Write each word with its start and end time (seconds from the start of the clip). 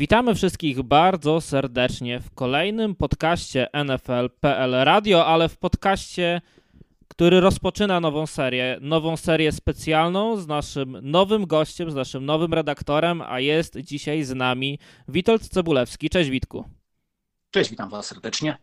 Witamy 0.00 0.34
wszystkich 0.34 0.82
bardzo 0.82 1.40
serdecznie 1.40 2.20
w 2.20 2.34
kolejnym 2.34 2.94
podcaście 2.94 3.68
NFL.pl 3.84 4.70
Radio, 4.70 5.26
ale 5.26 5.48
w 5.48 5.58
podcaście, 5.58 6.40
który 7.08 7.40
rozpoczyna 7.40 8.00
nową 8.00 8.26
serię, 8.26 8.78
nową 8.80 9.16
serię 9.16 9.52
specjalną 9.52 10.36
z 10.36 10.46
naszym 10.46 10.98
nowym 11.02 11.46
gościem, 11.46 11.90
z 11.90 11.94
naszym 11.94 12.26
nowym 12.26 12.54
redaktorem, 12.54 13.22
a 13.22 13.40
jest 13.40 13.76
dzisiaj 13.76 14.22
z 14.22 14.34
nami 14.34 14.78
Witold 15.08 15.48
Cebulewski. 15.48 16.10
Cześć 16.10 16.30
Witku. 16.30 16.64
Cześć, 17.50 17.70
witam 17.70 17.90
Was 17.90 18.06
serdecznie. 18.06 18.58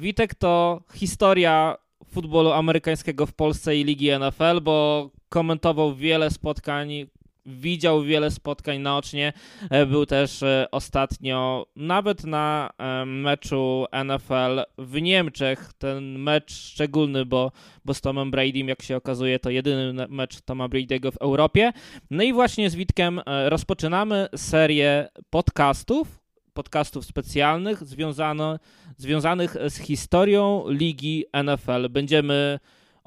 Witek 0.00 0.34
to 0.34 0.82
historia 0.94 1.76
futbolu 2.10 2.52
amerykańskiego 2.52 3.26
w 3.26 3.32
Polsce 3.32 3.76
i 3.76 3.84
ligi 3.84 4.10
NFL, 4.18 4.60
bo 4.60 5.10
komentował 5.28 5.94
wiele 5.94 6.30
spotkań, 6.30 7.06
widział 7.48 8.02
wiele 8.02 8.30
spotkań 8.30 8.78
naocznie. 8.78 9.32
E, 9.70 9.86
był 9.86 10.06
też 10.06 10.42
e, 10.42 10.66
ostatnio 10.70 11.66
nawet 11.76 12.24
na 12.24 12.70
e, 12.78 13.04
meczu 13.04 13.86
NFL 14.04 14.62
w 14.78 15.02
Niemczech. 15.02 15.72
Ten 15.78 16.18
mecz 16.18 16.52
szczególny, 16.52 17.26
bo, 17.26 17.52
bo 17.84 17.94
z 17.94 18.00
Tomem 18.00 18.30
Bradym, 18.30 18.68
jak 18.68 18.82
się 18.82 18.96
okazuje, 18.96 19.38
to 19.38 19.50
jedyny 19.50 20.06
mecz 20.08 20.40
Toma 20.40 20.68
Brady'ego 20.68 21.12
w 21.12 21.16
Europie. 21.16 21.72
No 22.10 22.22
i 22.22 22.32
właśnie 22.32 22.70
z 22.70 22.74
Witkiem 22.74 23.20
rozpoczynamy 23.48 24.28
serię 24.36 25.08
podcastów, 25.30 26.20
podcastów 26.52 27.04
specjalnych 27.04 27.84
związane, 27.84 28.58
związanych 28.96 29.56
z 29.68 29.76
historią 29.76 30.64
ligi 30.68 31.24
NFL. 31.44 31.88
Będziemy 31.90 32.58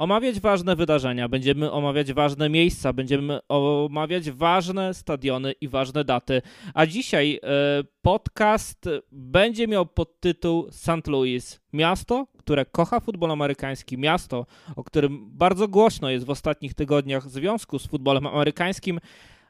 omawiać 0.01 0.39
ważne 0.39 0.75
wydarzenia, 0.75 1.29
będziemy 1.29 1.71
omawiać 1.71 2.13
ważne 2.13 2.49
miejsca, 2.49 2.93
będziemy 2.93 3.39
omawiać 3.47 4.31
ważne 4.31 4.93
stadiony 4.93 5.51
i 5.51 5.67
ważne 5.67 6.03
daty. 6.03 6.41
A 6.73 6.85
dzisiaj 6.85 7.39
e, 7.43 7.83
podcast 8.01 8.89
będzie 9.11 9.67
miał 9.67 9.85
podtytuł 9.85 10.67
St. 10.71 11.07
Louis. 11.07 11.59
Miasto, 11.73 12.27
które 12.37 12.65
kocha 12.65 12.99
futbol 12.99 13.31
amerykański, 13.31 13.97
miasto, 13.97 14.45
o 14.75 14.83
którym 14.83 15.29
bardzo 15.37 15.67
głośno 15.67 16.09
jest 16.09 16.25
w 16.25 16.29
ostatnich 16.29 16.73
tygodniach 16.73 17.27
w 17.27 17.31
związku 17.31 17.79
z 17.79 17.87
futbolem 17.87 18.27
amerykańskim, 18.27 18.99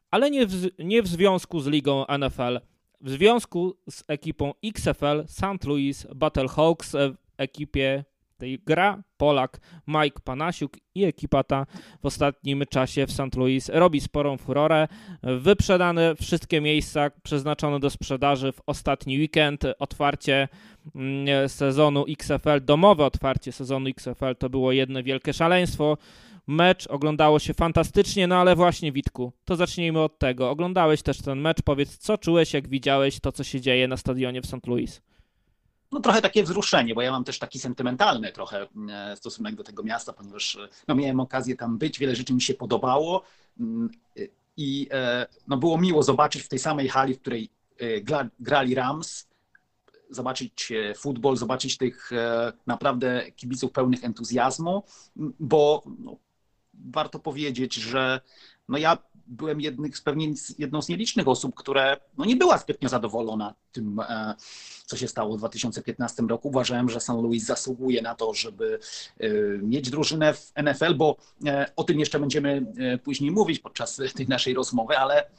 ale 0.09 0.31
nie 0.31 0.47
w, 0.47 0.67
nie 0.79 1.01
w 1.01 1.07
związku 1.07 1.59
z 1.59 1.67
ligą 1.67 2.05
NFL. 2.19 2.59
W 3.01 3.09
związku 3.09 3.77
z 3.89 4.03
ekipą 4.07 4.53
XFL 4.63 5.23
St. 5.27 5.63
Louis 5.65 6.07
Battlehawks 6.15 6.95
ekipie 7.37 8.03
tej 8.41 8.59
gra 8.59 9.03
Polak 9.17 9.59
Mike 9.87 10.19
Panasiuk 10.23 10.77
i 10.95 11.03
ekipa 11.03 11.43
ta 11.43 11.65
w 12.01 12.05
ostatnim 12.05 12.63
czasie 12.69 13.07
w 13.07 13.11
St. 13.11 13.35
Louis 13.35 13.69
robi 13.73 14.01
sporą 14.01 14.37
furorę. 14.37 14.87
Wyprzedane 15.23 16.15
wszystkie 16.15 16.61
miejsca 16.61 17.11
przeznaczone 17.23 17.79
do 17.79 17.89
sprzedaży 17.89 18.51
w 18.51 18.61
ostatni 18.65 19.17
weekend. 19.17 19.63
Otwarcie 19.79 20.47
mm, 20.95 21.49
sezonu 21.49 22.05
XFL, 22.09 22.65
domowe 22.65 23.05
otwarcie 23.05 23.51
sezonu 23.51 23.89
XFL 23.89 24.35
to 24.39 24.49
było 24.49 24.71
jedno 24.71 25.03
wielkie 25.03 25.33
szaleństwo. 25.33 25.97
Mecz 26.47 26.87
oglądało 26.87 27.39
się 27.39 27.53
fantastycznie, 27.53 28.27
no 28.27 28.35
ale 28.35 28.55
właśnie 28.55 28.91
Witku, 28.91 29.31
to 29.45 29.55
zacznijmy 29.55 29.99
od 29.99 30.19
tego. 30.19 30.49
Oglądałeś 30.49 31.01
też 31.01 31.21
ten 31.21 31.39
mecz, 31.39 31.61
powiedz 31.61 31.97
co 31.97 32.17
czułeś 32.17 32.53
jak 32.53 32.67
widziałeś 32.67 33.19
to 33.19 33.31
co 33.31 33.43
się 33.43 33.61
dzieje 33.61 33.87
na 33.87 33.97
stadionie 33.97 34.41
w 34.41 34.45
St. 34.45 34.67
Louis 34.67 35.01
no 35.91 35.99
trochę 35.99 36.21
takie 36.21 36.43
wzruszenie, 36.43 36.95
bo 36.95 37.01
ja 37.01 37.11
mam 37.11 37.23
też 37.23 37.39
taki 37.39 37.59
sentymentalny 37.59 38.31
trochę 38.31 38.67
e, 38.89 39.15
stosunek 39.15 39.55
do 39.55 39.63
tego 39.63 39.83
miasta, 39.83 40.13
ponieważ 40.13 40.55
e, 40.55 40.69
no, 40.87 40.95
miałem 40.95 41.19
okazję 41.19 41.55
tam 41.55 41.77
być, 41.77 41.99
wiele 41.99 42.15
rzeczy 42.15 42.33
mi 42.33 42.41
się 42.41 42.53
podobało 42.53 43.23
mm, 43.59 43.89
i 44.57 44.87
e, 44.91 45.27
no, 45.47 45.57
było 45.57 45.77
miło 45.77 46.03
zobaczyć 46.03 46.41
w 46.41 46.47
tej 46.47 46.59
samej 46.59 46.89
hali, 46.89 47.13
w 47.13 47.19
której 47.19 47.49
grali 48.39 48.75
Rams, 48.75 49.27
zobaczyć 50.09 50.73
futbol, 50.97 51.37
zobaczyć 51.37 51.77
tych 51.77 52.11
naprawdę 52.67 53.31
kibiców 53.31 53.71
pełnych 53.71 54.03
entuzjazmu, 54.03 54.83
bo 55.39 55.83
no, 55.99 56.17
warto 56.73 57.19
powiedzieć, 57.19 57.73
że 57.75 58.21
no 58.69 58.77
ja 58.77 58.97
byłem 59.27 59.61
jednych, 59.61 60.01
pewnie 60.03 60.33
jedną 60.57 60.81
z 60.81 60.89
nielicznych 60.89 61.27
osób, 61.27 61.55
które 61.55 61.97
no 62.17 62.25
nie 62.25 62.35
była 62.35 62.57
zbytnio 62.57 62.89
zadowolona 62.89 63.55
tym, 63.71 63.99
e, 63.99 64.35
co 64.85 64.97
się 64.97 65.07
stało 65.07 65.35
w 65.35 65.37
2015 65.37 66.23
roku. 66.23 66.47
Uważałem, 66.47 66.89
że 66.89 66.99
St. 66.99 67.09
Louis 67.09 67.45
zasługuje 67.45 68.01
na 68.01 68.15
to, 68.15 68.33
żeby 68.33 68.79
e, 69.19 69.29
mieć 69.57 69.89
drużynę 69.89 70.33
w 70.33 70.51
NFL, 70.63 70.95
bo 70.95 71.17
e, 71.45 71.71
o 71.75 71.83
tym 71.83 71.99
jeszcze 71.99 72.19
będziemy 72.19 72.65
później 73.03 73.31
mówić 73.31 73.59
podczas 73.59 74.01
tej 74.15 74.27
naszej 74.27 74.53
rozmowy, 74.53 74.97
ale 74.97 75.29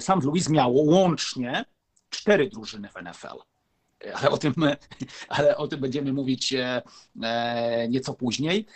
St. 0.00 0.24
Louis 0.24 0.48
miało 0.48 0.82
łącznie 0.82 1.64
cztery 2.10 2.50
drużyny 2.50 2.88
w 2.88 3.02
NFL 3.02 3.38
ale 4.14 4.30
o 4.30 4.38
tym, 4.38 4.54
ale 5.28 5.56
o 5.56 5.68
tym 5.68 5.80
będziemy 5.80 6.12
mówić 6.12 6.54
nieco 7.88 8.14
później. 8.14 8.66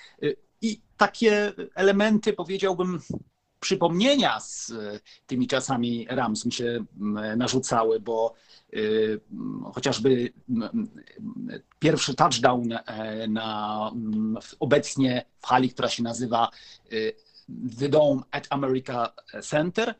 Takie 0.96 1.52
elementy, 1.74 2.32
powiedziałbym, 2.32 3.00
przypomnienia 3.60 4.40
z 4.40 4.70
e, 4.70 5.00
tymi 5.26 5.46
czasami 5.46 6.06
Rams 6.10 6.46
mi 6.46 6.52
się 6.52 6.84
narzucały, 7.36 8.00
bo 8.00 8.34
e, 8.72 8.78
chociażby 9.74 10.32
pierwszy 11.78 12.14
touchdown 12.14 12.72
e, 12.72 13.28
na, 13.28 13.92
obecnie 14.60 15.24
w 15.40 15.46
hali, 15.46 15.70
która 15.70 15.88
się 15.88 16.02
nazywa 16.02 16.50
The 17.78 17.88
Dome 17.88 18.22
at 18.30 18.46
America 18.50 19.12
Center, 19.42 19.94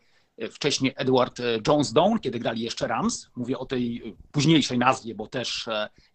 wcześniej 0.51 0.93
Edward 0.97 1.39
Jones 1.69 1.95
kiedy 2.23 2.39
grali 2.39 2.63
jeszcze 2.63 2.87
Rams. 2.87 3.31
Mówię 3.37 3.59
o 3.59 3.67
tej 3.67 4.17
późniejszej 4.33 4.79
nazwie, 4.79 5.15
bo 5.15 5.27
też 5.27 5.69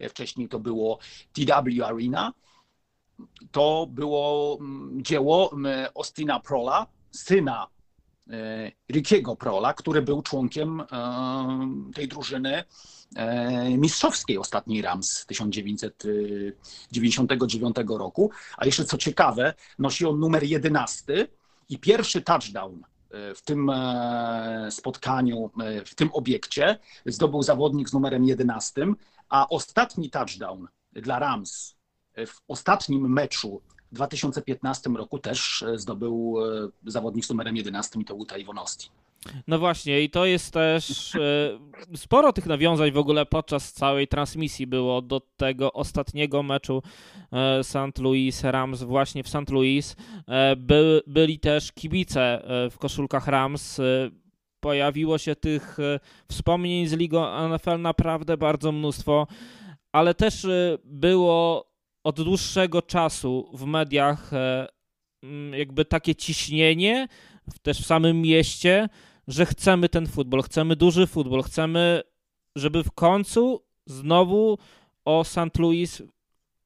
wcześniej 0.10 0.50
to 0.50 0.60
było 0.60 1.00
TW 1.34 1.84
Arena. 1.86 2.34
To 3.52 3.88
było 3.90 4.58
dzieło 5.02 5.52
Austina 5.96 6.40
Prola, 6.40 6.88
syna 7.12 7.68
e, 8.30 8.72
Rickiego 8.92 9.36
Prola, 9.36 9.74
który 9.74 10.02
był 10.02 10.22
członkiem 10.22 10.82
e, 10.82 10.86
tej 11.94 12.08
drużyny 12.08 12.64
e, 13.16 13.78
mistrzowskiej 13.78 14.38
ostatniej 14.38 14.82
Rams 14.82 15.26
1999 15.26 17.76
roku. 17.90 18.32
A 18.58 18.66
jeszcze 18.66 18.86
co 18.86 18.98
ciekawe, 18.98 19.54
nosi 19.80 20.06
on 20.06 20.20
numer 20.20 20.44
11 20.44 21.28
i 21.70 21.80
pierwszy 21.80 22.22
touchdown 22.22 22.82
w 23.36 23.42
tym 23.42 23.72
spotkaniu, 24.70 25.52
w 25.86 25.96
tym 25.96 26.10
obiekcie 26.14 26.80
zdobył 27.06 27.44
zawodnik 27.44 27.90
z 27.90 27.94
numerem 27.94 28.26
11, 28.26 28.88
a 29.30 29.50
ostatni 29.50 30.10
touchdown 30.10 30.68
dla 30.92 31.20
Rams 31.20 31.81
w 32.28 32.42
ostatnim 32.48 33.14
meczu 33.14 33.62
w 33.92 33.96
2015 33.96 34.90
roku 34.90 35.20
też 35.20 35.64
e, 35.64 35.78
zdobył 35.78 36.36
e, 36.86 36.92
zawodnik 36.92 37.26
z 37.26 37.30
numerem 37.30 37.56
11 37.56 38.00
i 38.00 38.06
to 38.06 38.16
był 38.16 38.26
Iwonowski. 38.40 38.90
No 39.48 39.60
właśnie, 39.60 40.02
i 40.02 40.10
to 40.10 40.26
jest 40.26 40.54
też 40.54 41.16
e, 41.16 41.60
sporo 41.96 42.34
tych 42.34 42.46
nawiązań 42.46 42.92
w 42.92 42.98
ogóle 42.98 43.26
podczas 43.26 43.74
całej 43.74 44.08
transmisji 44.08 44.68
było 44.68 45.02
do 45.02 45.22
tego 45.38 45.74
ostatniego 45.74 46.44
meczu 46.44 46.84
St. 47.64 48.00
Louis 48.00 48.44
Rams 48.44 48.84
właśnie 48.84 49.24
w 49.24 49.30
St. 49.30 49.50
Louis. 49.50 49.96
By, 50.58 51.02
byli 51.08 51.40
też 51.40 51.72
kibice 51.72 52.44
w 52.72 52.78
koszulkach 52.78 53.28
Rams. 53.28 53.82
Pojawiło 54.60 55.18
się 55.18 55.36
tych 55.36 55.78
wspomnień 56.30 56.88
z 56.88 56.94
Ligą 56.94 57.50
NFL 57.50 57.82
naprawdę 57.82 58.38
bardzo 58.38 58.72
mnóstwo, 58.72 59.28
ale 59.92 60.14
też 60.14 60.48
było 60.84 61.71
od 62.04 62.22
dłuższego 62.22 62.82
czasu 62.82 63.50
w 63.54 63.66
mediach 63.66 64.34
e, 64.34 64.68
mm, 65.24 65.54
jakby 65.54 65.86
takie 65.86 66.16
ciśnienie, 66.16 67.08
też 67.62 67.82
w 67.82 67.86
samym 67.86 68.22
mieście, 68.22 68.90
że 69.28 69.46
chcemy 69.46 69.90
ten 69.90 70.08
futbol, 70.08 70.42
chcemy 70.42 70.76
duży 70.76 71.08
futbol, 71.08 71.44
chcemy, 71.44 72.02
żeby 72.56 72.84
w 72.84 72.92
końcu 72.92 73.62
znowu 73.86 74.58
o 75.06 75.24
St. 75.24 75.60
Louis 75.60 76.02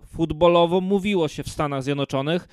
futbolowo 0.05 0.81
mówiło 0.81 1.27
się 1.27 1.43
w 1.43 1.49
Stanach 1.49 1.83
Zjednoczonych 1.83 2.47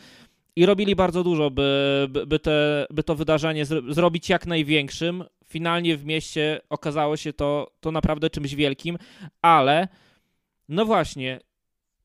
i 0.56 0.66
robili 0.66 0.96
bardzo 0.96 1.24
dużo, 1.24 1.50
by, 1.50 2.08
by, 2.26 2.38
te, 2.38 2.86
by 2.90 3.02
to 3.02 3.14
wydarzenie 3.14 3.64
zrobić 3.88 4.28
jak 4.28 4.46
największym. 4.46 5.24
Finalnie 5.46 5.96
w 5.96 6.04
mieście 6.04 6.60
okazało 6.70 7.16
się 7.16 7.32
to, 7.32 7.70
to 7.80 7.92
naprawdę 7.92 8.30
czymś 8.30 8.54
wielkim, 8.54 8.98
ale 9.42 9.88
no 10.68 10.84
właśnie, 10.86 11.40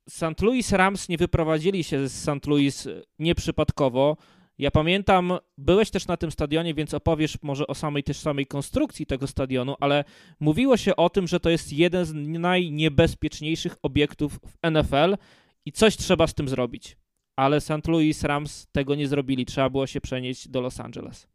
St. 0.09 0.42
Louis 0.42 0.71
Rams 0.71 1.09
nie 1.09 1.18
wyprowadzili 1.18 1.83
się 1.83 2.07
z 2.07 2.13
St. 2.13 2.48
Louis 2.48 2.88
nieprzypadkowo. 3.19 4.18
Ja 4.57 4.71
pamiętam, 4.71 5.33
byłeś 5.57 5.89
też 5.89 6.07
na 6.07 6.18
tym 6.18 6.31
stadionie, 6.31 6.74
więc 6.74 6.94
opowiesz 6.94 7.38
może 7.42 7.68
o 7.68 7.75
samej 7.75 8.04
też 8.04 8.18
samej 8.18 8.48
konstrukcji 8.48 9.06
tego 9.06 9.27
stadionu, 9.27 9.75
ale 9.80 10.04
mówiło 10.39 10.77
się 10.77 10.95
o 10.95 11.09
tym, 11.09 11.27
że 11.27 11.39
to 11.39 11.50
jest 11.50 11.74
jeden 11.74 12.06
z 12.06 12.13
najniebezpieczniejszych 12.39 13.75
obiektów 13.83 14.39
w 14.39 14.71
NFL 14.71 15.18
i 15.65 15.71
coś 15.71 15.98
trzeba 15.98 16.27
z 16.27 16.33
tym 16.33 16.50
zrobić. 16.50 16.98
Ale 17.36 17.62
St. 17.62 17.88
Louis 17.88 18.24
Rams 18.24 18.68
tego 18.71 18.95
nie 18.95 19.07
zrobili. 19.07 19.45
Trzeba 19.45 19.69
było 19.69 19.88
się 19.88 20.01
przenieść 20.01 20.50
do 20.50 20.62
Los 20.62 20.80
Angeles. 20.80 21.27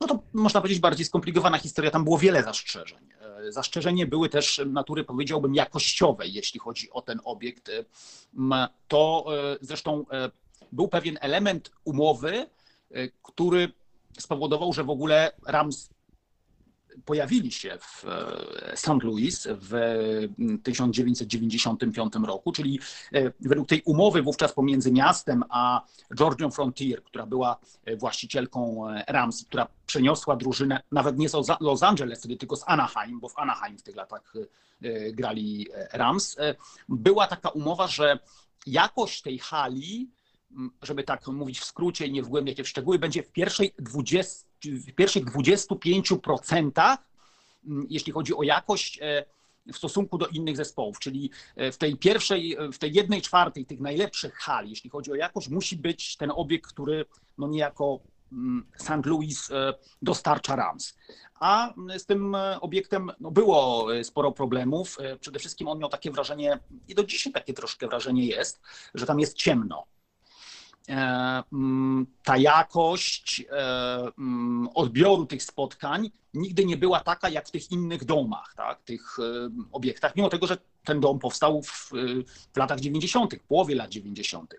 No 0.00 0.06
to 0.06 0.22
można 0.32 0.60
powiedzieć, 0.60 0.80
bardziej 0.80 1.06
skomplikowana 1.06 1.58
historia. 1.58 1.90
Tam 1.90 2.04
było 2.04 2.18
wiele 2.18 2.42
zastrzeżeń. 2.42 3.08
Zastrzeżenie 3.48 4.06
były 4.06 4.28
też 4.28 4.60
natury, 4.66 5.04
powiedziałbym, 5.04 5.54
jakościowej, 5.54 6.32
jeśli 6.32 6.60
chodzi 6.60 6.90
o 6.90 7.02
ten 7.02 7.20
obiekt. 7.24 7.70
To 8.88 9.26
zresztą 9.60 10.04
był 10.72 10.88
pewien 10.88 11.18
element 11.20 11.70
umowy, 11.84 12.46
który 13.22 13.72
spowodował, 14.18 14.72
że 14.72 14.84
w 14.84 14.90
ogóle 14.90 15.32
Rams 15.46 15.90
pojawili 17.04 17.52
się 17.52 17.78
w 17.80 18.04
e, 18.04 18.76
St. 18.76 19.02
Louis 19.02 19.48
w 19.50 19.72
1995 20.62 22.12
roku, 22.26 22.52
czyli 22.52 22.80
e, 23.12 23.32
według 23.40 23.68
tej 23.68 23.82
umowy 23.84 24.22
wówczas 24.22 24.52
pomiędzy 24.52 24.92
miastem 24.92 25.44
a 25.48 25.82
Georgią 26.14 26.50
Frontier, 26.50 27.02
która 27.02 27.26
była 27.26 27.56
e, 27.84 27.96
właścicielką 27.96 28.84
Rams, 29.06 29.44
która 29.44 29.66
przeniosła 29.86 30.36
drużynę 30.36 30.82
nawet 30.92 31.18
nie 31.18 31.28
z 31.28 31.34
Los 31.60 31.82
Angeles, 31.82 32.18
wtedy 32.18 32.36
tylko 32.36 32.56
z 32.56 32.64
Anaheim, 32.66 33.20
bo 33.20 33.28
w 33.28 33.38
Anaheim 33.38 33.78
w 33.78 33.82
tych 33.82 33.96
latach 33.96 34.32
grali 35.12 35.68
Rams, 35.92 36.36
była 36.88 37.26
taka 37.26 37.48
umowa, 37.48 37.86
że 37.86 38.18
jakość 38.66 39.22
tej 39.22 39.38
hali 39.38 40.10
żeby 40.82 41.04
tak 41.04 41.26
mówić 41.26 41.60
w 41.60 41.64
skrócie 41.64 42.06
i 42.06 42.12
nie 42.12 42.22
wgłębiać 42.22 42.56
się 42.56 42.64
w 42.64 42.68
szczegóły, 42.68 42.98
będzie 42.98 43.22
w 43.22 43.32
pierwszej 43.32 43.74
20, 43.78 44.45
w 44.70 44.94
pierwszych 44.94 45.24
25%, 45.24 46.98
mm, 47.66 47.86
jeśli 47.90 48.12
chodzi 48.12 48.34
o 48.34 48.42
jakość 48.42 48.98
e, 49.02 49.24
w 49.72 49.76
stosunku 49.76 50.18
do 50.18 50.26
innych 50.26 50.56
zespołów, 50.56 50.98
czyli 50.98 51.30
e, 51.56 51.72
w 51.72 51.78
tej 51.78 51.96
pierwszej, 51.96 52.56
e, 52.56 52.72
w 52.72 52.78
tej 52.78 52.92
jednej 52.92 53.22
czwartej 53.22 53.66
tych 53.66 53.80
najlepszych 53.80 54.34
hal, 54.34 54.68
jeśli 54.68 54.90
chodzi 54.90 55.12
o 55.12 55.14
jakość, 55.14 55.48
musi 55.48 55.76
być 55.76 56.16
ten 56.16 56.32
obiekt, 56.34 56.66
który 56.66 57.04
no 57.38 57.48
niejako 57.48 58.00
mm, 58.32 58.66
St. 58.76 59.06
Louis 59.06 59.48
dostarcza 60.02 60.56
Rams. 60.56 60.96
A 61.40 61.74
z 61.98 62.06
tym 62.06 62.36
obiektem 62.60 63.12
no, 63.20 63.30
było 63.30 63.86
sporo 64.02 64.32
problemów. 64.32 64.98
Przede 65.20 65.38
wszystkim 65.38 65.68
on 65.68 65.78
miał 65.78 65.88
takie 65.88 66.10
wrażenie, 66.10 66.58
i 66.88 66.94
do 66.94 67.04
dzisiaj 67.04 67.32
takie 67.32 67.52
troszkę 67.52 67.88
wrażenie 67.88 68.26
jest, 68.26 68.60
że 68.94 69.06
tam 69.06 69.20
jest 69.20 69.36
ciemno 69.36 69.76
mm, 69.76 69.95
ta 72.22 72.36
jakość 72.36 73.44
e, 73.50 74.12
mm, 74.18 74.68
odbioru 74.74 75.26
tych 75.26 75.42
spotkań 75.42 76.10
nigdy 76.34 76.64
nie 76.64 76.76
była 76.76 77.00
taka 77.00 77.28
jak 77.28 77.48
w 77.48 77.50
tych 77.50 77.72
innych 77.72 78.04
domach, 78.04 78.54
tak, 78.56 78.82
tych 78.82 79.18
e, 79.18 79.50
obiektach, 79.72 80.16
mimo 80.16 80.28
tego, 80.28 80.46
że 80.46 80.56
ten 80.84 81.00
dom 81.00 81.18
powstał 81.18 81.62
w, 81.62 81.92
w 82.54 82.56
latach 82.56 82.80
90., 82.80 83.34
w 83.34 83.42
połowie 83.42 83.74
lat 83.74 83.90
90. 83.90 84.54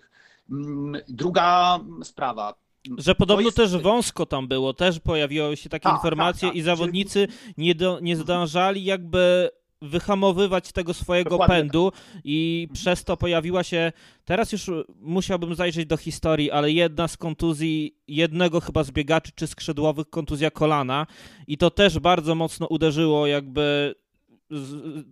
Mm, 0.52 1.02
druga 1.08 1.80
sprawa. 2.04 2.54
Że 2.98 3.16
podobno 3.16 3.46
jest... 3.46 3.58
też 3.58 3.78
wąsko 3.78 4.26
tam 4.26 4.48
było, 4.48 4.74
też 4.74 5.00
pojawiły 5.00 5.58
się 5.58 5.70
takie 5.70 5.84
tak, 5.84 5.96
informacje 5.96 6.42
tak, 6.42 6.50
tak. 6.50 6.56
i 6.56 6.62
zawodnicy 6.62 7.28
nie, 7.58 7.76
do, 7.76 8.00
nie 8.02 8.16
zdążali 8.16 8.84
jakby 8.84 9.50
wyhamowywać 9.82 10.72
tego 10.72 10.94
swojego 10.94 11.30
Dokładnie. 11.30 11.56
pędu 11.56 11.92
i 12.24 12.62
mhm. 12.70 12.76
przez 12.76 13.04
to 13.04 13.18
pojawiła 13.18 13.64
się, 13.64 13.92
teraz 14.26 14.52
już 14.52 14.72
musiałbym 15.00 15.56
zajrzeć 15.56 15.86
do 15.86 15.98
historii, 15.98 16.52
ale 16.52 16.72
jedna 16.72 17.08
z 17.08 17.18
kontuzji 17.18 17.96
jednego 18.08 18.60
chyba 18.60 18.84
z 18.84 18.92
biegaczy 18.92 19.32
czy 19.36 19.48
skrzydłowych, 19.48 20.10
kontuzja 20.10 20.52
kolana 20.52 21.08
i 21.48 21.58
to 21.58 21.72
też 21.72 22.00
bardzo 22.00 22.36
mocno 22.36 22.68
uderzyło 22.68 23.28
jakby 23.28 23.96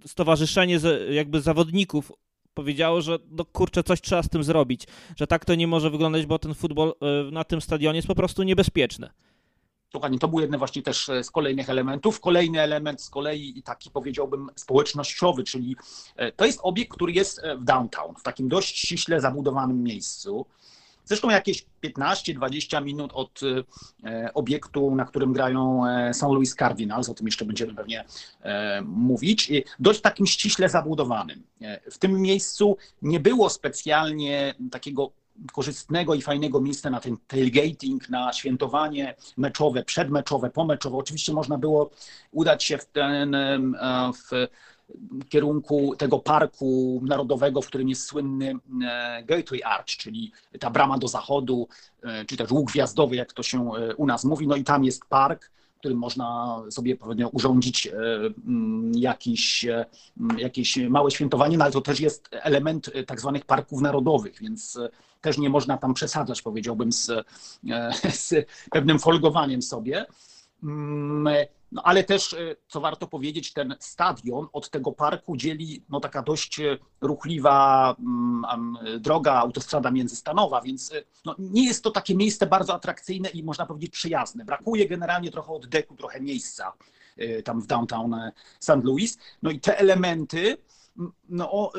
stowarzyszenie 0.06 0.80
jakby 1.10 1.42
zawodników 1.42 2.12
powiedziało, 2.54 3.02
że 3.02 3.20
no 3.32 3.46
kurczę, 3.46 3.84
coś 3.84 4.02
trzeba 4.02 4.24
z 4.24 4.30
tym 4.30 4.44
zrobić, 4.44 4.88
że 5.16 5.28
tak 5.28 5.46
to 5.46 5.56
nie 5.56 5.68
może 5.68 5.90
wyglądać, 5.90 6.26
bo 6.26 6.40
ten 6.40 6.54
futbol 6.54 6.94
e, 7.02 7.32
na 7.32 7.44
tym 7.44 7.62
stadionie 7.62 7.98
jest 7.98 8.08
po 8.08 8.16
prostu 8.16 8.44
niebezpieczny. 8.44 9.10
Dokładnie, 9.96 10.20
to 10.20 10.28
był 10.28 10.40
jeden 10.40 10.58
właśnie 10.58 10.82
też 10.82 11.10
e, 11.10 11.24
z 11.24 11.32
kolejnych 11.32 11.70
elementów. 11.70 12.20
Kolejny 12.20 12.62
element 12.62 13.02
z 13.02 13.10
kolei 13.10 13.62
taki 13.66 13.92
powiedziałbym 13.92 14.50
społecznościowy, 14.56 15.44
czyli 15.44 15.76
e, 16.16 16.32
to 16.32 16.46
jest 16.46 16.60
obiekt, 16.64 16.92
który 16.92 17.12
jest 17.12 17.40
e, 17.44 17.58
w 17.58 17.64
downtown, 17.64 18.16
w 18.16 18.24
takim 18.24 18.48
dość 18.50 18.78
ściśle 18.78 19.22
zabudowanym 19.22 19.84
miejscu. 19.84 20.46
Zresztą 21.06 21.30
jakieś 21.30 21.66
15-20 21.84 22.84
minut 22.84 23.12
od 23.14 23.40
obiektu, 24.34 24.96
na 24.96 25.06
którym 25.06 25.34
grają 25.34 25.82
St. 26.14 26.22
Louis 26.22 26.56
Cardinals, 26.56 27.10
o 27.10 27.14
tym 27.14 27.26
jeszcze 27.26 27.46
będziemy 27.46 27.76
pewnie 27.76 28.06
mówić, 28.84 29.52
dość 29.80 30.02
takim 30.02 30.28
ściśle 30.28 30.70
zabudowanym. 30.70 31.44
W 31.92 31.98
tym 31.98 32.22
miejscu 32.22 32.78
nie 33.02 33.20
było 33.20 33.50
specjalnie 33.50 34.56
takiego 34.72 35.12
korzystnego 35.52 36.16
i 36.16 36.22
fajnego 36.22 36.62
miejsca 36.62 36.90
na 36.90 37.00
ten 37.00 37.18
tailgating, 37.28 38.10
na 38.10 38.34
świętowanie 38.34 39.16
meczowe, 39.38 39.84
przedmeczowe, 39.84 40.50
pomeczowe. 40.50 40.98
Oczywiście 40.98 41.34
można 41.34 41.58
było 41.58 41.92
udać 42.32 42.64
się 42.64 42.78
w 42.78 42.86
ten 42.86 43.36
w 44.14 44.50
kierunku 45.30 45.96
tego 45.98 46.20
parku 46.20 47.02
narodowego, 47.06 47.62
w 47.62 47.68
którym 47.68 47.90
jest 47.90 48.08
słynny 48.08 48.54
e, 48.88 49.24
Gateway 49.24 49.64
Arch, 49.64 49.86
czyli 49.86 50.32
ta 50.60 50.70
brama 50.70 50.98
do 50.98 51.08
zachodu, 51.08 51.68
e, 52.04 52.26
czy 52.26 52.38
też 52.38 52.52
łuk 52.52 52.72
gwiazdowy, 52.72 53.16
jak 53.16 53.34
to 53.34 53.44
się 53.44 53.72
e, 53.76 53.96
u 53.96 54.06
nas 54.06 54.26
mówi. 54.26 54.48
No 54.48 54.56
i 54.56 54.64
tam 54.64 54.84
jest 54.84 55.06
park, 55.06 55.52
którym 55.86 56.00
można 56.00 56.58
sobie 56.70 56.96
pewnie 56.96 57.28
urządzić 57.28 57.92
jakiś, 58.94 59.66
jakieś 60.38 60.78
małe 60.78 61.12
świętowanie, 61.12 61.58
no 61.58 61.64
ale 61.64 61.74
to 61.74 61.82
też 61.82 62.00
jest 62.00 62.30
element 62.32 62.92
tak 63.08 63.22
zwanych 63.22 63.46
parków 63.46 63.82
narodowych, 63.82 64.40
więc 64.42 64.80
też 65.22 65.38
nie 65.38 65.50
można 65.50 65.78
tam 65.78 65.94
przesadzać, 65.94 66.42
powiedziałbym, 66.42 66.92
z, 66.92 67.10
e, 67.10 67.24
z 68.12 68.34
pewnym 68.72 69.00
folgowaniem 69.00 69.62
sobie. 69.62 70.06
Mm, 71.76 71.84
no, 71.84 71.84
ale 71.84 72.04
też, 72.04 72.34
e, 72.34 72.56
co 72.68 72.82
warto 72.82 73.08
powiedzieć, 73.08 73.54
ten 73.54 73.76
stadion 73.80 74.48
od 74.54 74.70
tego 74.70 74.92
parku 74.92 75.38
dzieli 75.38 75.84
no, 75.90 76.00
taka 76.00 76.22
dość 76.22 76.62
ruchliwa 77.02 77.96
um, 78.00 78.78
droga, 79.00 79.34
autostrada 79.34 79.92
międzystanowa, 79.92 80.62
więc 80.62 80.94
e, 80.94 81.04
no, 81.26 81.36
nie 81.40 81.66
jest 81.66 81.84
to 81.84 81.92
takie 81.92 82.16
miejsce 82.16 82.48
bardzo 82.48 82.74
atrakcyjne 82.74 83.30
i 83.30 83.44
można 83.44 83.66
powiedzieć 83.66 83.92
przyjazne. 83.92 84.46
Brakuje 84.46 84.88
generalnie 84.88 85.32
trochę 85.32 85.54
oddechu, 85.54 85.96
trochę 85.96 86.22
miejsca 86.22 86.74
tam 87.44 87.62
w 87.62 87.68
downtown 87.68 88.16
St. 88.60 88.84
Louis. 88.84 89.18
No 89.42 89.52
i 89.52 89.60
te 89.60 89.78
elementy 89.78 90.58
no, 91.30 91.72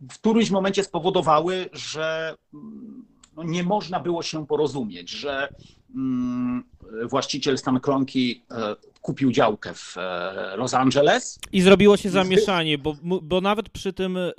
w 0.00 0.14
którymś 0.14 0.50
momencie 0.50 0.84
spowodowały, 0.84 1.68
że 1.72 2.36
mm, 2.54 3.04
no, 3.36 3.42
nie 3.42 3.62
można 3.62 4.00
było 4.00 4.22
się 4.22 4.46
porozumieć, 4.46 5.10
że 5.10 5.48
mm, 5.94 6.64
właściciel 7.10 7.58
Stan 7.58 7.80
Kronki 7.80 8.44
e, 8.50 8.76
kupił 9.06 9.32
działkę 9.32 9.74
w 9.74 9.96
e, 9.98 10.56
Los 10.56 10.74
Angeles. 10.74 11.38
I 11.52 11.60
zrobiło 11.60 11.96
się 11.96 12.10
zamieszanie, 12.10 12.78
bo, 12.78 12.96
bo 13.22 13.40
nawet 13.40 13.68
przy 13.68 13.92
tym 13.92 14.16
e, 14.16 14.32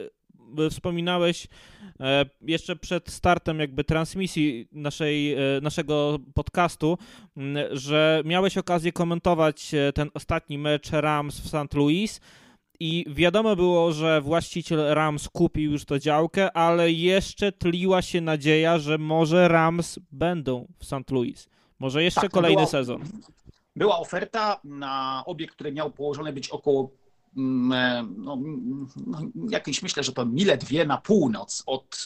wspominałeś 0.70 1.48
jeszcze 2.42 2.76
przed 2.76 3.10
startem 3.10 3.60
jakby 3.60 3.84
transmisji 3.84 4.68
naszej, 4.72 5.36
naszego 5.62 6.20
podcastu, 6.34 6.98
że 7.72 8.22
miałeś 8.26 8.58
okazję 8.58 8.92
komentować 8.92 9.72
ten 9.96 10.10
ostatni 10.14 10.58
mecz 10.58 10.92
Rams 10.92 11.40
w 11.40 11.48
St. 11.48 11.74
Louis 11.74 12.22
i 12.80 13.06
wiadomo 13.10 13.56
było, 13.56 13.92
że 13.92 14.22
właściciel 14.22 14.94
Rams 14.94 15.30
kupił 15.30 15.72
już 15.72 15.86
tę 15.86 16.00
działkę, 16.00 16.58
ale 16.58 16.92
jeszcze 16.92 17.52
tliła 17.52 18.02
się 18.02 18.22
nadzieja, 18.22 18.80
że 18.80 18.98
może 18.98 19.48
Rams 19.48 20.00
będą 20.12 20.68
w 20.80 20.86
St. 20.86 21.12
Louis. 21.12 21.50
Może 21.80 22.04
jeszcze 22.04 22.22
tak, 22.22 22.32
kolejny 22.32 22.56
była, 22.56 22.68
sezon. 22.68 23.02
Była 23.78 24.00
oferta 24.00 24.60
na 24.64 25.24
obiekt, 25.26 25.56
który 25.56 25.72
miał 25.72 25.92
położone 25.92 26.34
być 26.34 26.50
około 26.50 26.92
mm, 27.38 27.72
e, 27.72 28.08
no, 28.18 28.38
no, 29.06 29.20
jakieś 29.50 29.84
myślę, 29.84 30.04
że 30.04 30.12
to 30.12 30.26
mile 30.26 30.58
dwie 30.58 30.86
na 30.86 30.98
północ 30.98 31.64
od 31.66 32.06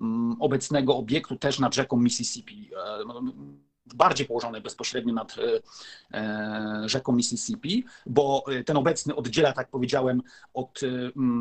mm, 0.00 0.36
obecnego 0.40 0.96
obiektu, 0.96 1.36
też 1.36 1.58
nad 1.58 1.74
rzeką 1.74 1.96
Mississippi. 1.96 2.70
E, 2.74 3.04
no, 3.06 3.22
bardziej 3.94 4.26
położone 4.26 4.60
bezpośrednio 4.60 5.14
nad 5.14 5.36
e, 5.38 5.60
e, 6.18 6.88
rzeką 6.88 7.12
Mississippi, 7.12 7.84
bo 8.06 8.44
e, 8.48 8.64
ten 8.64 8.76
obecny 8.76 9.14
oddziela, 9.16 9.52
tak 9.52 9.70
powiedziałem, 9.70 10.22
od 10.54 10.80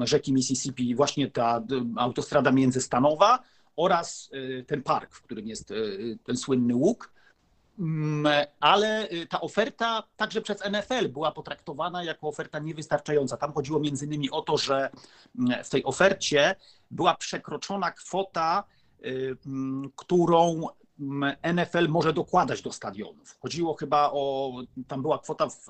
rzeki 0.03 0.33
Mississippi 0.33 0.95
właśnie 0.95 1.31
ta 1.31 1.63
autostrada 1.97 2.51
międzystanowa 2.51 3.39
oraz 3.75 4.29
ten 4.67 4.83
park, 4.83 5.15
w 5.15 5.21
którym 5.21 5.47
jest 5.47 5.73
ten 6.23 6.37
słynny 6.37 6.75
łuk. 6.75 7.11
Ale 8.59 9.07
ta 9.29 9.41
oferta 9.41 10.03
także 10.15 10.41
przez 10.41 10.59
NFL 10.71 11.09
była 11.09 11.31
potraktowana 11.31 12.03
jako 12.03 12.27
oferta 12.27 12.59
niewystarczająca. 12.59 13.37
Tam 13.37 13.53
chodziło 13.53 13.79
między 13.79 14.05
innymi 14.05 14.31
o 14.31 14.41
to, 14.41 14.57
że 14.57 14.89
w 15.63 15.69
tej 15.69 15.83
ofercie 15.83 16.55
była 16.91 17.15
przekroczona 17.15 17.91
kwota, 17.91 18.63
którą 19.95 20.67
NFL 21.53 21.87
może 21.89 22.13
dokładać 22.13 22.61
do 22.61 22.71
stadionów. 22.71 23.37
Chodziło 23.41 23.73
chyba 23.73 24.11
o, 24.13 24.53
tam 24.87 25.01
była 25.01 25.19
kwota 25.19 25.49
w, 25.49 25.65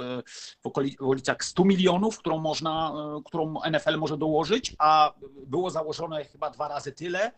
w 0.64 0.68
okolicach 0.68 1.44
100 1.44 1.66
milionów, 1.66 2.18
którą 2.18 2.40
można, 2.40 2.94
którą 3.26 3.54
NFL 3.72 3.98
może 3.98 4.18
dołożyć, 4.18 4.76
a 4.80 5.14
było 5.48 5.70
założone 5.70 6.26
chyba 6.26 6.50
dwa 6.50 6.68
razy 6.68 6.92
tyle. 6.92 7.32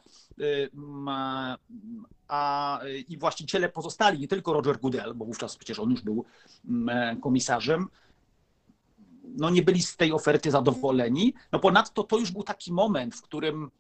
A 2.28 2.80
i 3.08 3.18
właściciele 3.18 3.70
pozostali, 3.70 4.20
nie 4.20 4.28
tylko 4.28 4.54
Roger 4.54 4.80
Goodell, 4.80 5.14
bo 5.14 5.26
wówczas 5.26 5.58
przecież 5.58 5.80
on 5.80 5.92
już 5.92 6.02
był 6.02 6.26
komisarzem, 7.22 7.88
no 9.38 9.50
nie 9.50 9.62
byli 9.62 9.82
z 9.82 9.98
tej 9.98 10.12
oferty 10.12 10.52
zadowoleni. 10.52 11.34
No 11.52 11.60
ponadto 11.60 12.04
to 12.04 12.18
już 12.18 12.32
był 12.32 12.44
taki 12.44 12.74
moment, 12.74 13.16
w 13.16 13.22
którym 13.22 13.72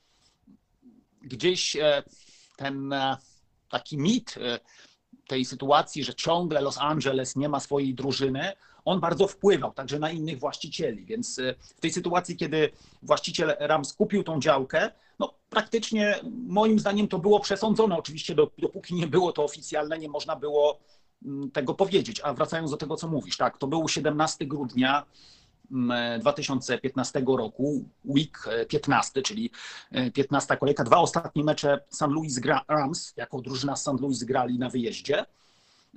gdzieś 1.22 1.76
e, 1.76 2.04
ten 2.58 2.94
e, 2.94 3.18
taki 3.70 3.98
mit 3.98 4.36
e, 4.38 4.60
tej 5.28 5.46
sytuacji, 5.46 6.04
że 6.04 6.16
ciągle 6.16 6.62
Los 6.62 6.78
Angeles 6.78 7.36
nie 7.36 7.50
ma 7.50 7.60
swojej 7.60 7.94
drużyny, 7.94 8.52
on 8.86 9.00
bardzo 9.00 9.28
wpływał 9.28 9.74
także 9.74 10.00
na 10.00 10.12
innych 10.12 10.40
właścicieli. 10.40 11.06
Więc 11.06 11.42
w 11.76 11.82
tej 11.82 11.94
sytuacji, 11.94 12.38
kiedy 12.38 12.70
właściciel 13.02 13.56
Rams 13.60 13.94
kupił 13.94 14.24
tą 14.24 14.40
działkę, 14.40 14.92
no 15.20 15.34
praktycznie 15.50 16.20
moim 16.48 16.80
zdaniem 16.80 17.08
to 17.08 17.20
było 17.20 17.40
przesądzone. 17.40 17.98
Oczywiście 17.98 18.36
dopóki 18.58 18.96
nie 18.96 19.08
było 19.08 19.32
to 19.32 19.44
oficjalne, 19.44 20.00
nie 20.00 20.10
można 20.10 20.36
było 20.36 20.80
mm, 21.26 21.52
tego 21.52 21.74
powiedzieć. 21.74 22.22
A 22.24 22.34
wracając 22.34 22.72
do 22.72 22.78
tego, 22.78 22.96
co 22.96 23.08
mówisz, 23.08 23.38
tak, 23.38 23.58
to 23.58 23.68
był 23.68 23.88
17 23.88 24.46
grudnia 24.46 25.06
2015 26.20 27.24
roku, 27.28 27.84
week 28.06 28.46
15, 28.68 29.22
czyli 29.22 29.52
15 30.14 30.58
kolejka. 30.58 30.84
Dwa 30.84 30.98
ostatnie 30.98 31.44
mecze 31.44 31.80
St. 31.90 32.08
Louis 32.08 32.42
Rams, 32.68 33.14
jako 33.18 33.42
drużyna 33.42 33.76
St. 33.76 34.02
Louis 34.02 34.24
grali 34.24 34.60
na 34.60 34.70
wyjeździe. 34.70 35.26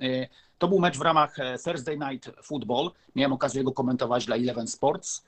E, 0.01 0.27
to 0.57 0.67
był 0.67 0.79
mecz 0.79 0.97
w 0.97 1.01
ramach 1.01 1.39
e, 1.39 1.57
Thursday 1.59 1.97
Night 1.97 2.31
Football. 2.43 2.91
Miałem 3.15 3.33
okazję 3.33 3.63
go 3.63 3.71
komentować 3.71 4.25
dla 4.25 4.35
Eleven 4.35 4.67
Sports. 4.67 5.23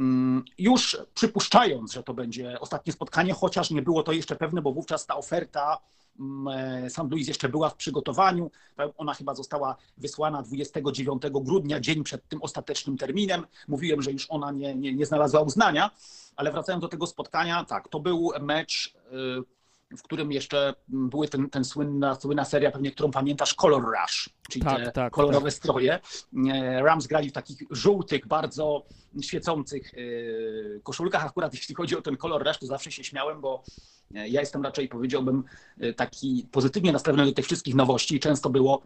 Mm, 0.00 0.44
już 0.58 0.98
przypuszczając, 1.14 1.92
że 1.92 2.02
to 2.02 2.14
będzie 2.14 2.60
ostatnie 2.60 2.92
spotkanie, 2.92 3.34
chociaż 3.34 3.70
nie 3.70 3.82
było 3.82 4.02
to 4.02 4.12
jeszcze 4.12 4.36
pewne, 4.36 4.62
bo 4.62 4.72
wówczas 4.72 5.06
ta 5.06 5.16
oferta 5.16 5.78
Mm, 6.20 6.48
e, 6.84 6.90
St. 6.90 7.10
Louis 7.10 7.28
jeszcze 7.28 7.48
była 7.48 7.68
w 7.68 7.76
przygotowaniu. 7.76 8.50
Ona 8.96 9.14
chyba 9.14 9.34
została 9.34 9.76
wysłana 9.96 10.42
29 10.42 11.22
grudnia, 11.30 11.80
dzień 11.80 12.04
przed 12.04 12.28
tym 12.28 12.42
ostatecznym 12.42 12.98
terminem. 12.98 13.46
Mówiłem, 13.68 14.02
że 14.02 14.12
już 14.12 14.26
ona 14.30 14.50
nie, 14.50 14.74
nie, 14.74 14.94
nie 14.94 15.06
znalazła 15.06 15.40
uznania, 15.40 15.90
ale 16.36 16.52
wracając 16.52 16.82
do 16.82 16.88
tego 16.88 17.06
spotkania, 17.06 17.64
tak, 17.64 17.88
to 17.88 18.00
był 18.00 18.30
mecz 18.40 18.94
y, 18.96 19.55
w 19.90 20.02
którym 20.02 20.32
jeszcze 20.32 20.74
były 20.88 21.28
ten, 21.28 21.50
ten 21.50 21.64
słynna, 21.64 22.14
słynna 22.14 22.44
seria, 22.44 22.70
pewnie 22.70 22.90
którą 22.90 23.10
pamiętasz, 23.10 23.54
Color 23.54 23.82
Rush, 23.82 24.30
czyli 24.50 24.64
tak, 24.64 24.84
te 24.84 24.92
tak, 24.92 25.12
kolorowe 25.12 25.50
tak. 25.50 25.54
stroje. 25.54 26.00
Rams 26.78 27.06
grali 27.06 27.30
w 27.30 27.32
takich 27.32 27.58
żółtych, 27.70 28.26
bardzo 28.26 28.86
świecących 29.22 29.94
e, 29.94 29.98
koszulkach. 30.80 31.26
Akurat 31.26 31.54
jeśli 31.54 31.74
chodzi 31.74 31.96
o 31.96 32.02
ten 32.02 32.16
Color 32.16 32.46
Rush, 32.46 32.58
to 32.58 32.66
zawsze 32.66 32.92
się 32.92 33.04
śmiałem, 33.04 33.40
bo 33.40 33.62
ja 34.10 34.40
jestem 34.40 34.62
raczej, 34.62 34.88
powiedziałbym, 34.88 35.44
taki 35.96 36.46
pozytywnie 36.52 36.92
nastawiony 36.92 37.26
do 37.26 37.32
tych 37.32 37.44
wszystkich 37.44 37.74
nowości. 37.74 38.20
Często 38.20 38.50
było 38.50 38.82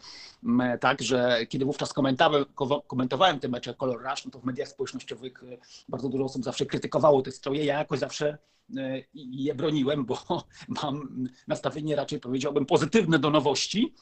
tak, 0.80 1.02
że 1.02 1.46
kiedy 1.48 1.64
wówczas 1.64 1.92
komentowałem, 1.92 2.44
komentowałem 2.86 3.40
te 3.40 3.48
mecze 3.48 3.74
Color 3.74 4.02
Rush, 4.10 4.24
no 4.24 4.30
to 4.30 4.38
w 4.38 4.44
mediach 4.44 4.68
społecznościowych 4.68 5.44
bardzo 5.88 6.08
dużo 6.08 6.24
osób 6.24 6.44
zawsze 6.44 6.66
krytykowało 6.66 7.22
te 7.22 7.32
stroje. 7.32 7.64
Ja 7.64 7.78
jakoś 7.78 7.98
zawsze 7.98 8.38
E, 8.76 9.02
je 9.14 9.54
broniłem, 9.54 10.04
bo 10.04 10.18
mam 10.82 11.28
nastawienie 11.48 11.96
raczej 11.96 12.20
powiedziałbym 12.20 12.66
pozytywne 12.66 13.18
do 13.18 13.30
nowości. 13.30 13.94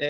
E, 0.00 0.06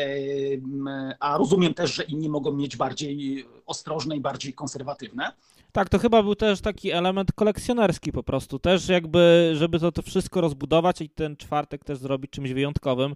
a 1.21 1.39
rozumiem 1.39 1.75
też, 1.75 1.95
że 1.95 2.03
inni 2.03 2.29
mogą 2.29 2.53
mieć 2.53 2.77
bardziej 2.77 3.47
ostrożne 3.67 4.17
i 4.17 4.21
bardziej 4.21 4.55
konserwatywne. 4.55 5.33
Tak, 5.73 5.89
to 5.89 5.99
chyba 5.99 6.23
był 6.23 6.35
też 6.35 6.61
taki 6.61 6.91
element 6.91 7.33
kolekcjonerski 7.33 8.13
po 8.13 8.23
prostu. 8.23 8.59
Też 8.59 8.89
jakby, 8.89 9.53
żeby 9.57 9.81
to, 9.81 9.93
to 9.93 10.03
wszystko 10.03 10.41
rozbudować 10.41 11.01
i 11.01 11.11
ten 11.11 11.37
czwartek 11.37 11.85
też 11.85 11.99
zrobić 11.99 12.31
czymś 12.31 12.53
wyjątkowym. 12.53 13.15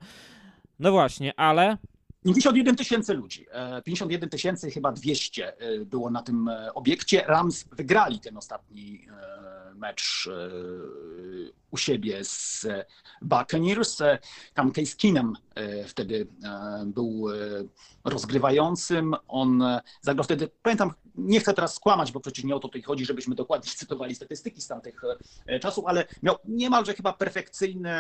No 0.79 0.93
właśnie, 0.93 1.41
ale 1.41 1.79
51 2.25 2.77
tysięcy 2.77 3.15
ludzi. 3.15 3.47
51 3.85 4.27
e, 4.27 4.31
tysięcy, 4.31 4.71
chyba 4.71 4.93
200 4.93 5.53
było 5.87 6.11
na 6.11 6.23
tym 6.23 6.51
obiekcie. 6.75 7.25
Rams 7.27 7.65
wygrali 7.73 8.21
ten 8.21 8.37
ostatni 8.37 9.07
mecz 9.83 10.29
e, 10.33 10.51
u 11.71 11.77
siebie 11.77 12.25
z 12.25 12.67
Buccaneers. 13.23 13.99
Tam 14.55 14.73
Case 14.73 14.97
Keenum 14.97 15.37
e, 15.55 15.85
wtedy 15.85 16.27
e, 16.45 16.83
był 16.87 17.27
rozgrywającym. 18.05 19.15
On 19.29 19.65
zagrał 20.01 20.25
wtedy, 20.25 20.51
pamiętam, 20.63 20.93
nie 21.15 21.41
chcę 21.41 21.55
teraz 21.55 21.75
skłamać, 21.75 22.13
bo 22.13 22.21
przecież 22.21 22.45
nie 22.45 22.55
o 22.57 22.59
to 22.59 22.69
tutaj 22.69 22.83
chodzi, 22.83 23.05
żebyśmy 23.05 23.35
dokładnie 23.35 23.71
cytowali 23.81 24.15
statystyki 24.15 24.61
z 24.61 24.69
tamtych 24.69 25.03
czasów, 25.61 25.85
ale 25.87 26.05
miał 26.23 26.37
niemalże 26.45 26.95
chyba 26.95 27.13
perfekcyjny, 27.13 27.91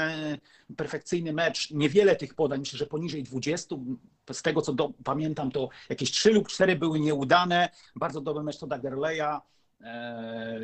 perfekcyjny 0.76 1.33
mecz. 1.33 1.71
Niewiele 1.71 2.16
tych 2.16 2.35
podań, 2.35 2.61
myślę, 2.61 2.78
że 2.78 2.87
poniżej 2.87 3.23
20. 3.23 3.76
Z 4.33 4.42
tego 4.42 4.62
co 4.62 4.73
do, 4.73 4.92
pamiętam, 5.04 5.50
to 5.50 5.69
jakieś 5.88 6.11
3 6.11 6.31
lub 6.31 6.49
4 6.49 6.76
były 6.76 7.00
nieudane. 7.00 7.69
Bardzo 7.97 8.21
dobry 8.21 8.42
mecz 8.42 8.59
to 8.59 8.66
Dagerleya 8.66 9.40
E, 9.72 9.72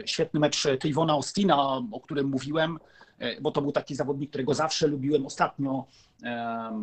świetny 0.04 0.40
mecz 0.40 0.62
Trayvona 0.80 1.12
Austina, 1.12 1.82
o 1.92 2.00
którym 2.00 2.26
mówiłem, 2.26 2.78
e, 3.18 3.40
bo 3.40 3.50
to 3.50 3.62
był 3.62 3.72
taki 3.72 3.94
zawodnik, 3.94 4.30
którego 4.30 4.54
zawsze 4.54 4.86
lubiłem 4.86 5.26
ostatnio 5.26 5.86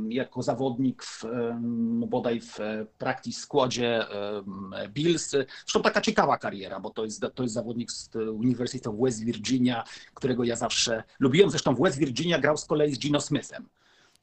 jako 0.10 0.42
zawodnik 0.44 1.04
w, 1.04 1.24
bodaj 2.08 2.42
w 2.42 2.58
practice 2.98 3.42
składzie 3.42 4.06
Bills. 4.90 5.30
Zresztą 5.30 5.82
taka 5.82 6.02
ciekawa 6.02 6.38
kariera, 6.38 6.80
bo 6.80 6.90
to 6.90 7.06
jest, 7.06 7.26
to 7.36 7.44
jest 7.44 7.56
zawodnik 7.56 7.92
z 7.92 8.16
University 8.16 8.90
of 8.90 8.96
West 9.00 9.26
Virginia, 9.26 9.84
którego 10.14 10.44
ja 10.44 10.56
zawsze 10.56 11.04
lubiłem. 11.20 11.50
Zresztą 11.50 11.76
w 11.76 11.82
West 11.82 11.98
Virginia 11.98 12.40
grał 12.40 12.58
z 12.58 12.66
kolei 12.66 12.96
z 12.96 13.00
Gino 13.00 13.22
Smithem. 13.22 13.70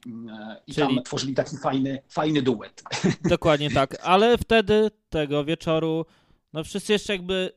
E, 0.05 0.61
I 0.67 0.73
Czyli... 0.73 0.87
tam 0.87 1.03
tworzyli 1.03 1.33
taki 1.33 1.57
fajny, 1.57 2.01
fajny 2.09 2.41
duet. 2.41 2.83
Dokładnie 3.23 3.71
tak, 3.71 3.97
ale 4.03 4.37
wtedy 4.37 4.91
tego 5.09 5.45
wieczoru, 5.45 6.05
no 6.53 6.63
wszyscy 6.63 6.93
jeszcze 6.93 7.13
jakby 7.13 7.51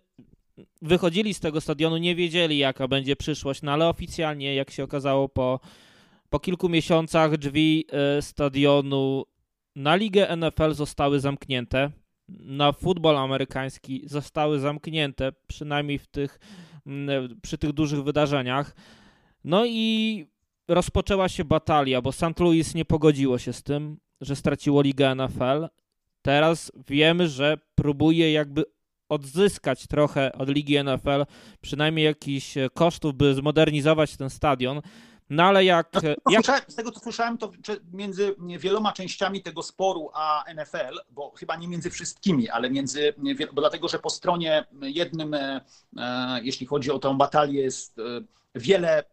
wychodzili 0.82 1.34
z 1.34 1.40
tego 1.40 1.60
stadionu, 1.60 1.96
nie 1.96 2.14
wiedzieli 2.14 2.58
jaka 2.58 2.88
będzie 2.88 3.16
przyszłość, 3.16 3.62
no 3.62 3.72
ale 3.72 3.88
oficjalnie, 3.88 4.54
jak 4.54 4.70
się 4.70 4.84
okazało 4.84 5.28
po, 5.28 5.60
po 6.30 6.40
kilku 6.40 6.68
miesiącach, 6.68 7.36
drzwi 7.36 7.84
e, 7.90 8.22
stadionu 8.22 9.24
na 9.76 9.96
ligę 9.96 10.36
NFL 10.36 10.74
zostały 10.74 11.20
zamknięte, 11.20 11.90
na 12.28 12.72
futbol 12.72 13.16
amerykański 13.16 14.02
zostały 14.06 14.58
zamknięte, 14.58 15.32
przynajmniej 15.46 15.98
w 15.98 16.06
tych, 16.06 16.38
przy 17.42 17.58
tych 17.58 17.72
dużych 17.72 18.02
wydarzeniach. 18.02 18.76
No 19.44 19.66
i 19.66 20.26
rozpoczęła 20.68 21.28
się 21.28 21.44
batalia, 21.44 22.02
bo 22.02 22.12
St. 22.12 22.40
Louis 22.40 22.74
nie 22.74 22.84
pogodziło 22.84 23.38
się 23.38 23.52
z 23.52 23.62
tym, 23.62 23.98
że 24.20 24.36
straciło 24.36 24.82
ligę 24.82 25.14
NFL. 25.14 25.68
Teraz 26.22 26.72
wiemy, 26.88 27.28
że 27.28 27.58
próbuje 27.74 28.32
jakby 28.32 28.64
odzyskać 29.08 29.86
trochę 29.86 30.32
od 30.32 30.48
ligi 30.48 30.84
NFL, 30.84 31.24
przynajmniej 31.60 32.04
jakichś 32.04 32.54
kosztów, 32.74 33.14
by 33.14 33.34
zmodernizować 33.34 34.16
ten 34.16 34.30
stadion. 34.30 34.82
No 35.30 35.42
ale 35.42 35.64
jak, 35.64 35.90
no, 36.26 36.32
jak... 36.32 36.44
Z 36.68 36.74
tego 36.74 36.92
co 36.92 37.00
słyszałem, 37.00 37.38
to 37.38 37.50
między 37.92 38.34
wieloma 38.58 38.92
częściami 38.92 39.42
tego 39.42 39.62
sporu 39.62 40.10
a 40.14 40.44
NFL, 40.54 40.98
bo 41.10 41.30
chyba 41.30 41.56
nie 41.56 41.68
między 41.68 41.90
wszystkimi, 41.90 42.48
ale 42.48 42.70
między, 42.70 43.14
bo 43.52 43.60
dlatego, 43.60 43.88
że 43.88 43.98
po 43.98 44.10
stronie 44.10 44.64
jednym, 44.82 45.34
e, 45.34 45.60
e, 45.96 46.40
jeśli 46.42 46.66
chodzi 46.66 46.90
o 46.90 46.98
tę 46.98 47.16
batalię, 47.16 47.62
jest 47.62 47.98
e, 47.98 48.02
wiele 48.54 49.04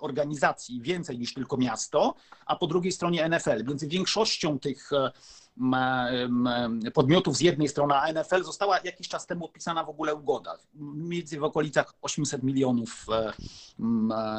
organizacji, 0.00 0.80
więcej 0.82 1.18
niż 1.18 1.34
tylko 1.34 1.56
miasto, 1.56 2.14
a 2.46 2.56
po 2.56 2.66
drugiej 2.66 2.92
stronie 2.92 3.28
NFL. 3.28 3.64
Między 3.64 3.88
większością 3.88 4.58
tych 4.58 4.90
podmiotów 6.94 7.36
z 7.36 7.40
jednej 7.40 7.68
strony, 7.68 7.94
a 7.94 8.12
NFL 8.12 8.44
została 8.44 8.80
jakiś 8.84 9.08
czas 9.08 9.26
temu 9.26 9.40
podpisana 9.40 9.84
w 9.84 9.88
ogóle 9.88 10.14
ugoda. 10.14 10.56
Między 10.74 11.38
w 11.38 11.44
okolicach 11.44 11.94
800 12.02 12.42
milionów 12.42 13.06
e, 13.12 13.32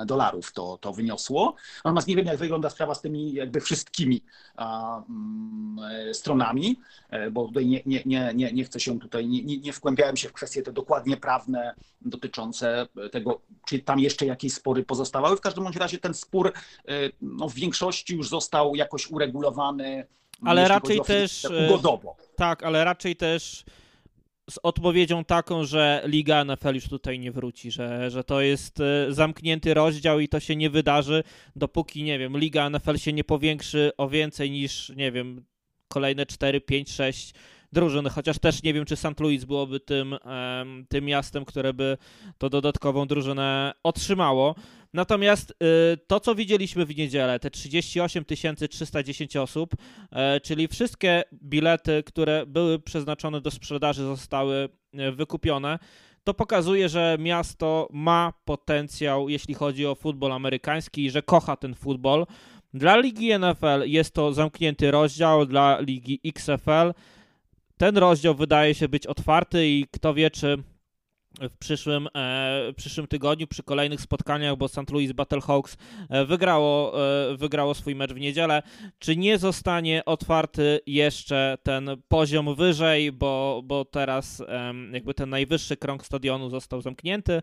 dolarów 0.05 0.53
to, 0.53 0.77
to 0.77 0.93
wyniosło. 0.93 1.55
Natomiast 1.85 2.07
nie 2.07 2.15
wiem, 2.15 2.25
jak 2.25 2.37
wygląda 2.37 2.69
sprawa 2.69 2.95
z 2.95 3.01
tymi 3.01 3.33
jakby 3.33 3.61
wszystkimi 3.61 4.23
stronami, 6.13 6.79
e, 7.09 7.31
bo 7.31 7.47
tutaj 7.47 7.65
nie, 7.65 7.81
nie, 7.85 8.01
nie, 8.05 8.31
nie, 8.35 8.53
nie 8.53 8.63
chcę 8.63 8.79
się 8.79 8.99
tutaj, 8.99 9.27
nie, 9.27 9.57
nie 9.57 9.73
wgłębiałem 9.73 10.17
się 10.17 10.29
w 10.29 10.33
kwestie 10.33 10.61
te 10.61 10.73
dokładnie 10.73 11.17
prawne 11.17 11.75
dotyczące 12.01 12.87
tego, 13.11 13.41
czy 13.67 13.79
tam 13.79 13.99
jeszcze 13.99 14.25
jakieś 14.25 14.53
spory 14.53 14.83
pozostawały. 14.83 15.37
W 15.37 15.41
każdym 15.41 15.67
razie 15.67 15.97
ten 15.97 16.13
spór 16.13 16.53
e, 16.87 16.91
no, 17.21 17.49
w 17.49 17.53
większości 17.53 18.15
już 18.15 18.29
został 18.29 18.75
jakoś 18.75 19.11
uregulowany 19.11 20.07
ale 20.45 20.67
raczej 20.67 21.01
też. 21.01 21.45
E, 21.45 21.67
ugodowo. 21.67 22.15
Tak, 22.35 22.63
ale 22.63 22.85
raczej 22.85 23.15
też 23.15 23.63
z 24.49 24.59
odpowiedzią 24.63 25.25
taką, 25.25 25.65
że 25.65 26.01
Liga 26.05 26.45
NFL 26.45 26.75
już 26.75 26.87
tutaj 26.87 27.19
nie 27.19 27.31
wróci, 27.31 27.71
że, 27.71 28.11
że 28.11 28.23
to 28.23 28.41
jest 28.41 28.79
e, 28.79 29.13
zamknięty 29.13 29.73
rozdział 29.73 30.19
i 30.19 30.27
to 30.27 30.39
się 30.39 30.55
nie 30.55 30.69
wydarzy, 30.69 31.23
dopóki, 31.55 32.03
nie 32.03 32.19
wiem, 32.19 32.37
Liga 32.37 32.69
NFL 32.69 32.97
się 32.97 33.13
nie 33.13 33.23
powiększy 33.23 33.91
o 33.97 34.09
więcej 34.09 34.51
niż, 34.51 34.91
nie 34.95 35.11
wiem, 35.11 35.45
kolejne 35.87 36.25
4, 36.25 36.61
5, 36.61 36.91
6 36.91 37.33
drużyn, 37.71 38.07
chociaż 38.09 38.39
też 38.39 38.63
nie 38.63 38.73
wiem, 38.73 38.85
czy 38.85 38.95
St. 38.95 39.19
Louis 39.19 39.45
byłoby 39.45 39.79
tym, 39.79 40.15
tym 40.89 41.05
miastem, 41.05 41.45
które 41.45 41.73
by 41.73 41.97
to 42.37 42.49
dodatkową 42.49 43.07
drużynę 43.07 43.73
otrzymało. 43.83 44.55
Natomiast 44.93 45.51
y, 45.51 45.97
to, 46.07 46.19
co 46.19 46.35
widzieliśmy 46.35 46.85
w 46.85 46.97
niedzielę, 46.97 47.39
te 47.39 47.51
38 47.51 48.25
310 48.69 49.37
osób, 49.37 49.75
e, 50.11 50.39
czyli 50.39 50.67
wszystkie 50.67 51.23
bilety, 51.43 52.03
które 52.03 52.45
były 52.45 52.79
przeznaczone 52.79 53.41
do 53.41 53.51
sprzedaży, 53.51 54.03
zostały 54.03 54.69
e, 54.93 55.11
wykupione, 55.11 55.79
to 56.23 56.33
pokazuje, 56.33 56.89
że 56.89 57.17
miasto 57.19 57.87
ma 57.91 58.33
potencjał, 58.45 59.29
jeśli 59.29 59.53
chodzi 59.53 59.85
o 59.85 59.95
futbol 59.95 60.31
amerykański 60.31 61.05
i 61.05 61.11
że 61.11 61.21
kocha 61.21 61.55
ten 61.55 61.75
futbol. 61.75 62.25
Dla 62.73 62.97
ligi 62.97 63.39
NFL 63.39 63.83
jest 63.85 64.13
to 64.13 64.33
zamknięty 64.33 64.91
rozdział, 64.91 65.45
dla 65.45 65.79
ligi 65.79 66.19
XFL 66.25 66.93
ten 67.77 67.97
rozdział 67.97 68.35
wydaje 68.35 68.75
się 68.75 68.89
być 68.89 69.07
otwarty 69.07 69.67
i 69.67 69.85
kto 69.91 70.13
wie, 70.13 70.31
czy 70.31 70.63
w 71.39 71.57
przyszłym, 71.57 72.07
e, 72.15 72.73
przyszłym 72.75 73.07
tygodniu 73.07 73.47
przy 73.47 73.63
kolejnych 73.63 74.01
spotkaniach, 74.01 74.55
bo 74.55 74.67
St. 74.67 74.89
Louis 74.91 75.11
Battlehawks 75.11 75.77
e, 76.09 76.25
wygrało, 76.25 76.93
e, 77.31 77.37
wygrało 77.37 77.73
swój 77.73 77.95
mecz 77.95 78.13
w 78.13 78.19
niedzielę, 78.19 78.63
czy 78.99 79.15
nie 79.15 79.37
zostanie 79.37 80.05
otwarty 80.05 80.79
jeszcze 80.85 81.57
ten 81.63 81.89
poziom 82.07 82.55
wyżej, 82.55 83.11
bo, 83.11 83.61
bo 83.63 83.85
teraz 83.85 84.43
jakby 84.91 85.13
ten 85.13 85.29
najwyższy 85.29 85.77
krąg 85.77 86.05
stadionu 86.05 86.49
został 86.49 86.81
zamknięty. 86.81 87.41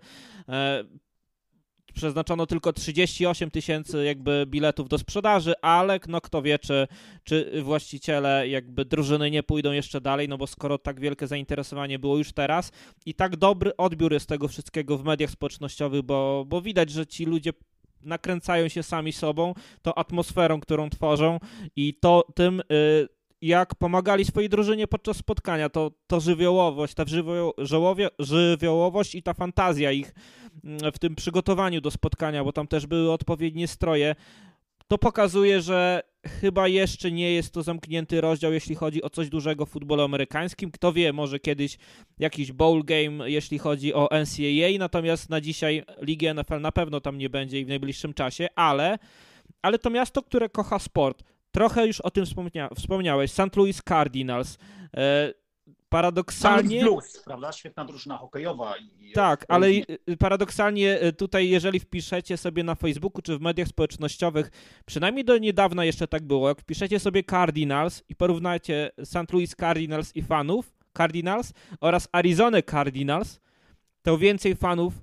Przeznaczono 1.98 2.46
tylko 2.46 2.72
38 2.72 3.50
tysięcy 3.50 4.04
jakby 4.04 4.44
biletów 4.46 4.88
do 4.88 4.98
sprzedaży, 4.98 5.54
ale 5.62 6.00
no 6.08 6.20
kto 6.20 6.42
wie, 6.42 6.58
czy, 6.58 6.88
czy 7.24 7.62
właściciele 7.62 8.48
jakby 8.48 8.84
drużyny 8.84 9.30
nie 9.30 9.42
pójdą 9.42 9.72
jeszcze 9.72 10.00
dalej, 10.00 10.28
no 10.28 10.38
bo 10.38 10.46
skoro 10.46 10.78
tak 10.78 11.00
wielkie 11.00 11.26
zainteresowanie 11.26 11.98
było 11.98 12.18
już 12.18 12.32
teraz 12.32 12.72
i 13.06 13.14
tak 13.14 13.36
dobry 13.36 13.76
odbiór 13.76 14.12
jest 14.12 14.28
tego 14.28 14.48
wszystkiego 14.48 14.98
w 14.98 15.04
mediach 15.04 15.30
społecznościowych, 15.30 16.02
bo, 16.02 16.44
bo 16.46 16.62
widać, 16.62 16.90
że 16.90 17.06
ci 17.06 17.24
ludzie 17.24 17.52
nakręcają 18.00 18.68
się 18.68 18.82
sami 18.82 19.12
sobą, 19.12 19.54
tą 19.82 19.94
atmosferą, 19.94 20.60
którą 20.60 20.90
tworzą 20.90 21.38
i 21.76 21.94
to 21.94 22.24
tym... 22.34 22.62
Yy, 22.70 23.17
jak 23.40 23.74
pomagali 23.74 24.24
swojej 24.24 24.48
drużynie 24.48 24.86
podczas 24.86 25.16
spotkania, 25.16 25.68
to, 25.68 25.90
to 26.06 26.20
żywiołowość, 26.20 26.94
ta 26.94 27.04
żywiołowie, 27.56 28.08
żywiołowość 28.18 29.14
i 29.14 29.22
ta 29.22 29.34
fantazja 29.34 29.92
ich 29.92 30.14
mm, 30.64 30.92
w 30.92 30.98
tym 30.98 31.14
przygotowaniu 31.14 31.80
do 31.80 31.90
spotkania, 31.90 32.44
bo 32.44 32.52
tam 32.52 32.66
też 32.66 32.86
były 32.86 33.12
odpowiednie 33.12 33.68
stroje, 33.68 34.14
to 34.88 34.98
pokazuje, 34.98 35.60
że 35.60 36.02
chyba 36.40 36.68
jeszcze 36.68 37.12
nie 37.12 37.32
jest 37.32 37.54
to 37.54 37.62
zamknięty 37.62 38.20
rozdział, 38.20 38.52
jeśli 38.52 38.74
chodzi 38.74 39.02
o 39.02 39.10
coś 39.10 39.28
dużego 39.28 39.66
w 39.66 39.70
futbolu 39.70 40.02
amerykańskim. 40.02 40.70
Kto 40.70 40.92
wie, 40.92 41.12
może 41.12 41.38
kiedyś 41.38 41.78
jakiś 42.18 42.52
bowl 42.52 42.84
game, 42.84 43.30
jeśli 43.30 43.58
chodzi 43.58 43.94
o 43.94 44.08
NCAA, 44.10 44.78
natomiast 44.78 45.30
na 45.30 45.40
dzisiaj 45.40 45.84
Ligi 46.00 46.34
NFL 46.34 46.60
na 46.60 46.72
pewno 46.72 47.00
tam 47.00 47.18
nie 47.18 47.30
będzie 47.30 47.60
i 47.60 47.64
w 47.64 47.68
najbliższym 47.68 48.14
czasie, 48.14 48.48
ale, 48.54 48.98
ale 49.62 49.78
to 49.78 49.90
miasto, 49.90 50.22
które 50.22 50.48
kocha 50.48 50.78
sport, 50.78 51.24
Trochę 51.58 51.86
już 51.86 52.00
o 52.00 52.10
tym 52.10 52.26
wspomnia 52.26 52.68
wspomniałeś. 52.76 53.32
St. 53.32 53.56
Louis 53.56 53.82
Cardinals. 53.88 54.58
E, 54.96 55.32
paradoksalnie. 55.88 56.80
Blues, 56.80 57.22
prawda? 57.24 57.52
Świetna 57.52 57.84
drużyna 57.84 58.18
hokejowa. 58.18 58.74
Tak, 59.14 59.44
ale 59.48 59.68
paradoksalnie 60.18 61.00
e, 61.00 61.12
tutaj, 61.12 61.48
jeżeli 61.48 61.80
wpiszecie 61.80 62.36
sobie 62.36 62.64
na 62.64 62.74
Facebooku 62.74 63.22
czy 63.22 63.38
w 63.38 63.40
mediach 63.40 63.68
społecznościowych, 63.68 64.50
przynajmniej 64.86 65.24
do 65.24 65.38
niedawna 65.38 65.84
jeszcze 65.84 66.08
tak 66.08 66.22
było, 66.22 66.48
jak 66.48 66.60
wpiszecie 66.60 67.00
sobie 67.00 67.24
Cardinals 67.24 68.02
i 68.08 68.14
porównacie 68.14 68.90
St. 69.04 69.32
Louis 69.32 69.54
Cardinals 69.54 70.16
i 70.16 70.22
fanów 70.22 70.72
Cardinals 70.96 71.52
oraz 71.80 72.08
Arizona 72.12 72.62
Cardinals, 72.62 73.40
to 74.02 74.18
więcej 74.18 74.56
fanów 74.56 74.94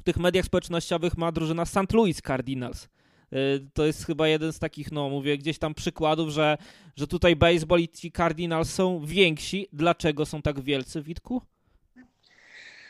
w 0.00 0.02
tych 0.02 0.16
mediach 0.16 0.44
społecznościowych 0.44 1.16
ma 1.16 1.32
drużyna 1.32 1.64
St. 1.64 1.92
Louis 1.92 2.22
Cardinals. 2.22 2.88
Y, 3.32 3.66
to 3.74 3.86
jest 3.86 4.06
chyba 4.06 4.28
jeden 4.28 4.52
z 4.52 4.58
takich, 4.58 4.92
no 4.92 5.08
mówię, 5.08 5.38
gdzieś 5.38 5.58
tam 5.58 5.74
przykładów, 5.74 6.30
że, 6.30 6.58
że 6.96 7.06
tutaj 7.06 7.36
baseball 7.36 7.80
i 7.80 7.88
ci 7.88 8.12
Cardinals 8.12 8.72
są 8.72 9.06
więksi. 9.06 9.68
Dlaczego 9.72 10.26
są 10.26 10.42
tak 10.42 10.60
wielcy, 10.60 11.02
Witku? 11.02 11.42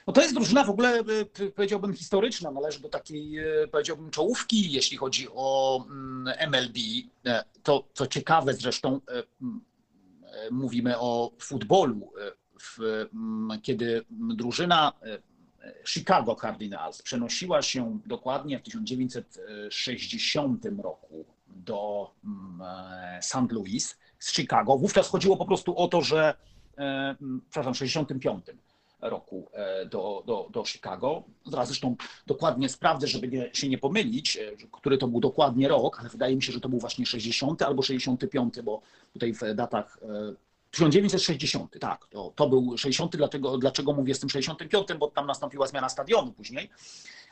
No 0.07 0.13
to 0.13 0.23
jest 0.23 0.35
drużyna 0.35 0.65
w 0.65 0.71
ogóle, 0.71 1.01
y, 1.41 1.51
powiedziałbym, 1.51 1.95
historyczna. 1.95 2.51
Należy 2.51 2.81
do 2.81 2.89
takiej, 2.89 3.39
y, 3.39 3.69
powiedziałbym, 3.69 4.11
czołówki, 4.11 4.73
jeśli 4.73 4.97
chodzi 4.97 5.29
o 5.35 5.85
MLB. 6.49 6.77
Mm, 7.25 7.37
e, 7.37 7.45
to, 7.63 7.89
co 7.95 8.07
ciekawe 8.07 8.55
zresztą, 8.55 9.01
e, 9.09 9.19
e, 9.19 10.51
mówimy 10.51 10.99
o 10.99 11.33
futbolu. 11.39 12.13
W, 12.61 12.81
mm, 13.15 13.61
kiedy 13.63 14.05
drużyna 14.11 14.93
Chicago 15.85 16.37
Cardinals 16.37 17.03
przenosiła 17.03 17.63
się 17.63 17.99
dokładnie 18.07 18.59
w 18.59 18.63
1960 18.63 20.65
roku 20.83 21.25
do 21.57 22.11
mm, 22.25 22.63
e, 22.63 23.19
St. 23.23 23.53
Louis 23.53 23.99
z 24.19 24.33
Chicago. 24.33 24.79
Wówczas 24.79 25.09
chodziło 25.09 25.37
po 25.37 25.47
prostu 25.47 25.77
o 25.77 25.89
to, 25.89 26.03
że, 26.03 26.35
e, 26.79 27.17
przepraszam, 27.51 27.75
w 27.75 27.79
65 27.79 28.45
roku 29.01 29.49
e, 29.53 29.87
do, 29.87 30.23
do, 30.27 30.49
do 30.53 30.65
Chicago. 30.65 31.23
Zaraz 31.47 31.69
zresztą 31.69 31.97
dokładnie 32.27 32.69
sprawdzę, 32.69 33.07
żeby 33.07 33.29
nie, 33.29 33.51
się 33.53 33.69
nie 33.69 33.79
pomylić, 33.79 34.39
który 34.73 34.99
to 34.99 35.09
był 35.09 35.21
dokładnie 35.21 35.69
rok, 35.69 36.01
ale 36.01 36.09
wydaje 36.09 36.37
mi 36.37 36.43
się, 36.43 36.53
że 36.53 36.61
to 36.61 36.69
był 36.69 36.79
właśnie 36.79 37.07
60 37.07 37.63
albo 37.63 37.83
65, 37.83 38.55
bo 38.65 38.81
tutaj 39.13 39.33
w 39.33 39.41
datach 39.55 39.99
1960, 40.77 41.79
tak, 41.81 42.07
to, 42.11 42.33
to 42.37 42.49
był 42.49 42.79
60, 42.79 43.17
dlatego, 43.17 43.59
dlaczego 43.59 43.93
mówię 43.93 44.15
z 44.15 44.21
tym 44.21 44.31
65, 44.31 44.89
bo 44.99 45.11
tam 45.11 45.27
nastąpiła 45.27 45.67
zmiana 45.67 45.89
stadionu 45.89 46.33
później, 46.33 46.71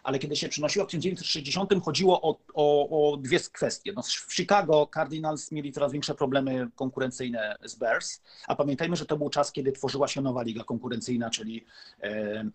ale 0.02 0.18
kiedy 0.18 0.36
się 0.36 0.48
przynosiło 0.48 0.84
w 0.84 0.88
1960, 0.88 1.70
chodziło 1.84 2.22
o, 2.22 2.38
o, 2.54 3.12
o 3.12 3.16
dwie 3.16 3.40
kwestie. 3.40 3.92
No, 3.96 4.02
w 4.02 4.34
Chicago 4.34 4.88
Cardinals 4.94 5.52
mieli 5.52 5.72
coraz 5.72 5.92
większe 5.92 6.14
problemy 6.14 6.68
konkurencyjne 6.74 7.56
z 7.64 7.74
Bears, 7.74 8.20
a 8.46 8.56
pamiętajmy, 8.56 8.96
że 8.96 9.06
to 9.06 9.16
był 9.16 9.30
czas, 9.30 9.52
kiedy 9.52 9.72
tworzyła 9.72 10.08
się 10.08 10.20
nowa 10.20 10.42
liga 10.42 10.64
konkurencyjna, 10.64 11.30
czyli 11.30 11.64
e, 12.02 12.06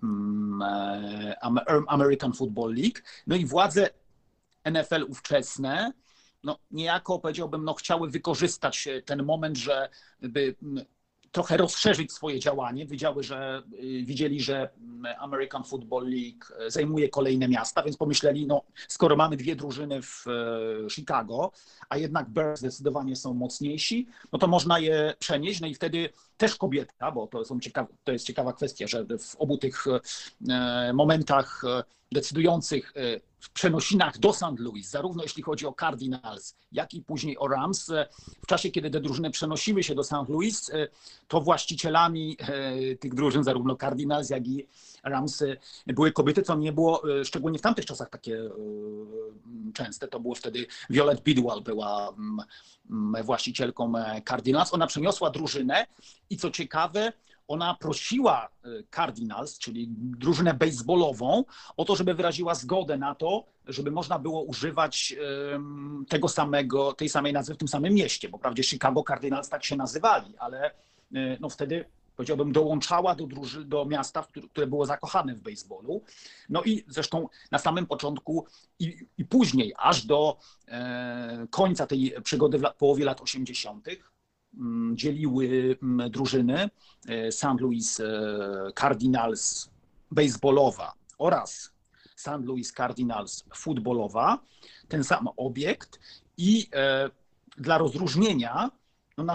mm, 0.04 0.62
e, 0.62 1.36
American 1.88 2.34
Football 2.34 2.74
League. 2.74 3.00
No 3.28 3.36
i 3.36 3.46
władze 3.46 3.90
NFL 4.66 5.06
ówczesne 5.10 5.94
no, 6.44 6.60
niejako 6.72 7.20
powiedziałbym, 7.20 7.64
no, 7.64 7.74
chciały 7.74 8.10
wykorzystać 8.10 8.88
ten 9.06 9.24
moment, 9.24 9.58
że 9.58 9.90
by 10.22 10.56
trochę 11.32 11.58
rozszerzyć 11.58 12.12
swoje 12.12 12.40
działanie. 12.40 12.86
Widziały, 12.86 13.24
że, 13.24 13.64
y, 13.74 14.04
widzieli, 14.06 14.42
że 14.42 14.70
American 15.20 15.64
Football 15.64 16.10
League 16.10 16.66
e, 16.66 16.72
zajmuje 16.72 17.10
kolejne 17.10 17.48
miasta, 17.48 17.84
więc 17.84 17.98
pomyśleli, 17.98 18.48
no 18.48 18.62
skoro 18.88 19.16
mamy 19.16 19.38
dwie 19.38 19.56
drużyny 19.56 20.02
w 20.02 20.26
e, 20.28 20.90
Chicago, 20.90 21.52
a 21.90 21.98
jednak 21.98 22.30
Bears 22.30 22.60
zdecydowanie 22.60 23.16
są 23.16 23.34
mocniejsi, 23.34 24.08
no 24.32 24.40
to 24.40 24.48
można 24.48 24.80
je 24.80 25.14
przenieść, 25.20 25.62
no 25.62 25.68
i 25.68 25.76
wtedy 25.76 26.10
też 26.38 26.56
kobieta, 26.56 27.12
bo 27.12 27.28
to, 27.28 27.46
są 27.46 27.60
ciekawe, 27.60 27.88
to 28.04 28.12
jest 28.12 28.26
ciekawa 28.26 28.54
kwestia, 28.54 28.88
że 28.88 29.06
w 29.20 29.36
obu 29.36 29.58
tych 29.58 29.86
e, 30.50 30.94
momentach 30.94 31.62
decydujących 32.12 32.94
w 33.40 33.50
przenosinach 33.50 34.18
do 34.18 34.34
St. 34.34 34.60
Louis, 34.60 34.90
zarówno 34.90 35.24
jeśli 35.24 35.44
chodzi 35.44 35.66
o 35.66 35.74
Cardinals, 35.74 36.56
jak 36.72 36.94
i 36.94 37.02
później 37.02 37.38
o 37.38 37.48
Rams. 37.48 37.92
W 38.42 38.46
czasie, 38.48 38.72
kiedy 38.72 38.90
te 38.90 39.00
drużyny 39.00 39.32
przenosiły 39.32 39.84
się 39.84 39.96
do 39.96 40.04
St. 40.04 40.30
Louis, 40.30 40.72
to 41.28 41.42
właścicielami 41.42 42.38
e, 42.40 42.96
tych 42.96 43.14
drużyn, 43.14 43.44
zarówno 43.44 43.76
Cardinals, 43.76 44.30
jak 44.30 44.48
i 44.48 44.68
Rams, 45.04 45.44
były 45.88 46.12
kobiety, 46.12 46.42
co 46.42 46.56
nie 46.56 46.74
było, 46.74 47.20
e, 47.20 47.26
szczególnie 47.26 47.60
w 47.60 47.62
tamtych 47.62 47.86
czasach, 47.86 48.10
takie 48.10 48.40
e, 48.40 48.52
częste. 49.74 50.08
To 50.08 50.20
było 50.20 50.36
wtedy 50.36 50.68
Violet 50.90 51.22
Bidwell 51.22 51.62
była 51.62 52.14
właścicielką 53.24 53.94
Cardinals. 54.28 54.74
Ona 54.74 54.88
przeniosła 54.88 55.30
drużynę 55.30 55.88
i 56.30 56.38
co 56.38 56.52
ciekawe, 56.52 57.14
ona 57.50 57.76
prosiła 57.76 58.50
y, 58.66 58.84
Cardinals, 58.96 59.58
czyli 59.58 59.88
drużynę 59.98 60.54
baseballową, 60.54 61.44
o 61.78 61.86
to, 61.86 61.96
żeby 61.96 62.14
wyraziła 62.14 62.56
zgodę 62.56 62.98
na 62.98 63.16
to, 63.16 63.46
żeby 63.66 63.92
można 63.92 64.20
było 64.20 64.42
używać 64.44 65.16
tego 66.10 66.28
samego, 66.28 66.94
tej 66.94 67.10
samej 67.10 67.34
nazwy 67.34 67.54
w 67.54 67.58
tym 67.58 67.68
samym 67.68 67.94
mieście, 67.94 68.30
bo 68.30 68.38
wprawdzie 68.38 68.64
Chicago 68.64 69.04
Cardinals 69.04 69.50
tak 69.50 69.66
się 69.66 69.76
nazywali, 69.76 70.38
ale 70.38 70.72
y, 71.16 71.38
no 71.40 71.50
wtedy 71.50 71.86
powiedziałbym, 72.20 72.52
dołączała 72.52 73.16
do, 73.16 73.28
druży, 73.28 73.66
do 73.66 73.86
miasta, 73.86 74.28
które 74.52 74.68
było 74.68 74.86
zakochane 74.86 75.36
w 75.36 75.42
baseballu. 75.42 76.02
No 76.50 76.64
i 76.64 76.84
zresztą 76.88 77.30
na 77.52 77.60
samym 77.60 77.86
początku 77.86 78.46
i, 78.80 79.06
i 79.18 79.26
później, 79.26 79.74
aż 79.78 80.06
do 80.06 80.38
e, 80.68 81.48
końca 81.50 81.88
tej 81.88 82.14
przygody 82.24 82.58
w 82.58 82.64
połowie 82.78 83.06
lat 83.06 83.22
80., 83.22 83.88
mm, 83.88 84.00
dzieliły 84.94 85.78
mm, 85.84 86.12
drużyny 86.12 86.70
St. 87.32 87.60
Louis 87.60 88.02
Cardinals 88.76 89.70
baseballowa 90.12 90.94
oraz 91.18 91.72
St. 92.16 92.46
Louis 92.46 92.74
Cardinals 92.74 93.44
futbolowa, 93.56 94.40
ten 94.88 95.04
sam 95.04 95.28
obiekt 95.38 96.00
i 96.38 96.70
dla 97.58 97.78
rozróżnienia 97.78 98.72
no, 99.24 99.34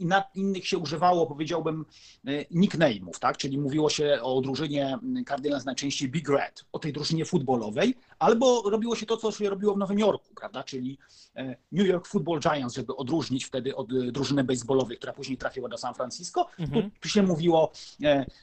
na 0.00 0.24
innych 0.34 0.66
się 0.66 0.78
używało, 0.78 1.26
powiedziałbym, 1.26 1.84
e, 2.26 2.44
nickname'ów, 2.44 3.18
tak? 3.20 3.36
czyli 3.36 3.58
mówiło 3.58 3.90
się 3.90 4.18
o 4.22 4.40
drużynie 4.40 4.98
Cardinals 5.28 5.64
najczęściej 5.64 6.08
Big 6.08 6.28
Red, 6.28 6.64
o 6.72 6.78
tej 6.78 6.92
drużynie 6.92 7.24
futbolowej, 7.24 7.94
albo 8.18 8.62
robiło 8.70 8.96
się 8.96 9.06
to, 9.06 9.16
co 9.16 9.32
się 9.32 9.50
robiło 9.50 9.74
w 9.74 9.78
Nowym 9.78 9.98
Jorku, 9.98 10.34
prawda? 10.34 10.62
czyli 10.62 10.98
e, 11.36 11.56
New 11.72 11.86
York 11.86 12.06
Football 12.06 12.40
Giants, 12.40 12.74
żeby 12.74 12.96
odróżnić 12.96 13.44
wtedy 13.44 13.76
od 13.76 13.92
e, 13.92 14.12
drużyny 14.12 14.44
baseballowej, 14.44 14.96
która 14.96 15.12
później 15.12 15.38
trafiła 15.38 15.68
do 15.68 15.78
San 15.78 15.94
Francisco. 15.94 16.46
Mhm. 16.58 16.82
Tu, 16.82 16.90
tu 17.00 17.08
się 17.08 17.22
mówiło 17.22 17.72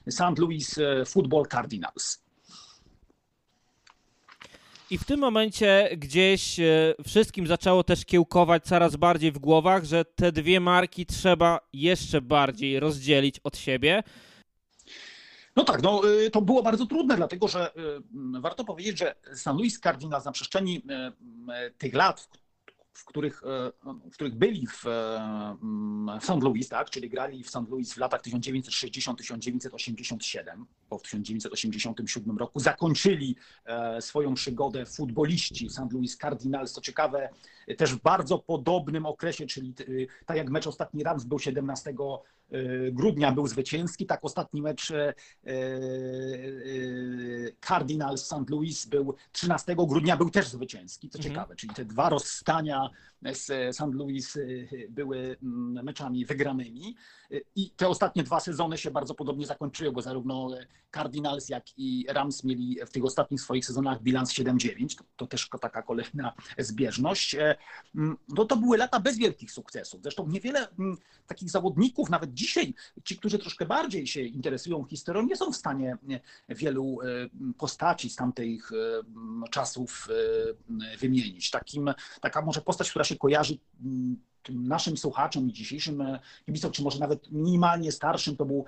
St. 0.10 0.39
Louis 0.39 0.80
Football 1.06 1.47
Cardinals. 1.47 2.23
I 4.91 4.97
w 4.97 5.06
tym 5.06 5.19
momencie 5.19 5.89
gdzieś 5.97 6.60
e, 6.60 6.95
wszystkim 7.08 7.47
zaczęło 7.47 7.84
też 7.84 8.06
kiełkować 8.06 8.63
coraz 8.63 8.95
bardziej 8.95 9.32
w 9.32 9.39
głowach, 9.39 9.84
że 9.84 10.06
te 10.06 10.32
dwie 10.32 10.60
marki 10.60 11.06
trzeba 11.06 11.60
jeszcze 11.73 12.21
bardziej 12.21 12.80
rozdzielić 12.80 13.39
od 13.43 13.58
siebie. 13.58 14.04
No 15.56 15.63
tak, 15.63 15.84
no, 15.84 16.10
y, 16.10 16.32
to 16.32 16.41
było 16.41 16.63
bardzo 16.63 16.86
trudne, 16.86 17.15
dlatego 17.15 17.47
że 17.47 17.75
y, 17.75 17.80
warto 18.41 18.65
powiedzieć, 18.65 18.99
że 18.99 19.15
St. 19.34 19.47
Louis 19.47 19.80
Cardinals 19.80 20.25
na 20.25 20.32
przestrzeni 20.32 20.77
y, 20.77 20.82
tych 21.77 21.93
lat, 21.93 22.30
w 22.93 23.06
których, 23.06 23.41
w 24.12 24.13
których 24.13 24.36
byli 24.36 24.67
w, 24.67 24.84
w 26.21 26.23
St. 26.23 26.43
Louis, 26.43 26.69
tak? 26.69 26.89
czyli 26.89 27.10
grali 27.10 27.43
w 27.43 27.49
St. 27.49 27.69
Louis 27.69 27.93
w 27.93 27.97
latach 27.97 28.21
1960-1987, 28.21 30.43
bo 30.58 30.65
w 30.97 31.01
1987 31.01 32.38
roku 32.38 32.60
zakończyli 32.60 33.36
e, 33.65 34.01
swoją 34.01 34.34
przygodę 34.34 34.86
futboliści 34.86 35.69
St. 35.69 35.93
Louis 35.93 36.17
Cardinals. 36.17 36.71
Co 36.71 36.82
ciekawe, 36.82 37.30
też 37.77 37.95
w 37.95 38.01
bardzo 38.01 38.39
podobnym 38.39 39.06
okresie, 39.06 39.45
czyli 39.45 39.73
tak 40.25 40.38
jak 40.38 40.49
mecz 40.49 40.67
ostatni 40.67 41.04
raz 41.04 41.25
był 41.25 41.39
17 41.39 41.93
grudnia 42.91 43.32
był 43.32 43.47
zwycięski, 43.47 44.06
tak 44.06 44.19
ostatni 44.23 44.62
mecz 44.62 44.93
Cardinals 47.67 48.25
St. 48.25 48.49
Louis 48.49 48.86
był 48.86 49.15
13 49.32 49.75
grudnia 49.75 50.17
był 50.17 50.30
też 50.30 50.47
zwycięski, 50.47 51.10
co 51.10 51.17
mhm. 51.17 51.34
ciekawe, 51.34 51.56
czyli 51.56 51.73
te 51.73 51.86
dwa 51.86 52.10
rozstania 52.10 52.89
z 53.34 53.75
St. 53.75 53.93
Louis 53.93 54.38
były 54.89 55.38
mm, 55.43 55.86
meczami 55.86 56.25
wygranymi. 56.25 56.95
I 57.56 57.69
te 57.69 57.88
ostatnie 57.88 58.23
dwa 58.23 58.39
sezony 58.39 58.77
się 58.77 58.91
bardzo 58.91 59.13
podobnie 59.13 59.45
zakończyły, 59.45 59.91
bo 59.91 60.01
zarówno 60.01 60.49
Cardinals, 60.91 61.49
jak 61.49 61.63
i 61.77 62.05
Rams 62.09 62.43
mieli 62.43 62.77
w 62.85 62.89
tych 62.89 63.05
ostatnich 63.05 63.41
swoich 63.41 63.65
sezonach 63.65 64.01
bilans 64.01 64.33
7-9. 64.33 64.97
To, 64.97 65.03
to, 65.15 65.27
też 65.27 65.49
taka 65.61 65.81
kolejna 65.81 66.33
zbieżność. 66.57 67.35
No 68.29 68.45
to 68.45 68.57
były 68.57 68.77
lata 68.77 68.99
bez 68.99 69.17
wielkich 69.17 69.51
sukcesów. 69.51 70.01
Zresztą 70.01 70.27
niewiele 70.27 70.67
mm, 70.79 70.97
takich 71.27 71.49
zawodników, 71.49 72.09
nawet 72.09 72.33
dzisiaj, 72.33 72.73
ci, 73.03 73.17
którzy 73.17 73.39
troszkę 73.39 73.65
bardziej 73.65 74.07
się 74.07 74.21
interesują 74.21 74.85
historią, 74.85 75.21
nie 75.21 75.35
są 75.35 75.51
w 75.51 75.55
stanie 75.55 75.97
wielu 76.49 77.01
e, 77.01 77.05
postaci 77.57 78.09
z 78.09 78.15
tamtych 78.15 78.71
e, 78.71 79.49
czasów 79.49 80.07
e, 80.93 80.97
wymienić. 80.97 81.51
Takim, 81.51 81.93
taka 82.21 82.41
może 82.41 82.61
postać, 82.61 82.89
która 82.89 83.05
się 83.05 83.15
kojarzy 83.15 83.57
mm, 83.83 84.30
naszym 84.49 84.97
słuchaczom 84.97 85.49
i 85.49 85.54
dzisiejszym 85.54 86.01
e, 86.01 86.19
kibicom, 86.45 86.71
czy 86.71 86.84
może 86.84 86.99
nawet 86.99 87.32
minimalnie 87.32 87.91
starszym, 87.91 88.38
to 88.38 88.45
był 88.45 88.65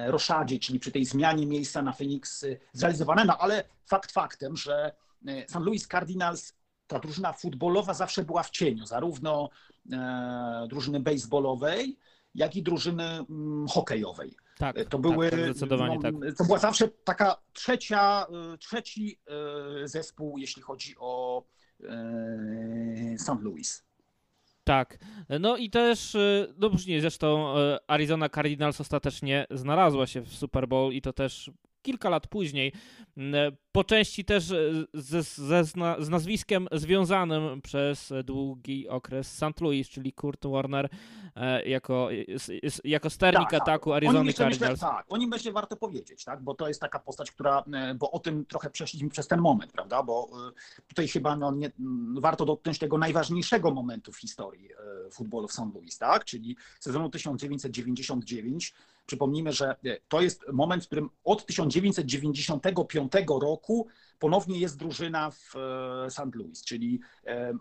roszadzie, 0.07 0.59
czyli 0.59 0.79
przy 0.79 0.91
tej 0.91 1.05
zmianie 1.05 1.45
miejsca 1.47 1.81
na 1.81 1.93
Phoenix 1.93 2.43
e, 2.43 2.57
zrealizowane, 2.73 3.25
no 3.25 3.37
ale 3.37 3.63
fakt 3.85 4.11
faktem, 4.11 4.57
że 4.57 4.91
e, 5.27 5.47
St. 5.47 5.59
Louis 5.59 5.87
Cardinals, 5.87 6.53
ta 6.87 6.99
drużyna 6.99 7.33
futbolowa 7.33 7.93
zawsze 7.93 8.23
była 8.23 8.43
w 8.43 8.49
cieniu, 8.49 8.85
zarówno 8.85 9.49
drużyny 10.69 10.99
baseballowej, 10.99 11.97
jak 12.35 12.55
i 12.55 12.63
drużyny 12.63 13.03
mm, 13.03 13.67
hokejowej. 13.67 14.35
Tak, 14.57 14.75
to 14.89 14.99
były, 14.99 15.29
tak, 15.29 15.39
tak 15.39 15.49
zdecydowanie 15.49 15.95
no, 15.95 16.01
tak. 16.01 16.35
To 16.37 16.43
była 16.43 16.59
zawsze 16.59 16.87
taka 16.87 17.37
trzecia, 17.53 18.25
trzeci 18.59 19.19
zespół, 19.83 20.37
jeśli 20.37 20.61
chodzi 20.61 20.95
o 20.99 21.43
St. 23.17 23.41
Louis. 23.41 23.83
Tak. 24.63 24.97
No 25.39 25.57
i 25.57 25.69
też, 25.69 26.15
y, 26.15 26.53
no 26.57 26.69
później 26.69 27.01
zresztą 27.01 27.57
y, 27.57 27.77
Arizona 27.87 28.29
Cardinals 28.29 28.81
ostatecznie 28.81 29.45
znalazła 29.51 30.07
się 30.07 30.21
w 30.21 30.33
Super 30.33 30.67
Bowl 30.67 30.93
i 30.93 31.01
to 31.01 31.13
też 31.13 31.51
kilka 31.83 32.09
lat 32.09 32.27
później. 32.27 32.73
Mm, 33.17 33.55
po 33.71 33.83
części 33.83 34.25
też 34.25 34.51
e, 34.51 34.85
ze, 34.93 35.23
ze, 35.23 35.63
z 35.99 36.09
nazwiskiem 36.09 36.67
związanym 36.71 37.61
przez 37.61 38.13
długi 38.23 38.89
okres 38.89 39.31
St. 39.31 39.61
Louis, 39.61 39.89
czyli 39.89 40.13
Kurt 40.13 40.45
Warner 40.45 40.89
e, 41.35 41.69
jako, 41.69 42.09
jako 42.83 43.09
sternik 43.09 43.49
tak, 43.49 43.51
tak. 43.51 43.61
ataku 43.61 43.89
tak. 43.89 43.97
Arizony 43.97 44.33
Cardinals. 44.33 44.79
tak, 44.79 45.05
o 45.09 45.17
nim 45.17 45.29
myślę 45.29 45.51
warto 45.51 45.77
powiedzieć, 45.77 46.23
tak, 46.23 46.43
bo 46.43 46.53
to 46.53 46.67
jest 46.67 46.81
taka 46.81 46.99
postać, 46.99 47.31
która, 47.31 47.63
e, 47.73 47.95
bo 47.95 48.11
o 48.11 48.19
tym 48.19 48.45
trochę 48.45 48.69
przeszliśmy 48.69 49.09
przez 49.09 49.27
ten 49.27 49.39
moment, 49.39 49.71
prawda, 49.71 50.03
bo 50.03 50.29
tutaj 50.87 51.07
chyba 51.07 51.35
no, 51.35 51.51
nie, 51.51 51.71
warto 52.19 52.45
dotknąć 52.45 52.79
tego 52.79 52.97
najważniejszego 52.97 53.71
momentu 53.71 54.11
w 54.11 54.17
historii 54.17 54.69
futbolu 55.11 55.47
w 55.47 55.53
St. 55.53 55.73
Louis, 55.73 55.97
tak, 55.97 56.25
czyli 56.25 56.57
sezonu 56.79 57.09
1999, 57.09 58.73
Przypomnijmy, 59.05 59.51
że 59.51 59.75
e, 59.85 59.97
to 60.07 60.21
jest 60.21 60.45
moment, 60.53 60.83
w 60.83 60.85
którym 60.85 61.09
od 61.23 61.45
1995 61.45 63.11
roku 63.41 63.87
ponownie 64.19 64.59
jest 64.59 64.77
drużyna 64.77 65.31
w 65.31 65.55
e, 65.55 66.09
St. 66.09 66.35
Louis, 66.35 66.65
czyli 66.65 66.99
e, 67.25 67.53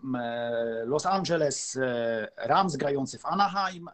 Los 0.85 1.05
Angeles 1.05 1.79
Rams 2.37 2.75
grający 2.75 3.19
w 3.19 3.25
Anaheim 3.25 3.89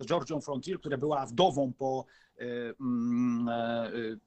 z 0.00 0.06
Georgią 0.06 0.40
Frontier, 0.40 0.78
która 0.78 0.96
była 0.96 1.26
wdową 1.26 1.72
po 1.72 2.06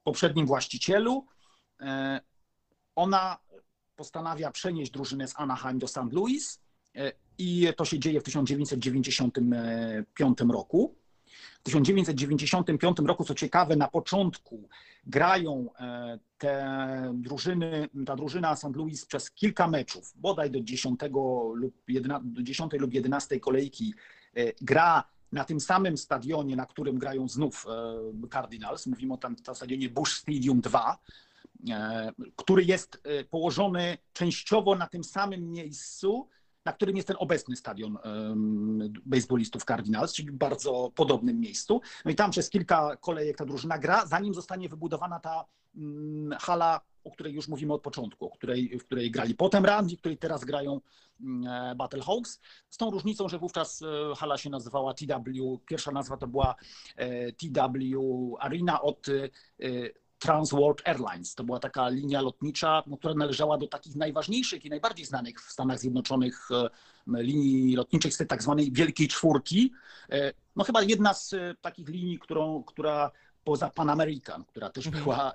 poprzednim 0.04 0.46
właścicielu. 0.46 1.26
ona 2.96 3.38
postanawia 3.96 4.52
przenieść 4.52 4.92
drużynę 4.92 5.28
z 5.28 5.40
Anaheim 5.40 5.80
do 5.80 5.88
St. 5.88 6.12
Louis 6.12 6.60
i 7.38 7.68
to 7.78 7.86
się 7.86 8.00
dzieje 8.00 8.20
w 8.20 8.24
1995 8.24 10.42
roku. 10.42 10.99
W 11.60 11.64
1995 11.64 12.98
roku, 13.06 13.24
co 13.24 13.36
ciekawe, 13.36 13.76
na 13.76 13.88
początku 13.88 14.70
grają 15.08 15.70
e, 15.80 16.20
te 16.38 17.12
drużyny, 17.14 17.90
ta 18.06 18.16
drużyna 18.16 18.56
St. 18.56 18.76
Louis 18.76 19.06
przez 19.06 19.32
kilka 19.32 19.68
meczów, 19.68 20.14
bodaj 20.16 20.52
do 20.52 20.62
10 20.62 21.00
lub 21.54 21.74
11, 21.88 22.30
do 22.30 22.44
10 22.44 22.74
lub 22.74 22.94
11 22.94 23.40
kolejki 23.40 23.94
e, 24.36 24.54
gra 24.62 25.04
na 25.32 25.44
tym 25.46 25.60
samym 25.60 25.98
stadionie, 25.98 26.56
na 26.56 26.66
którym 26.66 27.00
grają 27.00 27.28
znów 27.28 27.66
e, 28.24 28.28
Cardinals. 28.30 28.88
Mówimy 28.88 29.14
o 29.14 29.18
tam, 29.18 29.36
tam 29.36 29.56
stadionie 29.56 29.90
Bush 29.90 30.14
Stadium 30.14 30.62
2, 30.62 30.98
który 32.36 32.64
jest 32.64 33.04
położony 33.30 33.98
częściowo 34.14 34.76
na 34.76 34.88
tym 34.88 35.04
samym 35.04 35.52
miejscu, 35.52 36.28
na 36.66 36.74
którym 36.74 36.96
jest 36.96 37.08
ten 37.08 37.18
obecny 37.20 37.56
stadion 37.56 37.98
baseballistów 39.06 39.66
Cardinals, 39.66 40.14
czyli 40.14 40.32
bardzo 40.32 40.92
podobnym 40.96 41.40
miejscu. 41.40 41.82
No 42.06 42.12
i 42.12 42.16
tam 42.16 42.32
przez 42.32 42.50
kilka 42.50 42.96
kolejek 42.96 43.38
ta 43.38 43.46
drużyna 43.46 43.78
gra, 43.78 44.06
zanim 44.06 44.34
zostanie 44.34 44.70
wybudowana 44.70 45.20
ta 45.20 45.46
mm, 45.76 46.38
hala, 46.40 46.82
o 47.04 47.12
której 47.12 47.34
już 47.34 47.48
mówimy 47.48 47.74
od 47.74 47.82
początku, 47.82 48.26
o 48.26 48.30
której, 48.30 48.80
w 48.80 48.86
której 48.86 49.12
grali 49.12 49.36
potem 49.36 49.66
Randy, 49.66 49.96
w 49.96 50.00
której 50.00 50.18
teraz 50.18 50.46
grają 50.46 50.82
mm, 51.22 51.48
e, 51.48 51.76
Battlehawks. 51.76 52.40
Z 52.70 52.78
tą 52.78 52.92
różnicą, 52.92 53.30
że 53.30 53.40
wówczas 53.40 53.82
e, 53.82 54.16
hala 54.16 54.38
się 54.38 54.50
nazywała 54.50 54.94
TW, 54.94 55.60
pierwsza 55.66 55.92
nazwa 55.92 56.18
to 56.18 56.28
była 56.28 56.56
e, 56.96 57.32
TW 57.32 58.38
Arena 58.40 58.82
od 58.82 59.08
Transworld 60.20 60.88
Airlines. 60.88 61.36
To 61.36 61.44
była 61.44 61.60
taka 61.60 61.90
linia 61.90 62.22
lotnicza, 62.22 62.84
no, 62.88 62.98
która 62.98 63.14
należała 63.14 63.58
do 63.58 63.68
takich 63.68 63.96
najważniejszych 63.96 64.66
i 64.66 64.70
najbardziej 64.70 65.06
znanych 65.06 65.42
w 65.42 65.52
Stanach 65.52 65.80
Zjednoczonych 65.80 66.50
e, 66.52 66.70
linii 67.24 67.76
lotniczych 67.76 68.14
z 68.14 68.18
tej 68.18 68.28
tak 68.28 68.44
zwanej 68.44 68.72
Wielkiej 68.72 69.08
Czwórki. 69.08 69.72
E, 70.12 70.34
no 70.56 70.64
chyba 70.64 70.82
jedna 70.82 71.14
z 71.14 71.34
e, 71.34 71.56
takich 71.62 71.88
linii, 71.88 72.20
którą, 72.20 72.64
która 72.64 73.12
poza 73.44 73.70
Pan 73.70 73.90
American, 73.90 74.46
która 74.46 74.70
też 74.70 74.86
mhm. 74.88 75.04
była 75.04 75.32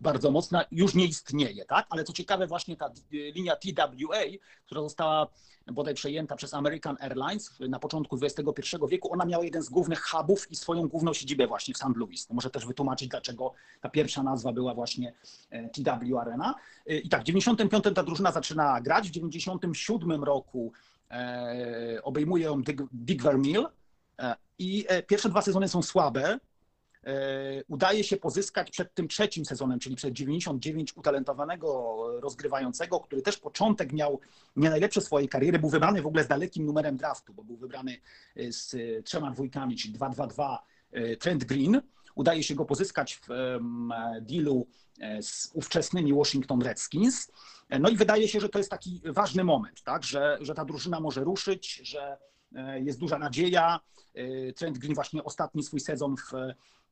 bardzo 0.00 0.30
mocna, 0.30 0.64
już 0.72 0.94
nie 0.94 1.04
istnieje, 1.04 1.64
tak? 1.64 1.86
Ale 1.90 2.04
co 2.04 2.12
ciekawe, 2.12 2.46
właśnie 2.46 2.76
ta 2.76 2.90
linia 3.10 3.56
TWA, 3.56 4.20
która 4.66 4.80
została 4.80 5.26
bodaj 5.66 5.94
przejęta 5.94 6.36
przez 6.36 6.54
American 6.54 6.96
Airlines 7.00 7.60
na 7.60 7.78
początku 7.78 8.18
XXI 8.22 8.76
wieku, 8.88 9.12
ona 9.12 9.24
miała 9.24 9.44
jeden 9.44 9.62
z 9.62 9.68
głównych 9.68 10.02
hubów 10.02 10.50
i 10.50 10.56
swoją 10.56 10.88
główną 10.88 11.14
siedzibę 11.14 11.46
właśnie 11.46 11.74
w 11.74 11.76
St. 11.76 11.96
Louis. 11.96 12.26
To 12.26 12.34
może 12.34 12.50
też 12.50 12.66
wytłumaczyć, 12.66 13.08
dlaczego 13.08 13.54
ta 13.80 13.88
pierwsza 13.88 14.22
nazwa 14.22 14.52
była 14.52 14.74
właśnie 14.74 15.12
e, 15.50 15.68
TW 15.68 16.18
Arena. 16.18 16.54
E, 16.86 16.98
I 16.98 17.08
tak, 17.08 17.20
w 17.20 17.24
95 17.24 17.84
ta 17.94 18.02
drużyna 18.02 18.32
zaczyna 18.32 18.80
grać, 18.80 19.08
w 19.08 19.10
97 19.10 20.24
roku 20.24 20.72
e, 21.10 22.00
obejmuje 22.02 22.44
ją 22.44 22.62
Dick, 22.62 22.82
Dick 22.92 23.22
Vermeil 23.22 23.66
i 24.58 24.86
pierwsze 25.06 25.28
dwa 25.28 25.42
sezony 25.42 25.68
są 25.68 25.82
słabe, 25.82 26.38
E, 26.38 26.49
udaje 27.68 28.04
się 28.04 28.16
pozyskać 28.16 28.70
przed 28.70 28.94
tym 28.94 29.08
trzecim 29.08 29.44
sezonem, 29.44 29.78
czyli 29.78 29.96
przed 29.96 30.12
99 30.12 30.96
utalentowanego 30.96 31.96
rozgrywającego, 32.20 33.00
który 33.00 33.22
też 33.22 33.36
początek 33.36 33.92
miał 33.92 34.20
nie 34.56 34.70
najlepsze 34.70 35.00
swojej 35.00 35.28
kariery, 35.28 35.58
był 35.58 35.70
wybrany 35.70 36.02
w 36.02 36.06
ogóle 36.06 36.24
z 36.24 36.28
dalekim 36.28 36.66
numerem 36.66 36.96
draftu, 36.96 37.34
bo 37.34 37.44
był 37.44 37.56
wybrany 37.56 38.00
e, 38.36 38.52
z 38.52 38.76
trzema 39.04 39.30
dwójkami, 39.30 39.76
czyli 39.76 39.94
2-2-2 39.94 40.56
e, 40.92 41.16
Trent 41.16 41.44
Green. 41.44 41.82
Udaje 42.14 42.42
się 42.42 42.54
go 42.54 42.64
pozyskać 42.64 43.20
w 43.28 43.28
dealu 44.20 44.66
z 45.20 45.50
ówczesnymi 45.54 46.14
Washington 46.14 46.62
Redskins. 46.62 47.32
No 47.80 47.88
i 47.88 47.96
wydaje 47.96 48.28
się, 48.28 48.40
że 48.40 48.48
to 48.48 48.58
jest 48.58 48.70
taki 48.70 49.02
ważny 49.04 49.44
moment, 49.44 49.82
tak? 49.82 50.04
że, 50.04 50.38
że 50.40 50.54
ta 50.54 50.64
drużyna 50.64 51.00
może 51.00 51.24
ruszyć, 51.24 51.74
że 51.74 52.18
jest 52.76 52.98
duża 52.98 53.18
nadzieja. 53.18 53.80
Trent 54.56 54.78
Green 54.78 54.94
właśnie 54.94 55.24
ostatni 55.24 55.62
swój 55.62 55.80
sezon 55.80 56.16
w 56.16 56.32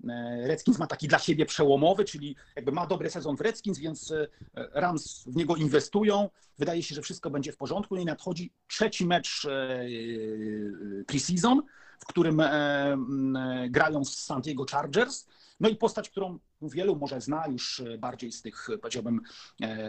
E, 0.09 0.47
Redskins 0.47 0.79
ma 0.79 0.87
taki 0.87 1.09
dla 1.09 1.19
siebie 1.19 1.47
przełomowy, 1.47 2.05
czyli 2.05 2.37
jakby 2.57 2.73
ma 2.73 2.87
dobry 2.87 3.11
sezon 3.11 3.37
w 3.37 3.41
Redskins, 3.41 3.79
więc 3.79 4.11
e, 4.11 4.27
Rams 4.55 5.25
w 5.27 5.37
niego 5.37 5.57
inwestują. 5.57 6.31
Wydaje 6.59 6.83
się, 6.83 6.95
że 6.95 7.03
wszystko 7.03 7.31
będzie 7.31 7.53
w 7.53 7.57
porządku. 7.57 7.95
No 7.95 8.01
I 8.01 8.05
nadchodzi 8.05 8.53
trzeci 8.69 9.07
mecz 9.07 9.45
e, 9.45 9.87
preseason, 11.07 11.63
w 12.01 12.07
którym 12.07 12.43
grają 13.69 14.05
z 14.05 14.19
San 14.19 14.43
Diego 14.43 14.65
Chargers. 14.71 15.27
No 15.61 15.69
i 15.69 15.77
postać, 15.77 16.11
którą 16.11 16.39
wielu 16.63 16.97
może 16.97 17.21
zna 17.21 17.47
już 17.49 17.83
bardziej 17.99 18.33
z 18.33 18.43
tych, 18.43 18.69
powiedziałbym, 18.81 19.21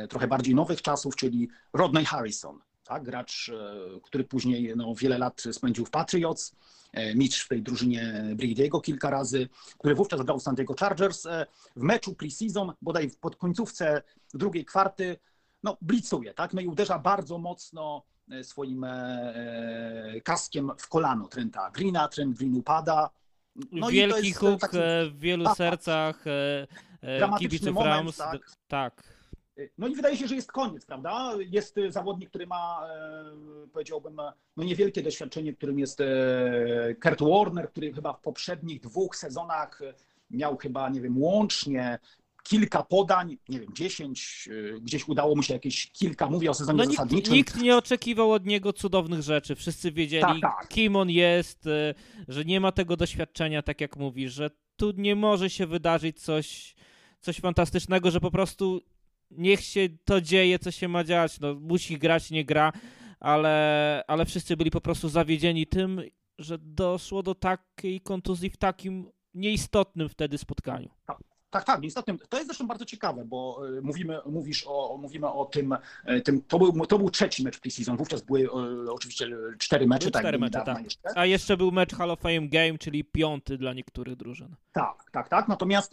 trochę 0.10 0.27
bardziej 0.27 0.55
nowych 0.55 0.82
czasów, 0.82 1.15
czyli 1.15 1.49
Rodney 1.73 2.05
Harrison 2.05 2.60
tak? 2.89 3.04
gracz, 3.04 3.49
e, 3.49 3.99
który 4.04 4.23
później 4.23 4.73
no, 4.75 4.95
wiele 4.95 5.17
lat 5.17 5.43
spędził 5.52 5.86
w 5.86 5.89
Patriots, 5.89 6.56
e, 6.93 7.15
Mitch 7.15 7.38
w 7.38 7.47
tej 7.47 7.62
drużynie 7.62 8.23
Brady'ego 8.36 8.82
kilka 8.82 9.10
razy, 9.10 9.49
który 9.78 9.95
wówczas 9.95 10.21
grał 10.21 10.39
w 10.39 10.43
San 10.43 10.56
Diego 10.56 10.75
Chargers. 10.80 11.25
E, 11.25 11.45
w 11.75 11.82
meczu 11.82 12.15
preseason, 12.15 12.73
bodaj 12.82 13.12
pod 13.21 13.36
końcówce 13.36 14.02
drugiej 14.34 14.65
kwarty, 14.65 15.17
no, 15.63 15.78
blicuje, 15.82 16.34
tak? 16.34 16.54
No 16.54 16.62
i 16.62 16.67
uderza 16.67 16.99
bardzo 16.99 17.38
mocno 17.38 18.04
swoim 18.43 18.86
kaskiem 20.23 20.71
w 20.78 20.88
kolano 20.88 21.28
Trenta 21.28 21.71
Greena, 21.71 22.08
Trent 22.08 22.38
Green 22.38 22.56
upada. 22.56 23.10
No 23.71 23.88
Wielki 23.88 24.34
huk 24.34 24.62
taki... 24.62 24.78
w 25.12 25.19
wielu 25.19 25.56
sercach 25.56 26.23
kibiców 27.39 27.75
Rams. 27.78 28.17
Tak. 28.17 28.41
tak. 28.67 29.18
No 29.78 29.88
i 29.88 29.95
wydaje 29.95 30.17
się, 30.17 30.28
że 30.28 30.36
jest 30.36 30.52
koniec, 30.52 30.86
prawda? 30.86 31.34
Jest 31.39 31.78
e, 31.78 31.91
zawodnik, 31.91 32.30
który 32.30 32.48
ma, 32.48 32.88
e, 32.89 33.67
powiedziałbym, 33.74 34.15
no 34.58 34.63
niewielkie 34.63 35.04
doświadczenie, 35.04 35.54
którym 35.54 35.80
jest 35.80 36.02
e, 36.02 36.95
Kurt 37.02 37.22
Warner, 37.22 37.69
który 37.69 37.93
chyba 37.93 38.13
w 38.13 38.22
poprzednich 38.22 38.82
dwóch 38.82 39.15
sezonach 39.15 39.82
miał 40.32 40.58
chyba, 40.58 40.89
nie 40.89 41.02
wiem, 41.02 41.22
łącznie 41.22 42.00
kilka 42.43 42.84
podań, 42.84 43.38
nie 43.50 43.60
wiem, 43.60 43.74
dziesięć, 43.74 44.50
gdzieś 44.82 45.08
udało 45.08 45.36
mu 45.36 45.43
się 45.43 45.54
jakieś 45.54 45.91
kilka, 45.91 46.30
mówię 46.30 46.50
o 46.50 46.54
sezonie 46.54 46.78
no, 46.78 46.86
zasadniczym. 46.86 47.34
Nikt, 47.34 47.54
nikt, 47.54 47.63
nie 47.63 47.78
oczekiwał 47.78 48.32
od 48.32 48.45
niego 48.45 48.74
cudownych 48.74 49.22
rzeczy. 49.22 49.56
Wszyscy 49.56 49.91
wiedzieli, 49.91 50.41
tak, 50.41 50.41
tak. 50.41 50.67
kim 50.67 50.95
on 50.95 51.10
jest, 51.10 51.63
że 52.28 52.45
nie 52.45 52.60
ma 52.60 52.72
tego 52.72 52.98
doświadczenia, 52.98 53.62
tak 53.62 53.82
jak 53.82 53.98
mówisz, 53.98 54.34
że 54.34 54.50
tu 54.76 54.91
nie 54.98 55.15
może 55.15 55.50
się 55.50 55.67
wydarzyć 55.67 56.22
coś, 56.22 56.76
coś 57.19 57.39
fantastycznego, 57.39 58.12
że 58.12 58.19
po 58.19 58.32
prostu 58.32 58.82
niech 59.31 59.61
się 59.61 59.89
to 60.05 60.21
dzieje, 60.21 60.59
co 60.59 60.71
się 60.71 60.87
ma 60.87 61.03
dziać. 61.03 61.39
No, 61.39 61.55
musi 61.55 61.97
grać, 61.97 62.31
nie 62.31 62.45
gra, 62.45 62.73
ale, 63.19 64.03
ale 64.07 64.25
wszyscy 64.25 64.57
byli 64.57 64.71
po 64.71 64.81
prostu 64.81 65.09
zawiedzieni 65.09 65.67
tym, 65.67 66.01
że 66.39 66.57
doszło 66.57 67.23
do 67.23 67.35
takiej 67.35 68.01
kontuzji 68.01 68.49
w 68.49 68.57
takim 68.57 69.11
nieistotnym 69.33 70.09
wtedy 70.09 70.37
spotkaniu. 70.37 70.89
Tak. 71.49 71.63
Tak, 71.63 71.83
istotnym. 71.83 72.19
To 72.29 72.38
jest 72.38 72.47
zresztą 72.47 72.67
bardzo 72.67 72.85
ciekawe, 72.85 73.25
bo 73.25 73.62
e, 73.77 73.81
mówimy, 73.81 74.19
mówisz 74.25 74.63
o, 74.67 74.97
mówimy 75.01 75.27
o 75.27 75.45
tym, 75.45 75.75
e, 76.05 76.21
tym 76.21 76.41
to, 76.41 76.59
był, 76.59 76.85
to 76.85 76.99
był 76.99 77.09
trzeci 77.09 77.43
mecz 77.43 77.59
preseason, 77.59 77.97
wówczas 77.97 78.21
były 78.21 78.43
e, 78.43 78.91
oczywiście 78.91 79.27
cztery 79.57 79.88
mecze. 79.88 79.99
Były 79.99 80.12
tak, 80.12 80.21
cztery 80.21 80.39
mecze, 80.39 80.62
tak. 80.65 80.83
Jeszcze. 80.83 81.09
A 81.15 81.25
jeszcze 81.25 81.57
był 81.57 81.71
mecz 81.71 81.95
Hall 81.95 82.12
of 82.12 82.19
Fame 82.19 82.47
Game, 82.47 82.77
czyli 82.77 83.03
piąty 83.03 83.57
dla 83.57 83.73
niektórych 83.73 84.15
drużyn. 84.15 84.55
Tak, 84.73 85.12
tak, 85.12 85.29
tak. 85.29 85.47
Natomiast 85.47 85.91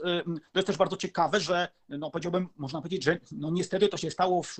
to 0.53 0.59
jest 0.59 0.66
też 0.66 0.77
bardzo 0.77 0.97
ciekawe, 0.97 1.40
że 1.40 1.69
no 1.88 2.11
powiedziałbym, 2.11 2.49
można 2.57 2.81
powiedzieć, 2.81 3.05
że 3.05 3.19
no 3.33 3.51
niestety 3.51 3.88
to 3.88 3.97
się 3.97 4.11
stało 4.11 4.42
w 4.42 4.57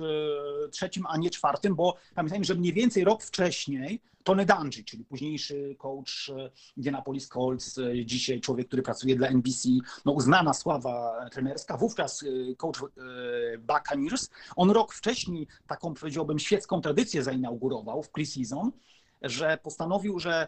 trzecim, 0.71 1.03
a 1.09 1.17
nie 1.17 1.29
czwartym, 1.29 1.75
bo 1.75 1.97
pamiętajmy, 2.15 2.45
że 2.45 2.55
mniej 2.55 2.73
więcej 2.73 3.03
rok 3.03 3.23
wcześniej 3.23 4.01
Tony 4.27 4.45
Dungy, 4.45 4.83
czyli 4.83 5.05
późniejszy 5.05 5.75
coach 5.77 6.29
e, 6.29 6.51
Indianapolis 6.77 7.27
Colts, 7.27 7.77
e, 7.77 8.05
dzisiaj 8.05 8.41
człowiek, 8.41 8.67
który 8.67 8.81
pracuje 8.81 9.15
dla 9.15 9.27
NBC, 9.27 9.69
no 10.05 10.11
uznana 10.11 10.53
sława 10.53 11.25
trenerska, 11.31 11.77
wówczas 11.77 12.23
e, 12.23 12.55
coach 12.55 12.79
Buccaneers. 13.59 14.29
On 14.55 14.71
rok 14.71 14.93
wcześniej 14.93 15.47
taką, 15.67 15.93
powiedziałbym, 15.93 16.39
świecką 16.39 16.81
tradycję 16.81 17.23
zainaugurował 17.23 18.03
w 18.03 18.09
preseason, 18.09 18.71
że 19.21 19.57
postanowił, 19.63 20.19
że 20.19 20.47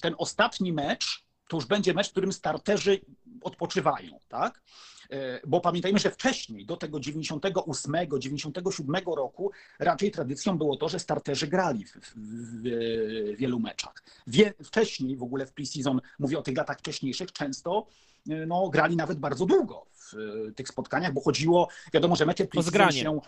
ten 0.00 0.14
ostatni 0.18 0.72
mecz 0.72 1.24
to 1.48 1.56
już 1.56 1.66
będzie 1.66 1.94
mecz, 1.94 2.08
w 2.08 2.12
którym 2.12 2.32
starterzy 2.32 3.00
odpoczywają, 3.42 4.18
tak? 4.28 4.62
E, 5.10 5.40
bo 5.46 5.60
pamiętajmy, 5.60 5.98
że 5.98 6.10
wcześniej, 6.10 6.66
do 6.66 6.76
tego 6.76 7.00
98, 7.00 7.94
97 8.18 8.96
roku, 9.16 9.50
raczej 9.78 10.10
tradycją 10.10 10.58
było 10.58 10.76
to, 10.76 10.88
że 10.88 10.98
starterzy 10.98 11.46
grali 11.46 11.84
w, 11.84 11.92
w, 11.92 12.12
w 12.16 13.36
wielu 13.36 13.60
meczach. 13.60 14.04
Wie, 14.26 14.54
wcześniej, 14.64 15.16
w 15.16 15.22
ogóle 15.22 15.46
w 15.46 15.52
preseason, 15.52 16.00
mówię 16.18 16.38
o 16.38 16.42
tych 16.42 16.56
latach 16.56 16.78
wcześniejszych, 16.78 17.32
często 17.32 17.86
e, 18.30 18.46
no, 18.46 18.68
grali 18.68 18.96
nawet 18.96 19.18
bardzo 19.18 19.46
długo 19.46 19.86
w 19.92 20.14
e, 20.14 20.52
tych 20.52 20.68
spotkaniach, 20.68 21.12
bo 21.12 21.20
chodziło, 21.20 21.68
wiadomo, 21.92 22.16
że 22.16 22.26
mecze 22.26 22.44
preseason 22.44 22.92
się 22.92 23.20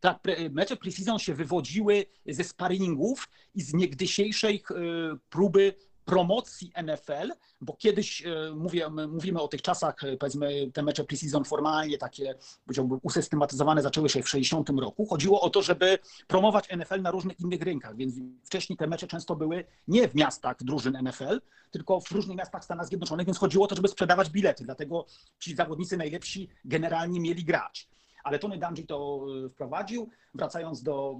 tak, 0.00 0.18
mecze 0.50 0.76
preseason 0.76 1.18
się 1.18 1.34
wywodziły 1.34 2.06
ze 2.26 2.44
sparingów 2.44 3.28
i 3.54 3.62
z 3.62 3.74
niegdysiejszej 3.74 4.62
próby 5.30 5.74
promocji 6.10 6.72
NFL, 6.82 7.32
bo 7.60 7.76
kiedyś 7.76 8.22
mówię, 8.54 8.88
mówimy 9.08 9.40
o 9.40 9.48
tych 9.48 9.62
czasach, 9.62 9.96
powiedzmy 10.20 10.70
te 10.72 10.82
mecze 10.82 11.04
preseason 11.04 11.44
formalnie 11.44 11.98
takie, 11.98 12.34
powiedziałbym, 12.64 13.00
usystematyzowane 13.02 13.82
zaczęły 13.82 14.08
się 14.08 14.22
w 14.22 14.28
60 14.28 14.70
roku. 14.70 15.06
Chodziło 15.06 15.40
o 15.40 15.50
to, 15.50 15.62
żeby 15.62 15.98
promować 16.26 16.68
NFL 16.76 17.02
na 17.02 17.10
różnych 17.10 17.40
innych 17.40 17.62
rynkach, 17.62 17.96
więc 17.96 18.14
wcześniej 18.44 18.76
te 18.76 18.86
mecze 18.86 19.06
często 19.06 19.36
były 19.36 19.64
nie 19.88 20.08
w 20.08 20.14
miastach 20.14 20.56
drużyn 20.60 20.98
NFL, 21.02 21.40
tylko 21.70 22.00
w 22.00 22.10
różnych 22.10 22.36
miastach 22.36 22.64
Stanów 22.64 22.86
Zjednoczonych, 22.86 23.26
więc 23.26 23.38
chodziło 23.38 23.64
o 23.64 23.68
to, 23.68 23.76
żeby 23.76 23.88
sprzedawać 23.88 24.30
bilety, 24.30 24.64
dlatego 24.64 25.06
ci 25.38 25.56
zawodnicy 25.56 25.96
najlepsi 25.96 26.48
generalnie 26.64 27.20
mieli 27.20 27.44
grać 27.44 27.88
ale 28.24 28.38
Tony 28.38 28.58
Dungy 28.58 28.86
to 28.86 29.26
e, 29.44 29.48
wprowadził. 29.48 30.10
Wracając 30.34 30.82
do 30.82 31.14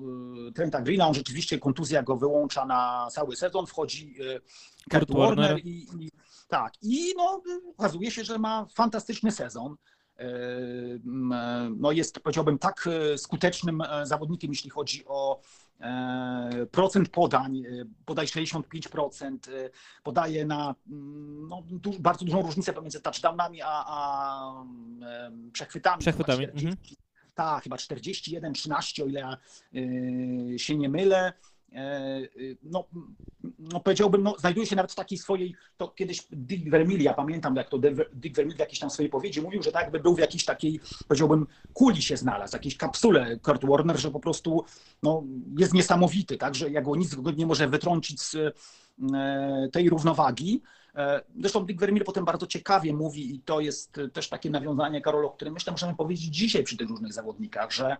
e, 0.49 0.53
Trenta 0.53 0.81
Greena, 0.81 1.09
on 1.09 1.15
rzeczywiście 1.15 1.59
kontuzja 1.59 2.03
go 2.03 2.17
wyłącza 2.17 2.67
na 2.67 3.09
cały 3.11 3.37
sezon, 3.37 3.67
wchodzi 3.67 4.15
e, 4.21 4.41
Kurt, 4.91 5.13
Warner, 5.13 5.49
Warner 5.49 5.67
i, 5.67 5.87
i, 6.01 6.11
tak, 6.49 6.73
i 6.83 7.15
no, 7.17 7.43
okazuje 7.79 8.11
się, 8.11 8.25
że 8.25 8.39
ma 8.39 8.67
fantastyczny 8.75 9.33
sezon. 9.33 9.77
No 11.77 11.93
jest, 11.93 12.21
powiedziałbym, 12.21 12.59
tak 12.59 12.89
skutecznym 13.17 13.83
zawodnikiem, 14.05 14.51
jeśli 14.51 14.71
chodzi 14.71 15.05
o 15.07 15.41
procent 16.71 17.09
podań, 17.09 17.63
podaj 18.05 18.27
65%, 18.27 19.39
podaje 20.03 20.47
na 20.47 20.75
no, 21.49 21.63
du 21.67 21.93
bardzo 21.99 22.25
dużą 22.25 22.43
różnicę 22.43 22.73
pomiędzy 22.73 23.01
touchdownami 23.01 23.63
a, 23.63 23.85
a 23.87 24.65
przechwytami. 25.53 26.01
Przechwytami. 26.01 26.47
40, 26.47 26.67
mhm. 26.67 26.87
Tak, 27.35 27.63
chyba 27.63 27.77
41-13, 27.77 29.03
o 29.03 29.07
ile 29.07 29.21
ja 29.21 29.37
się 30.59 30.77
nie 30.77 30.89
mylę. 30.89 31.33
E, 31.73 32.21
no, 32.63 32.85
no 33.59 33.81
powiedziałbym, 33.81 34.23
no, 34.23 34.35
znajduje 34.39 34.67
się 34.67 34.77
nawet 34.77 34.93
w 34.93 34.95
takiej 34.95 35.19
swojej, 35.19 35.55
to 35.77 35.89
kiedyś 35.89 36.27
Dick 36.33 36.71
Vermilli, 36.71 37.05
ja 37.05 37.15
pamiętam 37.15 37.57
jak 37.57 37.69
to 37.69 37.79
Dick 38.13 38.37
Vermilli 38.37 38.57
w 38.57 38.61
jakiejś 38.61 38.79
tam 38.79 38.91
swojej 38.91 39.11
powiedzi 39.11 39.41
mówił, 39.41 39.63
że 39.63 39.73
tak 39.73 39.83
jakby 39.83 40.01
był 40.01 40.15
w 40.15 40.19
jakiejś 40.19 40.45
takiej, 40.45 40.81
powiedziałbym, 41.09 41.47
kuli 41.73 42.03
się 42.03 42.17
znalazł, 42.17 42.57
jakiejś 42.57 42.77
kapsule. 42.77 43.39
Kurt 43.39 43.65
Warner, 43.65 43.99
że 43.99 44.11
po 44.11 44.21
prostu 44.21 44.65
no, 45.03 45.25
jest 45.59 45.75
niesamowity, 45.75 46.37
tak, 46.37 46.55
że 46.55 46.71
jak 46.71 46.85
go 46.85 46.97
nic 46.97 47.15
go 47.15 47.31
nie 47.31 47.47
może 47.47 47.69
wytrącić 47.69 48.21
z 48.21 48.37
tej 49.73 49.91
równowagi. 49.91 50.63
E, 50.95 51.23
zresztą 51.41 51.67
Dick 51.67 51.81
Vermeer 51.81 52.05
potem 52.05 52.25
bardzo 52.25 52.47
ciekawie 52.47 52.95
mówi 52.95 53.35
i 53.35 53.41
to 53.41 53.61
jest 53.61 54.01
też 54.13 54.29
takie 54.29 54.51
nawiązanie, 54.51 55.01
Karol, 55.01 55.25
o 55.25 55.31
którym 55.31 55.55
myślę 55.55 55.73
możemy 55.73 55.95
powiedzieć 55.95 56.25
dzisiaj 56.25 56.65
przy 56.65 56.77
tych 56.77 56.89
różnych 56.89 57.13
zawodnikach, 57.13 57.73
że 57.73 57.97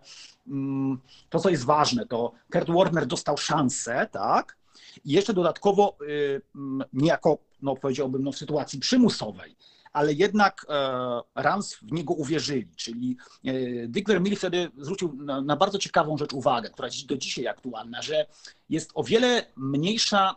mm, 0.47 0.99
to, 1.29 1.39
co 1.39 1.49
jest 1.49 1.65
ważne, 1.65 2.05
to 2.05 2.31
Kurt 2.51 2.69
Warner 2.69 3.05
dostał 3.05 3.37
szansę, 3.37 4.07
tak, 4.11 4.57
i 5.05 5.11
jeszcze 5.11 5.33
dodatkowo 5.33 5.97
y, 6.01 6.41
mm, 6.55 6.83
niejako, 6.93 7.37
no 7.61 7.75
powiedziałbym, 7.75 8.23
no, 8.23 8.31
w 8.31 8.37
sytuacji 8.37 8.79
przymusowej, 8.79 9.55
ale 9.93 10.13
jednak 10.13 10.65
e, 10.69 11.21
Rams 11.35 11.75
w 11.75 11.91
niego 11.91 12.13
uwierzyli, 12.13 12.75
czyli 12.75 13.17
e, 13.45 13.53
Dick 13.87 14.07
Vermeer 14.07 14.37
wtedy 14.37 14.71
zwrócił 14.77 15.13
na, 15.13 15.41
na, 15.41 15.55
bardzo 15.55 15.77
ciekawą 15.77 16.17
rzecz 16.17 16.33
uwagę, 16.33 16.69
która 16.69 16.87
jest 16.87 17.05
do 17.05 17.17
dzisiaj 17.17 17.47
aktualna, 17.47 18.01
że 18.01 18.25
jest 18.69 18.91
o 18.93 19.03
wiele 19.03 19.45
mniejsza, 19.55 20.35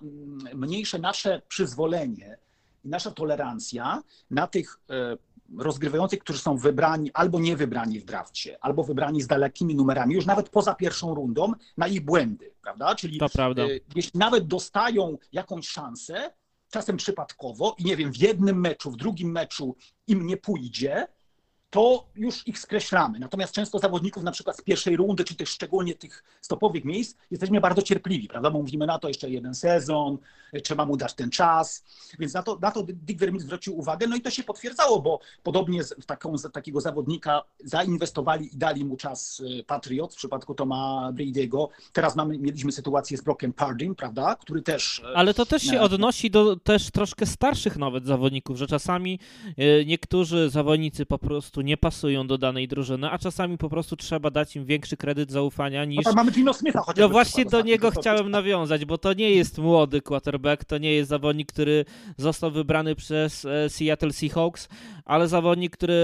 mniejsze 0.54 0.98
nasze 0.98 1.42
przyzwolenie 1.48 2.38
i 2.84 2.88
nasza 2.88 3.10
tolerancja 3.10 4.02
na 4.30 4.46
tych 4.46 4.78
e, 4.90 5.16
rozgrywających, 5.58 6.18
którzy 6.18 6.38
są 6.38 6.56
wybrani 6.56 7.10
albo 7.14 7.40
nie 7.40 7.56
wybrani 7.56 8.00
w 8.00 8.04
drafcie, 8.04 8.58
albo 8.60 8.84
wybrani 8.84 9.22
z 9.22 9.26
dalekimi 9.26 9.74
numerami, 9.74 10.14
już 10.14 10.26
nawet 10.26 10.48
poza 10.48 10.74
pierwszą 10.74 11.14
rundą, 11.14 11.52
na 11.76 11.88
ich 11.88 12.00
błędy, 12.04 12.52
prawda? 12.62 12.94
Czyli 12.94 13.18
to 13.18 13.28
prawda. 13.28 13.62
Jeśli 13.94 14.18
nawet 14.18 14.46
dostają 14.46 15.18
jakąś 15.32 15.68
szansę, 15.68 16.30
czasem 16.74 16.96
przypadkowo 16.96 17.76
i 17.78 17.84
nie 17.84 17.96
wiem, 17.96 18.12
w 18.12 18.16
jednym 18.16 18.60
meczu, 18.60 18.90
w 18.90 18.96
drugim 18.96 19.30
meczu 19.30 19.76
im 20.06 20.26
nie 20.26 20.36
pójdzie, 20.36 21.06
to 21.74 22.04
już 22.16 22.48
ich 22.48 22.58
skreślamy. 22.58 23.18
Natomiast 23.18 23.54
często 23.54 23.78
zawodników 23.78 24.22
na 24.22 24.32
przykład 24.32 24.56
z 24.56 24.62
pierwszej 24.62 24.96
rundy, 24.96 25.24
czy 25.24 25.34
też 25.34 25.48
szczególnie 25.48 25.94
tych 25.94 26.24
stopowych 26.40 26.84
miejsc, 26.84 27.16
jesteśmy 27.30 27.60
bardzo 27.60 27.82
cierpliwi, 27.82 28.28
prawda? 28.28 28.50
Bo 28.50 28.58
mówimy 28.58 28.86
na 28.86 28.98
to 28.98 29.08
jeszcze 29.08 29.30
jeden 29.30 29.54
sezon, 29.54 30.18
trzeba 30.62 30.86
mu 30.86 30.96
dać 30.96 31.14
ten 31.14 31.30
czas. 31.30 31.84
Więc 32.18 32.34
na 32.34 32.42
to, 32.42 32.58
na 32.62 32.70
to 32.70 32.82
Dick 32.82 33.20
Vermeer 33.20 33.42
zwrócił 33.42 33.78
uwagę, 33.78 34.06
no 34.06 34.16
i 34.16 34.20
to 34.20 34.30
się 34.30 34.42
potwierdzało, 34.42 35.02
bo 35.02 35.20
podobnie 35.42 35.84
w 35.84 36.06
taką, 36.06 36.34
takiego 36.52 36.80
zawodnika 36.80 37.42
zainwestowali 37.64 38.54
i 38.54 38.58
dali 38.58 38.84
mu 38.84 38.96
czas 38.96 39.40
y, 39.40 39.64
Patriot 39.64 40.14
w 40.14 40.16
przypadku 40.16 40.54
Toma 40.54 41.12
Brady'ego. 41.12 41.68
Teraz 41.92 42.16
mamy, 42.16 42.38
mieliśmy 42.38 42.72
sytuację 42.72 43.18
z 43.18 43.22
Brockiem 43.22 43.52
Pardym, 43.52 43.94
prawda? 43.94 44.36
Który 44.36 44.62
też... 44.62 44.98
Y, 44.98 45.16
Ale 45.16 45.34
to 45.34 45.46
też 45.46 45.62
się 45.62 45.80
odnosi 45.80 46.30
do 46.30 46.56
też 46.56 46.90
troszkę 46.90 47.26
starszych 47.26 47.76
nawet 47.76 48.06
zawodników, 48.06 48.56
że 48.56 48.66
czasami 48.66 49.18
y, 49.58 49.84
niektórzy 49.86 50.50
zawodnicy 50.50 51.06
po 51.06 51.18
prostu 51.18 51.63
nie 51.64 51.76
pasują 51.76 52.26
do 52.26 52.38
danej 52.38 52.68
drużyny, 52.68 53.10
a 53.10 53.18
czasami 53.18 53.58
po 53.58 53.68
prostu 53.68 53.96
trzeba 53.96 54.30
dać 54.30 54.56
im 54.56 54.64
większy 54.64 54.96
kredyt 54.96 55.30
zaufania 55.30 55.84
niż... 55.84 56.04
No 56.04 56.12
mamy 56.12 56.32
Gino 56.32 56.54
Smitha 56.54 56.80
chociażby. 56.80 57.00
No 57.02 57.08
właśnie 57.08 57.44
do 57.44 57.62
niego 57.62 57.90
chciałem 57.90 58.30
nawiązać, 58.30 58.84
bo 58.84 58.98
to 58.98 59.12
nie 59.12 59.30
jest 59.30 59.58
młody 59.58 60.02
quarterback, 60.02 60.64
to 60.64 60.78
nie 60.78 60.92
jest 60.92 61.10
zawodnik, 61.10 61.52
który 61.52 61.84
został 62.16 62.50
wybrany 62.50 62.94
przez 62.94 63.44
e, 63.44 63.68
Seattle 63.70 64.12
Seahawks, 64.12 64.68
ale 65.04 65.28
zawodnik, 65.28 65.72
który 65.72 65.94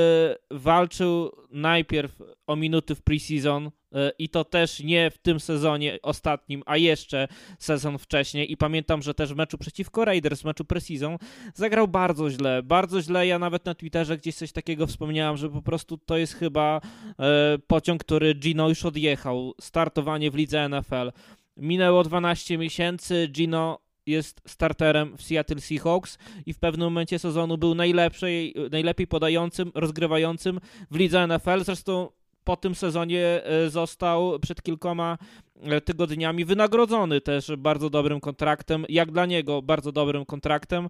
walczył 0.50 1.30
najpierw 1.50 2.22
o 2.46 2.56
minuty 2.56 2.94
w 2.94 3.02
preseason 3.02 3.70
i 4.18 4.28
to 4.28 4.44
też 4.44 4.80
nie 4.80 5.10
w 5.10 5.18
tym 5.18 5.40
sezonie 5.40 5.98
ostatnim, 6.02 6.62
a 6.66 6.76
jeszcze 6.76 7.28
sezon 7.58 7.98
wcześniej. 7.98 8.52
I 8.52 8.56
pamiętam, 8.56 9.02
że 9.02 9.14
też 9.14 9.34
w 9.34 9.36
meczu 9.36 9.58
przeciwko 9.58 10.04
Raiders, 10.04 10.40
w 10.40 10.44
meczu 10.44 10.64
preseason 10.64 11.16
zagrał 11.54 11.88
bardzo 11.88 12.30
źle, 12.30 12.62
bardzo 12.62 13.02
źle, 13.02 13.26
ja 13.26 13.38
nawet 13.38 13.64
na 13.64 13.74
Twitterze 13.74 14.18
gdzieś 14.18 14.34
coś 14.34 14.52
takiego 14.52 14.86
wspomniałem, 14.86 15.36
że 15.36 15.50
po 15.50 15.62
prostu 15.62 15.98
to 15.98 16.16
jest 16.16 16.34
chyba 16.34 16.80
e, 17.18 17.58
pociąg, 17.66 18.04
który 18.04 18.34
Gino 18.34 18.68
już 18.68 18.84
odjechał, 18.84 19.54
startowanie 19.60 20.30
w 20.30 20.34
lidze 20.34 20.68
NFL. 20.68 21.12
Minęło 21.56 22.04
12 22.04 22.58
miesięcy, 22.58 23.28
Gino 23.32 23.78
jest 24.06 24.40
starterem 24.46 25.16
w 25.16 25.22
Seattle 25.22 25.60
Seahawks 25.60 26.18
i 26.46 26.52
w 26.52 26.58
pewnym 26.58 26.86
momencie 26.86 27.18
sezonu 27.18 27.58
był 27.58 27.74
najlepszy, 27.74 28.52
najlepiej 28.72 29.06
podającym, 29.06 29.72
rozgrywającym 29.74 30.60
w 30.90 30.96
lidze 30.96 31.26
NFL. 31.26 31.64
Zresztą 31.64 32.08
po 32.44 32.56
tym 32.56 32.74
sezonie 32.74 33.44
e, 33.44 33.70
został 33.70 34.38
przed 34.38 34.62
kilkoma 34.62 35.18
e, 35.62 35.80
tygodniami 35.80 36.44
wynagrodzony 36.44 37.20
też 37.20 37.52
bardzo 37.58 37.90
dobrym 37.90 38.20
kontraktem, 38.20 38.84
jak 38.88 39.12
dla 39.12 39.26
niego 39.26 39.62
bardzo 39.62 39.92
dobrym 39.92 40.24
kontraktem. 40.24 40.88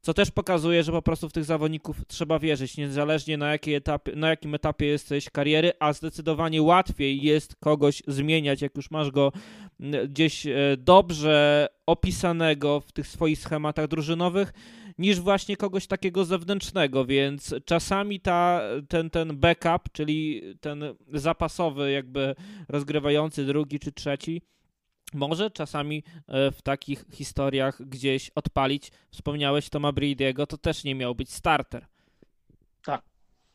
Co 0.00 0.14
też 0.14 0.30
pokazuje, 0.30 0.82
że 0.82 0.92
po 0.92 1.02
prostu 1.02 1.28
w 1.28 1.32
tych 1.32 1.44
zawodników 1.44 1.96
trzeba 2.06 2.38
wierzyć, 2.38 2.76
niezależnie 2.76 3.38
na, 3.38 3.52
jakiej 3.52 3.74
etapie, 3.74 4.12
na 4.16 4.28
jakim 4.28 4.54
etapie 4.54 4.86
jesteś 4.86 5.30
kariery, 5.30 5.72
a 5.80 5.92
zdecydowanie 5.92 6.62
łatwiej 6.62 7.22
jest 7.22 7.56
kogoś 7.56 8.02
zmieniać, 8.06 8.62
jak 8.62 8.76
już 8.76 8.90
masz 8.90 9.10
go 9.10 9.32
gdzieś 10.08 10.46
e, 10.46 10.56
dobrze 10.78 11.68
opisanego 11.86 12.80
w 12.80 12.92
tych 12.92 13.06
swoich 13.06 13.38
schematach 13.38 13.88
drużynowych, 13.88 14.52
niż 14.98 15.20
właśnie 15.20 15.56
kogoś 15.56 15.86
takiego 15.86 16.24
zewnętrznego, 16.24 17.04
więc 17.04 17.54
czasami 17.64 18.20
ta, 18.20 18.60
ten, 18.88 19.10
ten 19.10 19.36
backup, 19.36 19.92
czyli 19.92 20.42
ten 20.60 20.84
zapasowy 21.12 21.92
jakby 21.92 22.34
rozgrywający 22.68 23.44
drugi 23.44 23.78
czy 23.78 23.92
trzeci, 23.92 24.42
może 25.14 25.50
czasami 25.50 26.04
e, 26.26 26.50
w 26.50 26.62
takich 26.62 27.04
historiach 27.12 27.82
gdzieś 27.82 28.30
odpalić. 28.30 28.92
Wspomniałeś 29.10 29.68
Toma 29.68 29.92
Brady'ego, 29.92 30.46
to 30.46 30.58
też 30.58 30.84
nie 30.84 30.94
miał 30.94 31.14
być 31.14 31.32
starter. 31.32 31.86
Tak, 32.84 33.02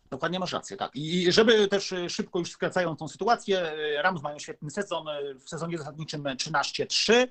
dokładnie 0.09 0.39
masz 0.39 0.53
rację, 0.53 0.77
tak. 0.77 0.91
I 0.95 1.31
żeby 1.31 1.67
też 1.67 1.93
e, 1.93 2.09
szybko 2.09 2.39
już 2.39 2.51
skracając 2.51 2.99
tą 2.99 3.07
sytuację, 3.07 3.59
e, 3.59 4.01
Rams 4.01 4.21
mają 4.21 4.39
świetny 4.39 4.71
sezon, 4.71 5.07
w 5.39 5.49
sezonie 5.49 5.77
zasadniczym 5.77 6.23
13-3, 6.23 7.27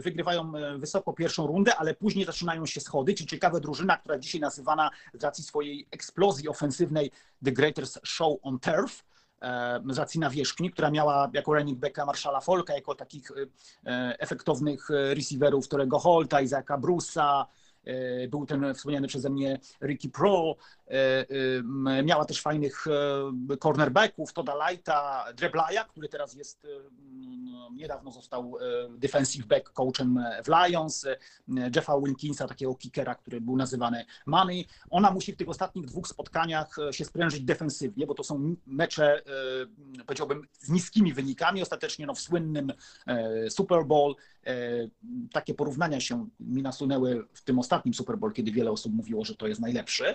wygrywają 0.00 0.52
wysoko 0.78 1.12
pierwszą 1.12 1.46
rundę, 1.46 1.76
ale 1.76 1.94
później 1.94 2.24
zaczynają 2.24 2.66
się 2.66 2.80
schody, 2.80 3.14
czyli 3.14 3.28
ciekawa 3.28 3.60
drużyna, 3.60 3.96
która 3.96 4.18
dzisiaj 4.18 4.40
nazywana 4.40 4.90
z 5.14 5.24
racji 5.24 5.44
swojej 5.44 5.86
eksplozji 5.90 6.48
ofensywnej 6.48 7.10
The 7.44 7.52
Greatest 7.52 8.00
Show 8.04 8.38
on 8.42 8.58
Turf, 8.58 9.04
z 9.90 9.98
racji 9.98 10.20
nawierzchni, 10.20 10.70
która 10.70 10.90
miała 10.90 11.30
jako 11.32 11.54
running 11.54 11.78
backa 11.78 12.06
Marszala 12.06 12.40
Folka, 12.40 12.74
jako 12.74 12.94
takich 12.94 13.30
e, 13.86 14.18
efektownych 14.18 14.90
e, 14.90 15.14
receiverów, 15.14 15.66
którego 15.66 15.98
Holta, 15.98 16.40
Isaaca 16.40 16.78
Brusa, 16.78 17.46
e, 17.84 18.28
był 18.28 18.46
ten 18.46 18.74
wspomniany 18.74 19.08
przeze 19.08 19.30
mnie 19.30 19.58
Ricky 19.82 20.08
Pro, 20.08 20.56
miała 22.04 22.24
też 22.24 22.42
fajnych 22.42 22.84
cornerbacków, 23.60 24.32
Toda 24.32 24.70
Lighta, 24.70 25.24
Dreblaja, 25.36 25.84
który 25.84 26.08
teraz 26.08 26.34
jest 26.34 26.66
niedawno 27.72 28.10
został 28.10 28.56
defensive 28.90 29.46
back 29.46 29.72
coachem 29.72 30.24
w 30.44 30.48
Lions, 30.48 31.06
Jeffa 31.76 32.00
Wilkinsa, 32.00 32.48
takiego 32.48 32.74
kickera, 32.74 33.14
który 33.14 33.40
był 33.40 33.56
nazywany 33.56 34.04
Money. 34.26 34.66
Ona 34.90 35.10
musi 35.10 35.32
w 35.32 35.36
tych 35.36 35.48
ostatnich 35.48 35.86
dwóch 35.86 36.08
spotkaniach 36.08 36.76
się 36.90 37.04
sprężyć 37.04 37.40
defensywnie, 37.40 38.06
bo 38.06 38.14
to 38.14 38.24
są 38.24 38.54
mecze, 38.66 39.22
powiedziałbym, 40.06 40.48
z 40.52 40.70
niskimi 40.70 41.12
wynikami. 41.12 41.62
Ostatecznie 41.62 42.06
no, 42.06 42.14
w 42.14 42.20
słynnym 42.20 42.72
Super 43.48 43.84
Bowl 43.84 44.16
takie 45.32 45.54
porównania 45.54 46.00
się 46.00 46.28
mi 46.40 46.62
nasunęły 46.62 47.28
w 47.32 47.42
tym 47.42 47.58
ostatnim 47.58 47.94
Super 47.94 48.18
Bowl, 48.18 48.32
kiedy 48.32 48.52
wiele 48.52 48.70
osób 48.70 48.92
mówiło, 48.92 49.24
że 49.24 49.34
to 49.34 49.46
jest 49.46 49.60
najlepszy. 49.60 50.14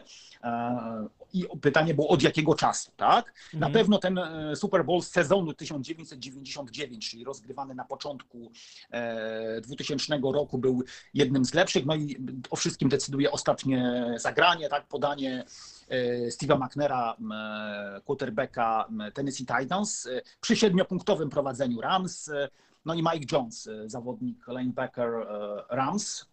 I 1.34 1.46
pytanie 1.62 1.94
było 1.94 2.08
od 2.08 2.24
jakiego 2.24 2.56
czasu, 2.56 2.92
tak? 2.98 3.34
Mhm. 3.54 3.60
Na 3.60 3.70
pewno 3.70 3.98
ten 3.98 4.18
e, 4.18 4.56
Super 4.56 4.86
Bowl 4.86 5.02
z 5.02 5.12
sezonu 5.12 5.54
1999, 5.54 7.10
czyli 7.10 7.24
rozgrywany 7.24 7.76
na 7.76 7.86
początku 7.86 8.52
2000 9.62 10.16
e, 10.16 10.20
roku, 10.34 10.58
był 10.58 10.84
jednym 11.14 11.46
z 11.46 11.54
lepszych. 11.54 11.86
No 11.86 11.96
i 11.96 12.18
o 12.50 12.56
wszystkim 12.56 12.90
decyduje 12.90 13.32
ostatnie 13.32 14.06
zagranie, 14.18 14.70
tak? 14.70 14.88
Podanie 14.88 15.46
e, 15.90 16.28
Steve'a 16.28 16.66
McNaira, 16.66 17.18
quarterbacka 18.06 18.88
Tennessee 19.14 19.46
Titans, 19.46 20.10
przy 20.42 20.56
siedmiopunktowym 20.56 21.30
prowadzeniu 21.30 21.82
Rams. 21.82 22.32
No 22.86 22.94
i 22.94 22.98
Mike 22.98 23.26
Jones, 23.32 23.70
zawodnik 23.86 24.48
linebacker 24.48 25.28
Rams, 25.70 26.26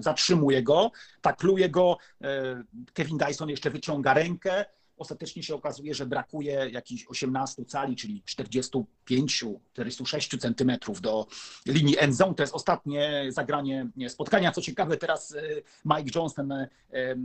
zatrzymuje 0.00 0.62
go, 0.62 0.90
takluje 1.20 1.68
go, 1.68 1.98
e, 2.22 2.62
Kevin 2.92 3.18
Dyson 3.18 3.48
jeszcze 3.48 3.70
wyciąga 3.70 4.14
rękę, 4.14 4.64
ostatecznie 4.98 5.42
się 5.42 5.54
okazuje, 5.54 5.94
że 5.94 6.06
brakuje 6.06 6.70
jakichś 6.72 7.06
18 7.06 7.64
cali, 7.64 7.96
czyli 7.96 8.22
45-46 8.26 10.38
centymetrów 10.38 11.00
do 11.00 11.26
linii 11.66 11.98
endzone. 11.98 12.34
To 12.34 12.42
jest 12.42 12.54
ostatnie 12.54 13.26
zagranie 13.28 13.88
spotkania. 14.08 14.52
Co 14.52 14.62
ciekawe, 14.62 14.96
teraz 14.96 15.34
e, 15.34 15.42
Mike 15.84 16.10
Jones, 16.14 16.38
e, 16.38 16.68
e, 16.92 17.16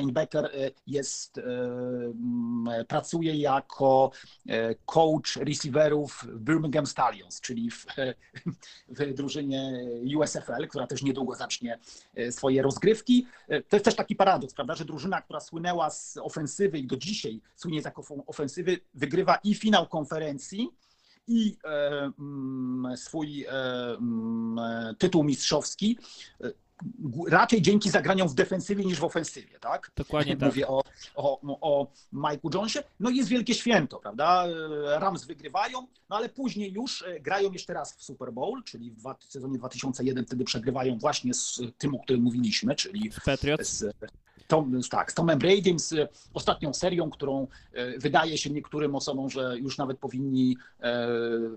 linebacker, 0.00 0.50
jest, 0.86 1.40
pracuje 2.88 3.36
jako 3.36 4.10
coach 4.86 5.36
receiverów 5.36 6.26
Birmingham 6.36 6.86
Stallions, 6.86 7.40
czyli 7.40 7.70
w, 7.70 7.86
w 8.88 9.14
drużynie 9.14 9.86
USFL, 10.16 10.68
która 10.68 10.86
też 10.86 11.02
niedługo 11.02 11.34
zacznie 11.34 11.78
swoje 12.30 12.62
rozgrywki. 12.62 13.26
To 13.68 13.76
jest 13.76 13.84
też 13.84 13.96
taki 13.96 14.16
paradoks, 14.16 14.54
prawda, 14.54 14.74
że 14.74 14.84
drużyna, 14.84 15.22
która 15.22 15.40
słynęła 15.40 15.90
z 15.90 16.16
ofensywy 16.16 16.77
i 16.78 16.86
do 16.86 16.96
dzisiaj 16.96 17.40
słynie 17.56 17.82
z 17.82 17.86
ofensywy, 18.26 18.80
wygrywa 18.94 19.38
i 19.44 19.54
finał 19.54 19.86
konferencji, 19.86 20.68
i 21.28 21.56
e, 21.64 22.12
mm, 22.18 22.96
swój 22.96 23.44
e, 23.44 23.50
mm, 24.00 24.94
tytuł 24.98 25.24
mistrzowski 25.24 25.98
e, 26.40 26.52
raczej 27.28 27.62
dzięki 27.62 27.90
zagraniom 27.90 28.28
w 28.28 28.34
defensywie 28.34 28.84
niż 28.84 28.98
w 28.98 29.04
ofensywie, 29.04 29.58
tak? 29.60 29.92
Dokładnie 29.96 30.36
tak. 30.36 30.48
Mówię 30.48 30.68
o, 30.68 30.82
o, 31.14 31.40
o 31.60 31.86
Mike'u 32.12 32.54
Jonesie. 32.54 32.78
No 33.00 33.10
i 33.10 33.16
jest 33.16 33.28
wielkie 33.28 33.54
święto, 33.54 33.98
prawda? 33.98 34.46
Rams 34.98 35.24
wygrywają, 35.24 35.86
no 36.10 36.16
ale 36.16 36.28
później 36.28 36.72
już 36.72 37.04
grają 37.20 37.52
jeszcze 37.52 37.74
raz 37.74 37.96
w 37.96 38.02
Super 38.02 38.32
Bowl, 38.32 38.62
czyli 38.64 38.90
w 38.90 39.24
sezonie 39.24 39.58
2001 39.58 40.26
wtedy 40.26 40.44
przegrywają 40.44 40.98
właśnie 40.98 41.34
z 41.34 41.60
tym, 41.78 41.94
o 41.94 41.98
którym 41.98 42.22
mówiliśmy, 42.22 42.74
czyli 42.74 43.10
Patriots. 43.24 43.70
z 43.70 43.94
Tom, 44.48 44.80
tak, 44.90 45.12
z 45.12 45.14
Tomem 45.14 45.38
Bradym, 45.38 45.78
z 45.78 45.94
ostatnią 46.34 46.74
serią, 46.74 47.10
którą 47.10 47.46
e, 47.72 47.98
wydaje 47.98 48.38
się 48.38 48.50
niektórym 48.50 48.94
osobom, 48.94 49.30
że 49.30 49.58
już 49.58 49.78
nawet 49.78 49.98
powinni 49.98 50.56
e, 50.80 51.08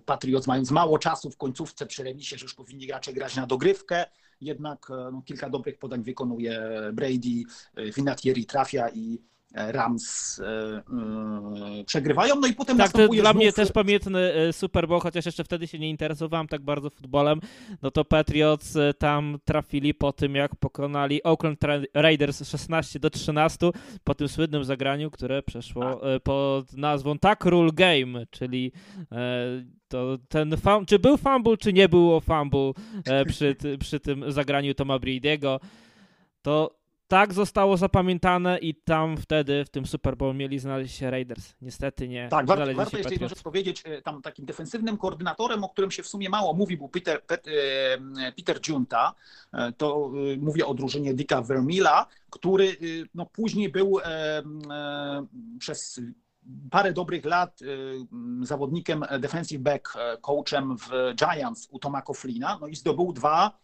Patriots, 0.05 0.47
mając 0.47 0.71
mało 0.71 0.97
czasu 0.99 1.29
w 1.29 1.37
końcówce 1.37 1.85
przy 1.85 2.03
remisie, 2.03 2.37
że 2.37 2.45
już 2.45 2.53
powinni 2.55 2.87
raczej 2.87 3.13
grać 3.13 3.35
na 3.35 3.47
dogrywkę. 3.47 4.05
Jednak 4.41 4.87
e, 4.89 5.11
no, 5.11 5.21
kilka 5.25 5.49
dobrych 5.49 5.77
podań 5.77 6.03
wykonuje 6.03 6.61
Brady, 6.93 7.43
Vinatieri 7.95 8.45
trafia 8.45 8.89
i 8.89 9.21
Rams 9.53 10.39
e, 10.39 10.43
e, 10.47 11.83
przegrywają, 11.85 12.35
no 12.35 12.47
i 12.47 12.53
potem 12.53 12.77
tak, 12.77 12.85
następuje 12.85 13.19
to 13.19 13.23
dla 13.23 13.31
znów... 13.31 13.43
mnie 13.43 13.53
też 13.53 13.71
pamiętny 13.71 14.33
e, 14.33 14.53
Super 14.53 14.87
Bowl, 14.87 15.01
chociaż 15.01 15.25
jeszcze 15.25 15.43
wtedy 15.43 15.67
się 15.67 15.79
nie 15.79 15.89
interesowałem 15.89 16.47
tak 16.47 16.61
bardzo 16.61 16.89
futbolem, 16.89 17.39
no 17.81 17.91
to 17.91 18.05
Patriots 18.05 18.77
tam 18.97 19.37
trafili 19.45 19.93
po 19.93 20.13
tym, 20.13 20.35
jak 20.35 20.55
pokonali 20.55 21.23
Oakland 21.23 21.59
Raiders 21.93 22.49
16 22.49 22.99
do 22.99 23.09
13, 23.09 23.69
po 24.03 24.15
tym 24.15 24.27
słynnym 24.27 24.63
zagraniu, 24.63 25.11
które 25.11 25.43
przeszło 25.43 25.95
tak. 25.95 26.23
pod 26.23 26.73
nazwą 26.73 27.19
Tak 27.19 27.45
Rule 27.45 27.71
Game, 27.73 28.25
czyli 28.29 28.71
to 29.87 30.17
ten 30.29 30.55
czy 30.87 30.99
był 30.99 31.17
fumble, 31.17 31.57
czy 31.57 31.73
nie 31.73 31.89
było 31.89 32.19
fumble 32.19 32.71
przy, 33.27 33.55
przy 33.79 33.99
tym 33.99 34.31
zagraniu 34.31 34.73
Toma 34.73 34.99
Brady'ego, 34.99 35.59
to 36.41 36.80
tak 37.11 37.33
zostało 37.33 37.77
zapamiętane 37.77 38.57
i 38.57 38.75
tam 38.75 39.17
wtedy 39.17 39.65
w 39.65 39.69
tym 39.69 39.85
Super 39.85 40.17
Bowl 40.17 40.35
mieli 40.35 40.59
znaleźć 40.59 40.95
się 40.95 41.11
Raiders. 41.11 41.53
Niestety 41.61 42.07
nie. 42.07 42.29
Tak, 42.29 42.45
warto, 42.45 42.73
warto 42.73 42.97
jeszcze 42.97 43.13
jedną 43.13 43.27
rzecz 43.27 43.43
powiedzieć. 43.43 43.83
E, 43.85 44.01
tam 44.01 44.21
takim 44.21 44.45
defensywnym 44.45 44.97
koordynatorem, 44.97 45.63
o 45.63 45.69
którym 45.69 45.91
się 45.91 46.03
w 46.03 46.07
sumie 46.07 46.29
mało 46.29 46.53
mówi, 46.53 46.77
był 46.77 46.89
Peter, 46.89 47.23
Peter, 47.25 47.53
Peter 48.37 48.61
Giunta. 48.61 49.13
E, 49.53 49.71
to 49.71 50.11
e, 50.33 50.37
mówię 50.37 50.65
o 50.65 50.73
drużynie 50.73 51.13
Dicka 51.13 51.41
Vermila, 51.41 52.07
który 52.29 52.75
no, 53.13 53.25
później 53.25 53.69
był 53.69 53.99
przez 55.59 56.01
parę 56.71 56.93
dobrych 56.93 57.25
lat 57.25 57.59
zawodnikiem 58.41 59.05
defensive 59.19 59.61
back 59.61 59.97
coachem 60.21 60.77
w 60.77 61.15
Giants 61.15 61.67
u 61.71 61.79
Toma 61.79 62.01
Coughlina, 62.01 62.57
no 62.61 62.67
i 62.67 62.75
zdobył 62.75 63.13
dwa 63.13 63.57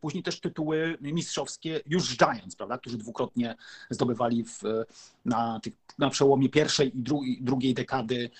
później 0.00 0.22
też 0.22 0.40
tytuły 0.40 0.98
mistrzowskie 1.00 1.80
już 1.86 2.16
Giants, 2.16 2.56
prawda, 2.56 2.78
którzy 2.78 2.98
dwukrotnie 2.98 3.56
zdobywali 3.90 4.44
w, 4.44 4.62
na, 5.24 5.60
tych, 5.60 5.72
na 5.98 6.10
przełomie 6.10 6.48
pierwszej 6.48 6.98
i 6.98 7.02
drugiej, 7.02 7.38
drugiej 7.40 7.74
dekady 7.74 8.30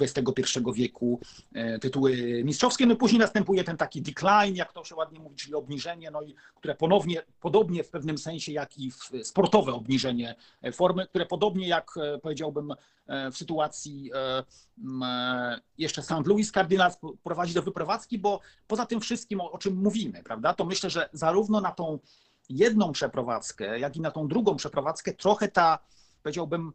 XXI 0.00 0.42
wieku 0.74 1.20
e, 1.52 1.78
tytuły 1.78 2.42
mistrzowskie. 2.44 2.86
No 2.86 2.96
później 2.96 3.18
następuje 3.18 3.64
ten 3.64 3.76
taki 3.76 4.02
decline, 4.02 4.56
jak 4.56 4.72
to 4.72 4.84
się 4.84 4.94
ładnie 4.94 5.20
mówi, 5.20 5.36
czyli 5.36 5.54
obniżenie, 5.54 6.10
no 6.10 6.22
i 6.22 6.34
które 6.56 6.74
ponownie, 6.74 7.22
podobnie 7.40 7.84
w 7.84 7.90
pewnym 7.90 8.18
sensie 8.18 8.52
jak 8.52 8.78
i 8.78 8.92
sportowe 9.22 9.72
obniżenie 9.72 10.34
formy, 10.72 11.06
które 11.06 11.26
podobnie 11.26 11.68
jak 11.68 11.90
e, 11.96 12.18
powiedziałbym 12.18 12.74
e, 13.06 13.30
w 13.30 13.36
sytuacji 13.36 14.10
jeszcze 15.78 16.02
St. 16.02 16.26
Louis 16.26 16.52
Cardinals 16.52 16.98
prowadzi 17.22 17.54
do 17.54 17.62
wyprowadzki, 17.62 18.18
bo 18.18 18.40
poza 18.66 18.86
tym 18.86 19.00
wszystkim, 19.00 19.40
o 19.40 19.58
czym 19.58 19.76
mówimy, 19.76 20.22
prawda, 20.22 20.54
to 20.54 20.64
myślę, 20.64 20.90
że 20.90 21.08
zarówno 21.12 21.60
na 21.60 21.70
tą 21.70 21.98
jedną 22.48 22.92
przeprowadzkę, 22.92 23.78
jak 23.78 23.96
i 23.96 24.00
na 24.00 24.10
tą 24.10 24.28
drugą 24.28 24.56
przeprowadzkę 24.56 25.12
trochę 25.12 25.48
ta, 25.48 25.78
powiedziałbym, 26.22 26.72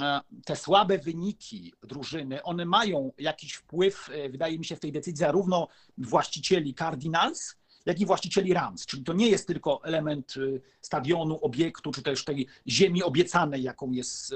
e, 0.00 0.20
te 0.44 0.56
słabe 0.56 0.98
wyniki 0.98 1.72
drużyny, 1.82 2.42
one 2.42 2.64
mają 2.64 3.12
jakiś 3.18 3.52
wpływ, 3.52 4.10
e, 4.12 4.28
wydaje 4.28 4.58
mi 4.58 4.64
się, 4.64 4.76
w 4.76 4.80
tej 4.80 4.92
decyzji 4.92 5.16
zarówno 5.16 5.68
właścicieli 5.98 6.74
Cardinals, 6.74 7.56
jak 7.86 8.00
i 8.00 8.06
właścicieli 8.06 8.54
Rams. 8.54 8.86
Czyli 8.86 9.04
to 9.04 9.12
nie 9.12 9.28
jest 9.28 9.46
tylko 9.46 9.84
element 9.84 10.34
e, 10.36 10.60
stadionu, 10.80 11.38
obiektu, 11.42 11.92
czy 11.92 12.02
też 12.02 12.24
tej 12.24 12.46
ziemi 12.68 13.02
obiecanej, 13.02 13.62
jaką 13.62 13.92
jest 13.92 14.34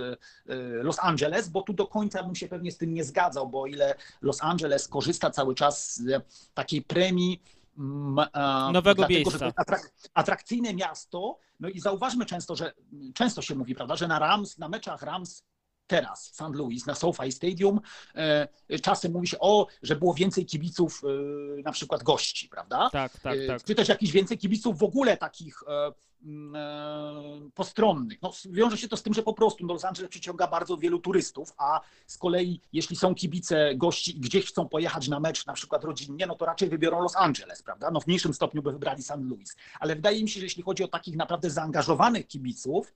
Los 0.82 0.98
Angeles, 0.98 1.48
bo 1.48 1.62
tu 1.62 1.72
do 1.72 1.86
końca 1.86 2.22
bym 2.22 2.34
się 2.34 2.48
pewnie 2.48 2.72
z 2.72 2.76
tym 2.76 2.94
nie 2.94 3.04
zgadzał, 3.04 3.48
bo 3.48 3.62
o 3.62 3.66
ile 3.66 3.94
Los 4.22 4.42
Angeles 4.42 4.88
korzysta 4.88 5.30
cały 5.30 5.54
czas 5.54 5.96
z 5.96 6.22
takiej 6.54 6.82
premii, 6.82 7.42
nowego 7.76 8.94
dlatego, 8.94 9.08
miejsca. 9.08 9.52
Atrak 9.56 9.92
atrakcyjne 10.14 10.74
miasto. 10.74 11.38
No 11.60 11.68
i 11.68 11.80
zauważmy 11.80 12.26
często, 12.26 12.56
że 12.56 12.72
często 13.14 13.42
się 13.42 13.54
mówi, 13.54 13.74
prawda, 13.74 13.96
że 13.96 14.08
na 14.08 14.18
Rams, 14.18 14.58
na 14.58 14.68
meczach 14.68 15.02
Rams 15.02 15.44
teraz 15.90 16.28
w 16.28 16.34
St. 16.34 16.54
Louis 16.54 16.86
na 16.86 16.94
SoFi 16.94 17.32
Stadium 17.32 17.80
e, 18.14 18.48
czasem 18.82 19.12
mówi 19.12 19.28
się 19.28 19.38
o, 19.38 19.66
że 19.82 19.96
było 19.96 20.14
więcej 20.14 20.46
kibiców 20.46 21.02
e, 21.58 21.62
na 21.62 21.72
przykład 21.72 22.02
gości, 22.02 22.48
prawda? 22.48 22.90
Tak, 22.92 23.20
tak, 23.20 23.38
e, 23.38 23.46
tak. 23.46 23.64
Czy 23.64 23.74
też 23.74 23.88
jakiś 23.88 24.12
więcej 24.12 24.38
kibiców 24.38 24.78
w 24.78 24.82
ogóle 24.82 25.16
takich 25.16 25.62
postronnych. 27.54 28.22
No, 28.22 28.32
wiąże 28.50 28.78
się 28.78 28.88
to 28.88 28.96
z 28.96 29.02
tym, 29.02 29.14
że 29.14 29.22
po 29.22 29.34
prostu 29.34 29.66
Los 29.66 29.84
Angeles 29.84 30.10
przyciąga 30.10 30.46
bardzo 30.46 30.76
wielu 30.76 30.98
turystów, 30.98 31.52
a 31.58 31.80
z 32.06 32.18
kolei 32.18 32.60
jeśli 32.72 32.96
są 32.96 33.14
kibice 33.14 33.74
gości 33.74 34.16
i 34.16 34.20
gdzieś 34.20 34.46
chcą 34.46 34.68
pojechać 34.68 35.08
na 35.08 35.20
mecz, 35.20 35.46
na 35.46 35.52
przykład 35.52 35.84
rodzinnie, 35.84 36.26
no 36.26 36.34
to 36.34 36.44
raczej 36.44 36.68
wybiorą 36.68 37.02
Los 37.02 37.16
Angeles, 37.16 37.62
prawda? 37.62 37.90
No 37.90 38.00
w 38.00 38.06
mniejszym 38.06 38.34
stopniu 38.34 38.62
by 38.62 38.72
wybrali 38.72 39.02
St. 39.02 39.20
Louis. 39.20 39.56
Ale 39.80 39.96
wydaje 39.96 40.22
mi 40.22 40.28
się, 40.28 40.40
że 40.40 40.46
jeśli 40.46 40.62
chodzi 40.62 40.84
o 40.84 40.88
takich 40.88 41.16
naprawdę 41.16 41.50
zaangażowanych 41.50 42.26
kibiców, 42.26 42.94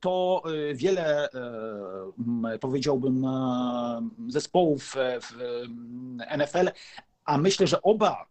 to 0.00 0.42
e, 0.44 0.74
wiele, 0.74 1.28
e, 1.30 2.58
powiedziałbym, 2.60 3.26
zespołów 4.28 4.94
w 5.20 5.36
NFL, 6.38 6.70
a 7.24 7.38
myślę, 7.38 7.66
że 7.66 7.82
oba 7.82 8.26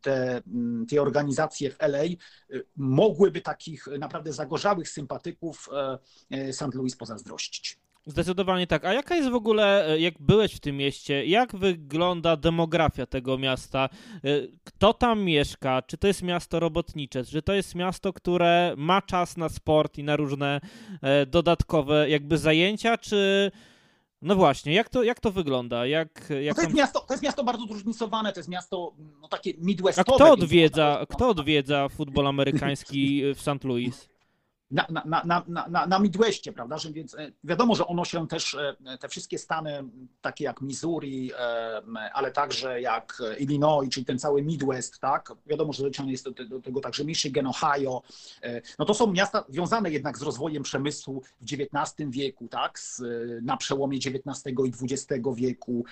te, 0.00 0.42
te 0.90 1.02
organizacje 1.02 1.70
w 1.70 1.76
LA 1.80 2.02
mogłyby 2.76 3.40
takich 3.40 3.86
naprawdę 3.98 4.32
zagorzałych 4.32 4.88
sympatyków 4.88 5.68
St. 6.52 6.74
Louis 6.74 6.96
pozazdrościć. 6.96 7.78
Zdecydowanie 8.06 8.66
tak. 8.66 8.84
A 8.84 8.92
jaka 8.92 9.16
jest 9.16 9.30
w 9.30 9.34
ogóle, 9.34 9.88
e, 9.88 10.00
jak 10.00 10.14
byłeś 10.20 10.54
w 10.54 10.60
tym 10.60 10.76
mieście, 10.76 11.26
jak 11.26 11.56
wygląda 11.56 12.36
demografia 12.36 13.06
tego 13.06 13.38
miasta? 13.38 13.88
E, 14.14 14.28
kto 14.64 14.94
tam 14.94 15.22
mieszka? 15.22 15.82
Czy 15.82 15.98
to 15.98 16.06
jest 16.06 16.22
miasto 16.22 16.60
robotnicze? 16.60 17.24
Czy 17.24 17.42
to 17.42 17.52
jest 17.54 17.74
miasto, 17.74 18.12
które 18.12 18.74
ma 18.76 19.02
czas 19.02 19.36
na 19.36 19.48
sport 19.48 19.98
i 19.98 20.04
na 20.04 20.16
różne 20.16 20.60
e, 21.02 21.26
dodatkowe 21.26 22.10
jakby 22.10 22.38
zajęcia? 22.38 22.98
Czy 22.98 23.50
no 24.22 24.36
właśnie, 24.36 24.74
jak 24.74 24.88
to, 24.88 25.02
jak 25.02 25.20
to 25.20 25.30
wygląda? 25.30 25.86
Jak, 25.86 26.30
jak 26.30 26.30
no 26.30 26.54
to, 26.54 26.60
jest 26.60 26.60
tam... 26.60 26.74
miasto, 26.74 27.00
to 27.00 27.14
jest 27.14 27.22
miasto 27.22 27.44
bardzo 27.44 27.66
zróżnicowane, 27.66 28.32
to 28.32 28.40
jest 28.40 28.48
miasto 28.48 28.94
no, 29.22 29.28
takie 29.28 29.54
midwestowe. 29.58 30.12
A 30.12 30.14
kto 30.14 30.32
odwiedza, 30.32 31.06
kto 31.08 31.28
odwiedza 31.28 31.88
futbol 31.88 32.26
amerykański 32.26 33.22
w 33.34 33.40
St. 33.40 33.64
Louis? 33.64 34.13
Na, 34.70 34.86
na, 35.04 35.22
na, 35.24 35.68
na, 35.68 35.86
na 35.86 35.98
Midwestie, 35.98 36.52
prawda? 36.52 36.78
Że 36.78 36.92
więc 36.92 37.14
e, 37.14 37.32
wiadomo, 37.44 37.74
że 37.74 37.86
ono 37.86 38.04
się 38.04 38.28
też, 38.28 38.54
e, 38.54 38.98
te 38.98 39.08
wszystkie 39.08 39.38
stany, 39.38 39.84
takie 40.20 40.44
jak 40.44 40.60
Missouri, 40.60 41.32
e, 41.32 41.82
ale 42.12 42.32
także 42.32 42.80
jak 42.80 43.22
Illinois, 43.38 43.90
czyli 43.90 44.06
ten 44.06 44.18
cały 44.18 44.42
Midwest, 44.42 44.98
tak? 44.98 45.32
Wiadomo, 45.46 45.72
że 45.72 45.82
dociągnie 45.82 46.12
jest 46.12 46.24
do, 46.24 46.44
do 46.44 46.60
tego 46.60 46.80
także 46.80 47.04
Michigan, 47.04 47.46
Ohio. 47.46 48.02
No 48.78 48.84
to 48.84 48.94
są 48.94 49.12
miasta 49.12 49.44
związane 49.48 49.90
jednak 49.90 50.18
z 50.18 50.22
rozwojem 50.22 50.62
przemysłu 50.62 51.22
w 51.40 51.44
XIX 51.52 52.10
wieku, 52.10 52.48
tak? 52.48 52.78
Z, 52.78 53.02
na 53.42 53.56
przełomie 53.56 53.96
XIX 53.96 54.56
i 54.66 54.92
XX 54.92 55.22
wieku. 55.34 55.84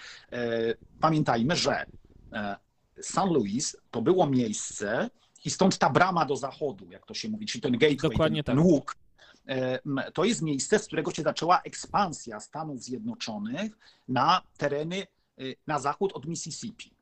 Pamiętajmy, 1.01 1.57
że 1.57 1.87
St. 3.01 3.27
Louis 3.31 3.77
to 3.91 4.03
było 4.03 4.27
miejsce, 4.27 5.11
i 5.45 5.51
stąd 5.51 5.79
ta 5.79 5.91
brama 5.91 6.25
do 6.25 6.37
zachodu, 6.37 6.91
jak 6.91 7.07
to 7.07 7.15
się 7.15 7.29
mówi, 7.29 7.47
czyli 7.47 7.63
ten 7.63 7.73
gateway, 7.73 8.11
Dokładnie 8.11 8.45
ten, 8.45 8.57
ten 8.57 8.65
tak. 8.65 8.73
łuk. 8.73 8.97
E, 9.47 9.81
to 10.15 10.25
jest 10.25 10.43
miejsce, 10.43 10.79
z 10.79 10.87
którego 10.87 11.11
się 11.11 11.23
zaczęła 11.23 11.61
ekspansja 11.63 12.41
Stanów 12.41 12.83
Zjednoczonych 12.83 13.73
na 14.09 14.43
tereny 14.57 15.07
e, 15.39 15.43
na 15.67 15.79
zachód 15.79 16.13
od 16.13 16.27
Mississippi. 16.27 16.95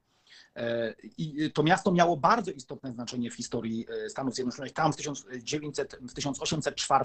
E, 0.56 0.94
I 1.18 1.50
to 1.52 1.62
miasto 1.62 1.92
miało 1.92 2.16
bardzo 2.16 2.50
istotne 2.50 2.92
znaczenie 2.92 3.30
w 3.30 3.34
historii 3.34 3.86
Stanów 4.08 4.34
Zjednoczonych. 4.34 4.72
Tam 4.72 4.92
w, 4.92 4.96
1900, 4.96 5.96
w 6.02 6.14
1804 6.14 7.04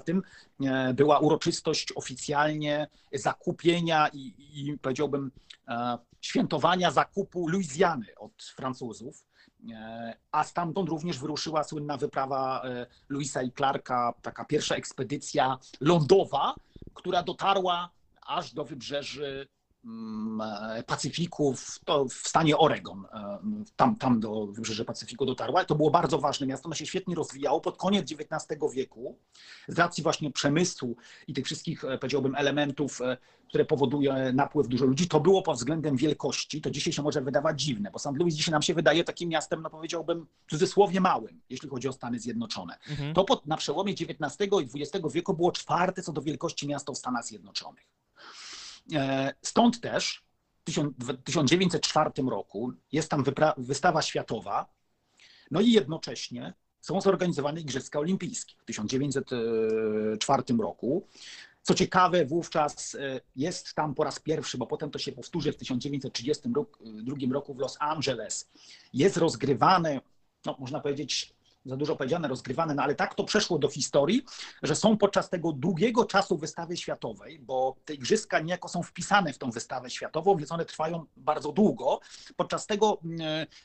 była 0.94 1.18
uroczystość 1.18 1.92
oficjalnie 1.96 2.88
zakupienia 3.12 4.08
i, 4.08 4.34
i 4.38 4.78
powiedziałbym 4.78 5.30
świętowania 6.20 6.90
zakupu 6.90 7.48
Luizjany 7.48 8.06
od 8.16 8.42
Francuzów. 8.42 9.26
E, 9.72 10.16
a 10.32 10.44
stamtąd 10.44 10.88
również 10.88 11.18
wyruszyła 11.18 11.64
słynna 11.64 11.96
wyprawa 11.96 12.62
e, 12.64 12.86
Louisa 13.08 13.42
i 13.42 13.52
Clarka, 13.52 14.14
taka 14.22 14.44
pierwsza 14.44 14.74
ekspedycja 14.74 15.58
lądowa, 15.80 16.54
która 16.94 17.22
dotarła 17.22 17.90
aż 18.26 18.54
do 18.54 18.64
wybrzeży 18.64 19.48
Pacyfiku, 20.86 21.54
w, 21.54 21.78
to 21.84 22.04
w 22.04 22.12
stanie 22.12 22.56
Oregon, 22.58 23.04
tam, 23.76 23.96
tam 23.96 24.20
do 24.20 24.46
wybrzeża 24.46 24.84
Pacyfiku 24.84 25.26
dotarła. 25.26 25.64
To 25.64 25.74
było 25.74 25.90
bardzo 25.90 26.18
ważne 26.18 26.46
miasto, 26.46 26.66
ono 26.66 26.74
się 26.74 26.86
świetnie 26.86 27.14
rozwijało 27.14 27.60
pod 27.60 27.76
koniec 27.76 28.12
XIX 28.12 28.60
wieku 28.74 29.18
z 29.68 29.78
racji 29.78 30.02
właśnie 30.02 30.32
przemysłu 30.32 30.96
i 31.26 31.34
tych 31.34 31.44
wszystkich, 31.44 31.84
powiedziałbym, 32.00 32.34
elementów 32.34 33.00
które 33.48 33.64
powoduje 33.64 34.32
napływ 34.34 34.68
dużo 34.68 34.86
ludzi. 34.86 35.08
To 35.08 35.20
było 35.20 35.42
pod 35.42 35.56
względem 35.56 35.96
wielkości, 35.96 36.60
to 36.60 36.70
dzisiaj 36.70 36.92
się 36.92 37.02
może 37.02 37.20
wydawać 37.20 37.62
dziwne, 37.62 37.90
bo 37.90 37.98
St. 37.98 38.16
Louis 38.16 38.34
dzisiaj 38.34 38.52
nam 38.52 38.62
się 38.62 38.74
wydaje 38.74 39.04
takim 39.04 39.28
miastem, 39.28 39.62
no 39.62 39.70
powiedziałbym, 39.70 40.26
w 40.46 40.50
cudzysłowie 40.50 41.00
małym, 41.00 41.40
jeśli 41.50 41.68
chodzi 41.68 41.88
o 41.88 41.92
Stany 41.92 42.18
Zjednoczone. 42.18 42.78
Mhm. 42.90 43.14
To 43.14 43.24
pod, 43.24 43.46
na 43.46 43.56
przełomie 43.56 43.92
XIX 43.92 44.50
i 44.62 44.80
XX 44.80 45.04
wieku 45.12 45.34
było 45.34 45.52
czwarte 45.52 46.02
co 46.02 46.12
do 46.12 46.22
wielkości 46.22 46.68
miasto 46.68 46.92
w 46.92 46.98
Stanach 46.98 47.24
Zjednoczonych. 47.24 47.95
E, 48.94 49.34
stąd 49.42 49.80
też 49.80 50.26
w 50.98 51.22
1904 51.24 52.10
roku 52.30 52.72
jest 52.92 53.10
tam 53.10 53.24
wystawa 53.56 54.02
światowa, 54.02 54.66
no 55.50 55.60
i 55.60 55.72
jednocześnie 55.72 56.54
są 56.80 57.00
zorganizowane 57.00 57.60
Igrzyska 57.60 57.98
Olimpijskie 57.98 58.54
w 58.58 58.64
1904 58.64 60.42
roku. 60.60 61.08
Co 61.62 61.74
ciekawe, 61.74 62.24
wówczas 62.24 62.94
e, 62.94 63.20
jest 63.36 63.74
tam 63.74 63.94
po 63.94 64.04
raz 64.04 64.20
pierwszy, 64.20 64.58
bo 64.58 64.66
potem 64.66 64.90
to 64.90 64.98
się 64.98 65.12
powtórzy 65.12 65.52
w 65.52 65.56
1932 65.56 66.64
roku 67.32 67.54
w 67.54 67.58
Los 67.58 67.76
Angeles, 67.80 68.50
jest 68.92 69.16
rozgrywane, 69.16 70.00
no 70.46 70.56
można 70.58 70.80
powiedzieć, 70.80 71.35
za 71.66 71.76
dużo 71.76 71.96
powiedziane, 71.96 72.28
rozgrywane, 72.28 72.74
no 72.74 72.82
ale 72.82 72.94
tak 72.94 73.14
to 73.14 73.24
przeszło 73.24 73.58
do 73.58 73.68
historii, 73.68 74.22
że 74.62 74.74
są 74.76 74.96
podczas 74.96 75.30
tego 75.30 75.52
długiego 75.52 76.04
czasu 76.04 76.38
wystawy 76.38 76.76
światowej, 76.76 77.38
bo 77.38 77.76
te 77.84 77.94
igrzyska 77.94 78.40
niejako 78.40 78.68
są 78.68 78.82
wpisane 78.82 79.32
w 79.32 79.38
tą 79.38 79.50
wystawę 79.50 79.90
światową, 79.90 80.36
więc 80.36 80.52
one 80.52 80.64
trwają 80.64 81.04
bardzo 81.16 81.52
długo. 81.52 82.00
Podczas 82.36 82.66
tego 82.66 83.00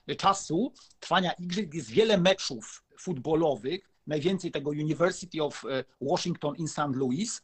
e, 0.08 0.16
czasu 0.16 0.74
trwania 1.00 1.32
igrzysk 1.32 1.74
jest 1.74 1.90
wiele 1.90 2.18
meczów 2.18 2.84
futbolowych, 3.00 3.92
najwięcej 4.08 4.52
tego 4.52 4.70
University 4.70 5.44
of 5.44 5.66
e, 5.66 5.84
Washington 6.02 6.56
in 6.56 6.68
St. 6.68 6.96
Louis, 6.96 7.42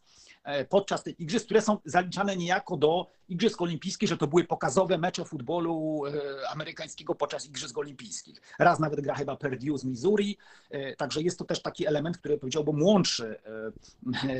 E, 0.48 0.66
podczas 0.66 1.04
tych 1.04 1.20
igrzysk, 1.20 1.46
które 1.46 1.62
są 1.62 1.78
zaliczane 1.86 2.38
niejako 2.38 2.78
do 2.78 3.08
Igrzysk 3.30 3.62
Olimpijskich, 3.62 4.10
że 4.10 4.18
to 4.18 4.28
były 4.28 4.44
pokazowe 4.44 4.98
mecze 4.98 5.26
futbolu 5.26 6.02
e, 6.06 6.12
amerykańskiego 6.50 7.16
podczas 7.16 7.46
Igrzysk 7.46 7.78
Olimpijskich. 7.78 8.42
Raz 8.60 8.80
nawet 8.80 9.02
gra 9.02 9.16
chyba 9.16 9.36
Purdue 9.36 9.78
z 9.78 9.86
Missouri, 9.86 10.38
e, 10.70 10.96
także 10.96 11.22
jest 11.22 11.40
to 11.40 11.46
też 11.46 11.62
taki 11.62 11.88
element, 11.88 12.18
który 12.18 12.38
powiedziałbym 12.38 12.84
łączy 12.84 13.36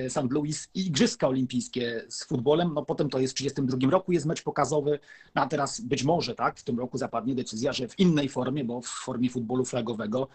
St. 0.10 0.32
Louis 0.32 0.70
i 0.74 0.88
Igrzyska 0.88 1.28
Olimpijskie 1.28 2.06
z 2.10 2.24
futbolem. 2.26 2.74
No 2.74 2.86
potem 2.86 3.10
to 3.10 3.20
jest 3.20 3.34
w 3.34 3.38
1932 3.38 3.92
roku, 3.92 4.12
jest 4.12 4.26
mecz 4.26 4.44
pokazowy, 4.44 5.00
no 5.36 5.42
a 5.42 5.48
teraz 5.48 5.82
być 5.82 6.04
może 6.04 6.36
tak, 6.36 6.60
w 6.60 6.64
tym 6.64 6.80
roku 6.80 6.98
zapadnie 6.98 7.36
decyzja, 7.36 7.74
że 7.74 7.88
w 7.88 8.00
innej 8.00 8.30
formie, 8.30 8.64
bo 8.64 8.82
w 8.82 8.88
formie 8.88 9.30
futbolu 9.30 9.66
flagowego 9.66 10.28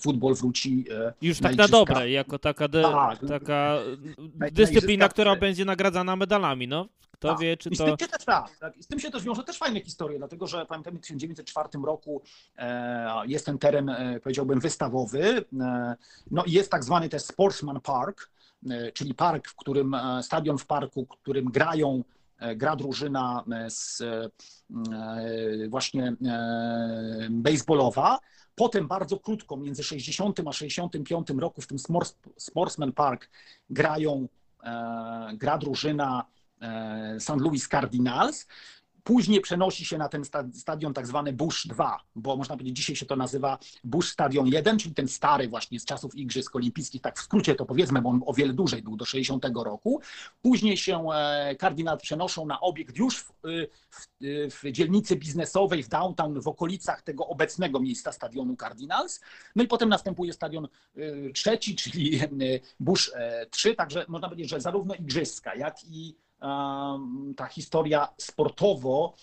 futbol 0.00 0.34
wróci 0.34 0.84
Już 1.22 1.40
na 1.40 1.48
tak 1.48 1.52
igrzyska. 1.52 1.78
na 1.78 1.84
dobre, 1.84 2.10
jako 2.10 2.38
taka, 2.38 2.68
de, 2.68 2.82
tak, 2.82 3.18
taka 3.28 3.78
dyscyplina, 4.52 5.08
która 5.08 5.36
będzie 5.36 5.64
nagradzana 5.64 6.16
medalami, 6.16 6.68
no. 6.68 6.88
Kto 7.18 7.28
tak. 7.28 7.38
wie, 7.38 7.56
czy 7.56 7.68
I 7.68 7.76
to... 7.76 7.84
Z 7.84 7.86
tym, 7.86 7.98
się 7.98 8.08
też, 8.08 8.24
tak, 8.24 8.58
tak. 8.58 8.74
z 8.80 8.86
tym 8.86 9.00
się 9.00 9.10
też 9.10 9.24
wiąże 9.24 9.44
też 9.44 9.58
fajne 9.58 9.80
historie, 9.80 10.18
dlatego 10.18 10.46
że 10.46 10.66
pamiętamy 10.66 10.98
w 10.98 11.00
1904 11.00 11.68
roku 11.84 12.22
e, 12.56 13.26
jest 13.26 13.46
ten 13.46 13.58
teren, 13.58 13.88
e, 13.88 14.20
powiedziałbym, 14.20 14.60
wystawowy. 14.60 15.44
E, 15.60 15.96
no 16.30 16.44
i 16.44 16.52
jest 16.52 16.70
tak 16.70 16.84
zwany 16.84 17.08
też 17.08 17.22
Sportsman 17.22 17.80
Park, 17.80 18.30
e, 18.70 18.92
czyli 18.92 19.14
park, 19.14 19.48
w 19.48 19.56
którym, 19.56 19.94
e, 19.94 20.22
stadion 20.22 20.58
w 20.58 20.66
parku, 20.66 21.04
w 21.04 21.22
którym 21.22 21.44
grają 21.44 22.04
e, 22.38 22.56
gra 22.56 22.76
drużyna 22.76 23.44
z, 23.68 24.02
właśnie 25.68 26.16
baseballowa. 27.30 28.18
Potem 28.54 28.88
bardzo 28.88 29.18
krótko, 29.18 29.56
między 29.56 29.82
60 29.82 30.40
a 30.46 30.52
65 30.52 31.30
roku 31.38 31.60
w 31.60 31.66
tym 31.66 31.78
Sportsman 32.36 32.92
Park 32.92 33.30
grają, 33.70 34.28
gra 35.34 35.58
drużyna 35.58 36.24
St. 37.18 37.36
Louis 37.40 37.68
Cardinals. 37.68 38.46
Później 39.06 39.40
przenosi 39.40 39.84
się 39.84 39.98
na 39.98 40.08
ten 40.08 40.22
stadion 40.52 40.94
tak 40.94 41.06
zwany 41.06 41.32
Bush 41.32 41.66
2, 41.66 42.00
bo 42.14 42.36
można 42.36 42.56
powiedzieć, 42.56 42.76
dzisiaj 42.76 42.96
się 42.96 43.06
to 43.06 43.16
nazywa 43.16 43.58
Bush 43.84 44.08
Stadion 44.08 44.46
1, 44.46 44.78
czyli 44.78 44.94
ten 44.94 45.08
stary 45.08 45.48
właśnie 45.48 45.80
z 45.80 45.84
czasów 45.84 46.14
Igrzysk 46.14 46.56
Olimpijskich, 46.56 47.02
tak 47.02 47.18
w 47.18 47.22
skrócie 47.22 47.54
to 47.54 47.66
powiedzmy, 47.66 48.02
bo 48.02 48.10
on 48.10 48.22
o 48.26 48.32
wiele 48.32 48.52
dłużej 48.52 48.82
był, 48.82 48.96
do 48.96 49.04
60 49.04 49.46
roku. 49.64 50.00
Później 50.42 50.76
się 50.76 51.08
e, 51.10 51.56
Cardinals 51.60 52.02
przenoszą 52.02 52.46
na 52.46 52.60
obiekt 52.60 52.96
już 52.96 53.18
w, 53.18 53.32
w, 53.90 54.06
w 54.62 54.70
dzielnicy 54.72 55.16
biznesowej, 55.16 55.82
w 55.82 55.88
downtown, 55.88 56.40
w 56.40 56.48
okolicach 56.48 57.02
tego 57.02 57.26
obecnego 57.26 57.80
miejsca 57.80 58.12
stadionu 58.12 58.56
Cardinals. 58.56 59.20
No 59.56 59.62
i 59.62 59.68
potem 59.68 59.88
następuje 59.88 60.32
stadion 60.32 60.64
e, 60.96 61.32
trzeci, 61.32 61.76
czyli 61.76 62.20
Bush 62.80 63.12
3, 63.50 63.74
także 63.74 64.04
można 64.08 64.28
powiedzieć, 64.28 64.50
że 64.50 64.60
zarówno 64.60 64.94
Igrzyska, 64.94 65.54
jak 65.54 65.84
i 65.84 66.16
ta 67.36 67.46
historia 67.50 68.08
sportowo, 68.18 69.14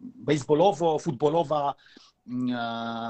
baseballowo, 0.00 0.98
futbolowa 0.98 1.74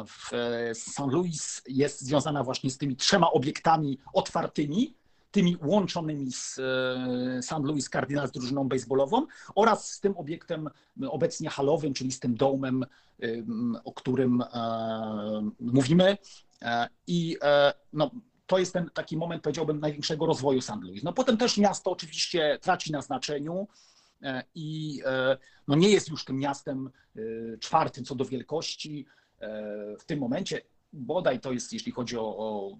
w 0.06 0.30
St. 0.74 1.06
Louis 1.06 1.62
jest 1.68 2.00
związana 2.00 2.44
właśnie 2.44 2.70
z 2.70 2.78
tymi 2.78 2.96
trzema 2.96 3.30
obiektami 3.30 3.98
otwartymi, 4.12 4.94
tymi 5.30 5.56
łączonymi 5.62 6.32
z 6.32 6.58
e, 6.58 7.42
St. 7.42 7.64
Louis 7.64 7.88
Cardinals 7.88 8.32
drużyną 8.32 8.68
baseballową 8.68 9.26
oraz 9.54 9.90
z 9.90 10.00
tym 10.00 10.16
obiektem 10.16 10.68
obecnie 11.08 11.50
halowym, 11.50 11.94
czyli 11.94 12.12
z 12.12 12.20
tym 12.20 12.34
domem, 12.34 12.84
o 13.84 13.92
którym 13.92 14.42
e, 14.42 15.50
mówimy. 15.60 16.16
E, 16.62 16.88
I 17.06 17.36
no, 17.92 18.10
to 18.46 18.58
jest 18.58 18.72
ten 18.72 18.90
taki 18.94 19.16
moment, 19.16 19.42
powiedziałbym, 19.42 19.80
największego 19.80 20.26
rozwoju 20.26 20.60
St. 20.60 20.82
Louis. 20.82 21.02
No 21.02 21.12
potem 21.12 21.36
też 21.36 21.58
miasto 21.58 21.90
oczywiście 21.90 22.58
traci 22.62 22.92
na 22.92 23.02
znaczeniu 23.02 23.68
e, 24.22 24.42
i 24.54 25.00
e, 25.04 25.36
no 25.68 25.76
nie 25.76 25.90
jest 25.90 26.08
już 26.08 26.24
tym 26.24 26.38
miastem 26.38 26.90
e, 27.16 27.20
czwartym 27.58 28.04
co 28.04 28.14
do 28.14 28.24
wielkości 28.24 29.06
w 29.98 30.04
tym 30.06 30.18
momencie. 30.18 30.60
Bodaj 30.96 31.40
to 31.40 31.52
jest, 31.52 31.72
jeśli 31.72 31.92
chodzi 31.92 32.16
o, 32.16 32.36
o 32.36 32.76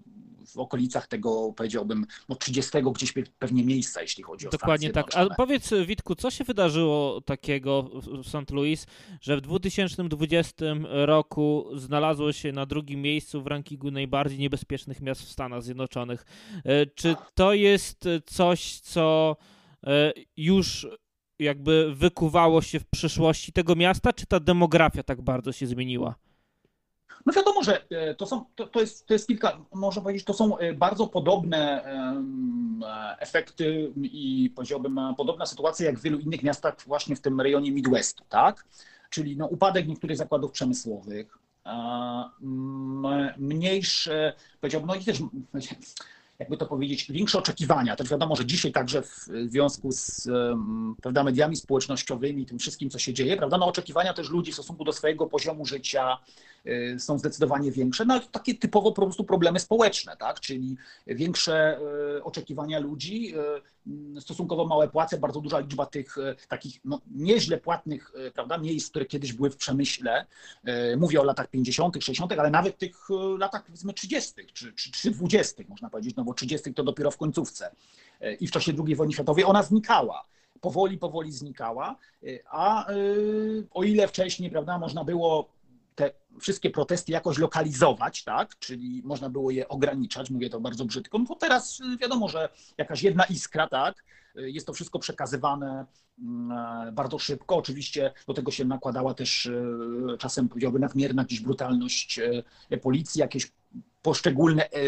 w 0.47 0.57
okolicach 0.57 1.07
tego, 1.07 1.53
powiedziałbym, 1.55 2.05
no 2.29 2.35
30 2.35 2.71
gdzieś 2.93 3.13
pewnie 3.39 3.63
miejsca, 3.63 4.01
jeśli 4.01 4.23
chodzi 4.23 4.47
o 4.47 4.49
Dokładnie 4.49 4.89
tak. 4.89 5.15
A 5.15 5.35
powiedz, 5.35 5.73
Witku, 5.85 6.15
co 6.15 6.31
się 6.31 6.43
wydarzyło 6.43 7.21
takiego 7.21 7.83
w 8.23 8.27
St. 8.27 8.51
Louis, 8.51 8.87
że 9.21 9.37
w 9.37 9.41
2020 9.41 10.65
roku 10.83 11.69
znalazło 11.75 12.33
się 12.33 12.51
na 12.51 12.65
drugim 12.65 13.01
miejscu 13.01 13.43
w 13.43 13.47
rankingu 13.47 13.91
najbardziej 13.91 14.39
niebezpiecznych 14.39 15.01
miast 15.01 15.21
w 15.21 15.31
Stanach 15.31 15.63
Zjednoczonych? 15.63 16.25
E, 16.65 16.85
czy 16.85 17.15
to 17.35 17.53
jest 17.53 18.05
coś, 18.25 18.79
co 18.79 19.37
e, 19.87 20.13
już 20.37 20.87
jakby 21.39 21.95
wykuwało 21.95 22.61
się 22.61 22.79
w 22.79 22.85
przyszłości 22.85 23.51
tego 23.51 23.75
miasta, 23.75 24.13
czy 24.13 24.25
ta 24.25 24.39
demografia 24.39 25.03
tak 25.03 25.21
bardzo 25.21 25.51
się 25.51 25.67
zmieniła? 25.67 26.15
No 27.27 27.33
wiadomo, 27.33 27.63
że 27.63 27.89
e, 27.89 28.15
to, 28.15 28.25
są, 28.25 28.45
to, 28.55 28.67
to, 28.67 28.79
jest, 28.79 29.07
to 29.07 29.13
jest 29.13 29.27
kilka, 29.27 29.57
można 29.73 30.01
powiedzieć, 30.01 30.25
to 30.25 30.33
są 30.33 30.57
e, 30.57 30.73
bardzo 30.73 31.07
podobne 31.07 31.85
e, 31.85 33.19
efekty 33.19 33.93
i 34.03 34.51
powiedziałbym 34.55 34.99
podobna 35.17 35.45
sytuacja 35.45 35.85
jak 35.85 35.99
w 35.99 36.01
wielu 36.01 36.19
innych 36.19 36.43
miastach 36.43 36.75
właśnie 36.85 37.15
w 37.15 37.21
tym 37.21 37.41
rejonie 37.41 37.71
Midwestu, 37.71 38.23
tak? 38.29 38.65
Czyli 39.09 39.37
no, 39.37 39.45
upadek 39.45 39.87
niektórych 39.87 40.17
zakładów 40.17 40.51
przemysłowych, 40.51 41.37
mniejsze, 43.37 44.33
powiedziałbym, 44.61 44.87
no 44.87 44.95
i 44.95 45.03
też 45.03 45.19
jakby 46.39 46.57
to 46.57 46.65
powiedzieć, 46.65 47.11
większe 47.11 47.39
oczekiwania. 47.39 47.95
Też 47.95 48.09
wiadomo, 48.09 48.35
że 48.35 48.45
dzisiaj 48.45 48.71
także 48.71 49.01
w 49.01 49.27
związku 49.49 49.91
z 49.91 50.29
prawda, 51.01 51.23
mediami 51.23 51.55
społecznościowymi, 51.55 52.45
tym 52.45 52.59
wszystkim, 52.59 52.89
co 52.89 52.99
się 52.99 53.13
dzieje, 53.13 53.37
prawda, 53.37 53.57
no 53.57 53.65
oczekiwania 53.65 54.13
też 54.13 54.29
ludzi 54.29 54.51
w 54.51 54.55
stosunku 54.55 54.83
do 54.83 54.93
swojego 54.93 55.27
poziomu 55.27 55.65
życia 55.65 56.17
y, 56.65 56.95
są 56.99 57.19
zdecydowanie 57.19 57.71
większe, 57.71 58.05
no 58.05 58.19
takie 58.19 58.55
typowo 58.55 58.91
po 58.91 59.01
prostu 59.01 59.23
problemy 59.23 59.59
społeczne, 59.59 60.17
tak, 60.17 60.39
czyli 60.39 60.77
większe 61.07 61.79
y, 62.17 62.23
oczekiwania 62.23 62.79
ludzi, 62.79 63.33
y, 64.17 64.21
stosunkowo 64.21 64.65
małe 64.65 64.87
płace, 64.87 65.17
bardzo 65.17 65.41
duża 65.41 65.59
liczba 65.59 65.85
tych 65.85 66.15
takich 66.47 66.79
no, 66.85 67.01
nieźle 67.15 67.57
płatnych 67.57 68.11
prawda, 68.33 68.57
miejsc, 68.57 68.89
które 68.89 69.05
kiedyś 69.05 69.33
były 69.33 69.49
w 69.49 69.57
przemyśle. 69.57 70.25
Mówię 70.97 71.21
o 71.21 71.23
latach 71.23 71.47
50., 71.47 71.95
60., 71.95 72.31
ale 72.31 72.49
nawet 72.49 72.77
tych 72.77 73.07
latach 73.37 73.65
powiedzmy 73.65 73.93
30. 73.93 74.33
czy, 74.53 74.73
czy, 74.73 74.91
czy 74.91 75.11
20., 75.11 75.63
można 75.69 75.89
powiedzieć, 75.89 76.15
no 76.15 76.23
bo 76.27 76.33
30. 76.33 76.73
to 76.73 76.83
dopiero 76.83 77.11
w 77.11 77.17
końcówce 77.17 77.71
e, 78.21 78.33
i 78.33 78.47
w 78.47 78.51
czasie 78.51 78.73
II 78.85 78.95
wojny 78.95 79.13
światowej, 79.13 79.43
ona 79.43 79.63
znikała. 79.63 80.25
Powoli, 80.61 80.97
powoli 80.97 81.31
znikała, 81.31 81.95
e, 82.23 82.27
a 82.49 82.89
e, 82.89 82.95
o 83.71 83.83
ile 83.83 84.07
wcześniej, 84.07 84.51
prawda, 84.51 84.79
można 84.79 85.03
było 85.03 85.49
te 85.95 86.11
wszystkie 86.39 86.69
protesty 86.69 87.11
jakoś 87.11 87.37
lokalizować, 87.37 88.23
tak, 88.23 88.59
czyli 88.59 89.01
można 89.05 89.29
było 89.29 89.51
je 89.51 89.67
ograniczać, 89.67 90.29
mówię 90.29 90.49
to 90.49 90.59
bardzo 90.59 90.85
brzydko, 90.85 91.19
to 91.27 91.35
teraz 91.35 91.81
wiadomo, 92.01 92.27
że 92.27 92.49
jakaś 92.77 93.03
jedna 93.03 93.23
iskra, 93.23 93.67
tak, 93.67 94.03
jest 94.35 94.67
to 94.67 94.73
wszystko 94.73 94.99
przekazywane 94.99 95.85
mm, 96.19 96.95
bardzo 96.95 97.19
szybko. 97.19 97.55
Oczywiście 97.55 98.13
do 98.27 98.33
tego 98.33 98.51
się 98.51 98.65
nakładała 98.65 99.13
też 99.13 99.49
czasem, 100.19 100.49
powiedziałbym, 100.49 100.81
nadmierna 100.81 101.23
gdzieś 101.23 101.39
brutalność 101.39 102.19
policji, 102.81 103.19
jakieś 103.19 103.51
poszczególne, 104.01 104.63
e, 104.65 104.79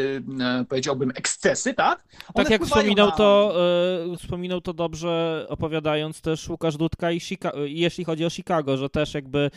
e, 0.62 0.66
powiedziałbym, 0.70 1.12
ekscesy, 1.16 1.74
tak? 1.74 2.03
One 2.34 2.43
tak 2.43 2.49
jak 2.49 2.64
wspominał, 2.64 3.07
na... 3.07 3.16
to, 3.16 3.55
e, 4.14 4.18
wspominał 4.18 4.62
to 4.62 4.74
dobrze, 4.74 5.45
opowiadając 5.49 6.22
też 6.22 6.49
Łukasz 6.49 6.78
Dudka, 6.78 7.12
i 7.12 7.22
jeśli 7.66 8.03
chodzi 8.03 8.26
o 8.26 8.30
Chicago, 8.30 8.78
że 8.78 8.89
też 8.89 9.14
jakby 9.14 9.51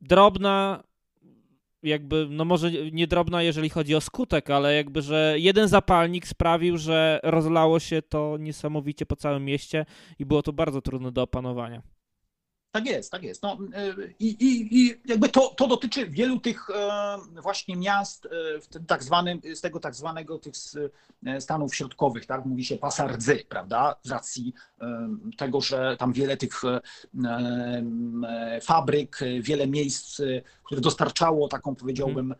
drobna 0.00 0.82
jakby, 1.84 2.26
no 2.30 2.44
może 2.44 2.70
nie 2.92 3.06
drobna, 3.06 3.42
jeżeli 3.42 3.70
chodzi 3.70 3.94
o 3.94 4.00
skutek, 4.00 4.50
ale 4.50 4.74
jakby, 4.74 5.02
że 5.02 5.34
jeden 5.38 5.68
zapalnik 5.68 6.26
sprawił, 6.26 6.78
że 6.78 7.20
rozlało 7.22 7.80
się 7.80 8.02
to 8.02 8.36
niesamowicie 8.40 9.06
po 9.06 9.16
całym 9.16 9.44
mieście 9.44 9.86
i 10.18 10.26
było 10.26 10.42
to 10.42 10.52
bardzo 10.52 10.82
trudne 10.82 11.12
do 11.12 11.22
opanowania. 11.22 11.82
Tak 12.74 12.86
jest, 12.86 13.12
tak 13.12 13.22
jest. 13.22 13.42
No, 13.42 13.58
y, 13.98 14.14
i, 14.18 14.26
i, 14.26 14.78
I 14.80 14.94
jakby 15.04 15.28
to, 15.28 15.54
to 15.56 15.66
dotyczy 15.66 16.06
wielu 16.06 16.40
tych 16.40 16.70
e, 16.70 17.18
właśnie 17.42 17.76
miast 17.76 18.26
e, 18.26 18.28
w 18.60 18.86
tak 18.86 19.02
zwanym, 19.02 19.40
z 19.54 19.60
tego 19.60 19.80
tak 19.80 19.94
zwanego 19.94 20.38
tych 20.38 20.54
e, 21.26 21.40
stanów 21.40 21.74
środkowych, 21.74 22.26
tak? 22.26 22.44
Mówi 22.44 22.64
się 22.64 22.76
pasardzy, 22.76 23.44
prawda? 23.48 23.96
Z 24.02 24.10
racji 24.10 24.54
tego, 25.36 25.60
że 25.60 25.96
tam 25.98 26.12
wiele 26.12 26.36
tych 26.36 26.62
fabryk, 28.62 29.18
wiele 29.40 29.66
miejsc, 29.66 30.20
które 30.64 30.80
dostarczało 30.80 31.48
taką 31.48 31.74
powiedziałbym 31.74 32.34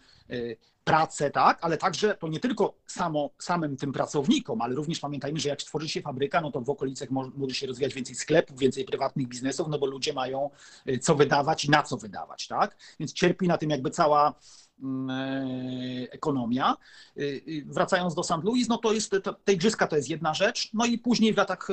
pracę, 0.84 1.30
tak, 1.30 1.58
ale 1.60 1.76
także 1.76 2.14
to 2.14 2.28
nie 2.28 2.40
tylko 2.40 2.74
samo, 2.86 3.30
samym 3.38 3.76
tym 3.76 3.92
pracownikom, 3.92 4.62
ale 4.62 4.74
również 4.74 5.00
pamiętajmy, 5.00 5.40
że 5.40 5.48
jak 5.48 5.58
tworzy 5.58 5.88
się 5.88 6.02
fabryka, 6.02 6.40
no 6.40 6.50
to 6.50 6.60
w 6.60 6.70
okolicach 6.70 7.10
może 7.10 7.54
się 7.54 7.66
rozwijać 7.66 7.94
więcej 7.94 8.14
sklepów, 8.14 8.58
więcej 8.58 8.84
prywatnych 8.84 9.28
biznesów, 9.28 9.68
no 9.68 9.78
bo 9.78 9.86
ludzie 9.86 10.12
mają 10.12 10.50
y, 10.88 10.98
co 10.98 11.14
wydawać 11.14 11.64
i 11.64 11.70
na 11.70 11.82
co 11.82 11.96
wydawać, 11.96 12.46
tak? 12.46 12.76
Więc 13.00 13.12
cierpi 13.12 13.48
na 13.48 13.58
tym 13.58 13.70
jakby 13.70 13.90
cała 13.90 14.34
mm, 14.82 15.10
e, 15.10 16.12
ekonomia. 16.12 16.76
Y, 17.18 17.22
y, 17.22 17.64
wracając 17.66 18.14
do 18.14 18.22
St. 18.22 18.44
Louis, 18.44 18.68
no 18.68 18.78
to 18.78 18.92
jest, 18.92 19.14
to, 19.22 19.34
te 19.34 19.52
igrzyska 19.52 19.86
to 19.86 19.96
jest 19.96 20.08
jedna 20.08 20.34
rzecz, 20.34 20.70
no 20.74 20.86
i 20.86 20.98
później 20.98 21.34
w 21.34 21.36
latach, 21.36 21.68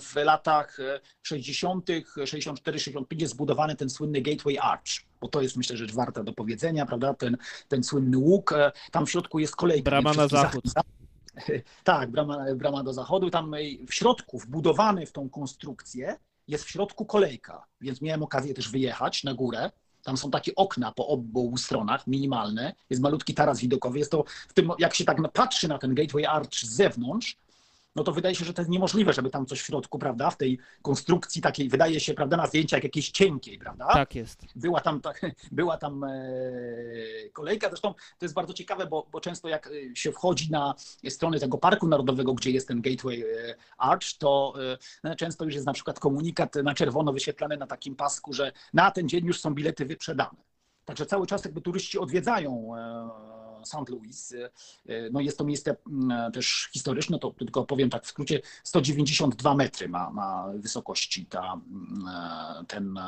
w 0.00 0.16
latach 0.16 0.78
60., 1.22 1.88
64, 2.24 2.78
65 2.78 3.22
jest 3.22 3.34
zbudowany 3.34 3.76
ten 3.76 3.90
słynny 3.90 4.20
Gateway 4.20 4.58
Arch, 4.58 5.04
bo 5.24 5.28
to 5.28 5.42
jest 5.42 5.56
myślę 5.56 5.76
rzecz 5.76 5.92
warta 5.92 6.22
do 6.22 6.32
powiedzenia, 6.32 6.86
prawda? 6.86 7.14
Ten, 7.14 7.36
ten 7.68 7.84
słynny 7.84 8.18
łuk, 8.18 8.52
e, 8.52 8.72
tam 8.90 9.06
w 9.06 9.10
środku 9.10 9.38
jest 9.38 9.56
kolejka. 9.56 9.90
Brama 9.90 10.14
na 10.14 10.28
zachód. 10.28 10.64
Tak, 11.84 12.10
brama, 12.10 12.54
brama 12.54 12.82
do 12.82 12.92
zachodu. 12.92 13.30
Tam 13.30 13.54
w 13.88 13.94
środku, 13.94 14.38
wbudowany 14.38 15.06
w 15.06 15.12
tą 15.12 15.30
konstrukcję, 15.30 16.16
jest 16.48 16.64
w 16.64 16.70
środku 16.70 17.06
kolejka, 17.06 17.64
więc 17.80 18.00
miałem 18.00 18.22
okazję 18.22 18.54
też 18.54 18.68
wyjechać 18.68 19.24
na 19.24 19.34
górę. 19.34 19.70
Tam 20.02 20.16
są 20.16 20.30
takie 20.30 20.54
okna 20.54 20.92
po 20.92 21.06
obu 21.06 21.56
stronach, 21.56 22.06
minimalne. 22.06 22.74
Jest 22.90 23.02
malutki 23.02 23.34
taras 23.34 23.60
widokowy. 23.60 23.98
Jest 23.98 24.10
to 24.10 24.24
w 24.48 24.52
tym, 24.52 24.70
jak 24.78 24.94
się 24.94 25.04
tak 25.04 25.32
patrzy 25.32 25.68
na 25.68 25.78
ten 25.78 25.94
Gateway 25.94 26.26
Arch 26.26 26.54
z 26.54 26.70
zewnątrz, 26.70 27.36
no 27.96 28.04
to 28.04 28.12
wydaje 28.12 28.34
się, 28.34 28.44
że 28.44 28.54
to 28.54 28.62
jest 28.62 28.70
niemożliwe, 28.70 29.12
żeby 29.12 29.30
tam 29.30 29.46
coś 29.46 29.60
w 29.60 29.66
środku, 29.66 29.98
prawda, 29.98 30.30
w 30.30 30.36
tej 30.36 30.58
konstrukcji 30.82 31.42
takiej, 31.42 31.68
wydaje 31.68 32.00
się, 32.00 32.14
prawda, 32.14 32.36
na 32.36 32.46
zdjęciach 32.46 32.84
jakiejś 32.84 33.10
cienkiej, 33.10 33.58
prawda? 33.58 33.86
Tak 33.92 34.14
jest. 34.14 34.42
Była 34.56 34.80
tam, 34.80 35.00
ta, 35.00 35.12
była 35.52 35.76
tam 35.76 36.04
e, 36.04 36.12
kolejka, 37.32 37.68
zresztą 37.68 37.94
to 37.94 38.24
jest 38.24 38.34
bardzo 38.34 38.52
ciekawe, 38.52 38.86
bo, 38.86 39.06
bo 39.12 39.20
często 39.20 39.48
jak 39.48 39.66
e, 39.66 39.96
się 39.96 40.12
wchodzi 40.12 40.50
na 40.50 40.74
stronę 41.08 41.40
tego 41.40 41.58
Parku 41.58 41.86
Narodowego, 41.86 42.34
gdzie 42.34 42.50
jest 42.50 42.68
ten 42.68 42.82
Gateway 42.82 43.22
e, 43.22 43.54
Arch, 43.78 44.18
to 44.18 44.54
no, 45.04 45.16
często 45.16 45.44
już 45.44 45.54
jest 45.54 45.66
na 45.66 45.72
przykład 45.72 46.00
komunikat 46.00 46.54
na 46.54 46.74
czerwono 46.74 47.12
wyświetlany 47.12 47.56
na 47.56 47.66
takim 47.66 47.96
pasku, 47.96 48.32
że 48.32 48.52
na 48.72 48.90
ten 48.90 49.08
dzień 49.08 49.26
już 49.26 49.40
są 49.40 49.54
bilety 49.54 49.84
wyprzedane. 49.84 50.36
Także 50.84 51.06
cały 51.06 51.26
czas 51.26 51.44
jakby 51.44 51.60
turyści 51.60 51.98
odwiedzają 51.98 52.70
St. 53.64 53.88
Louis. 53.88 54.32
Y, 54.32 54.50
y, 54.88 55.10
no 55.12 55.20
jest 55.20 55.38
to 55.38 55.44
miejsce 55.44 55.76
mm, 55.86 56.32
też 56.32 56.68
historyczne, 56.72 57.18
to 57.18 57.30
tylko 57.30 57.64
powiem 57.64 57.90
tak 57.90 58.04
w 58.04 58.06
skrócie, 58.06 58.40
192 58.64 59.54
metry 59.54 59.88
ma, 59.88 60.10
ma 60.10 60.52
wysokości 60.54 61.26
ta, 61.26 61.52
mm, 61.52 62.66
ten, 62.66 62.98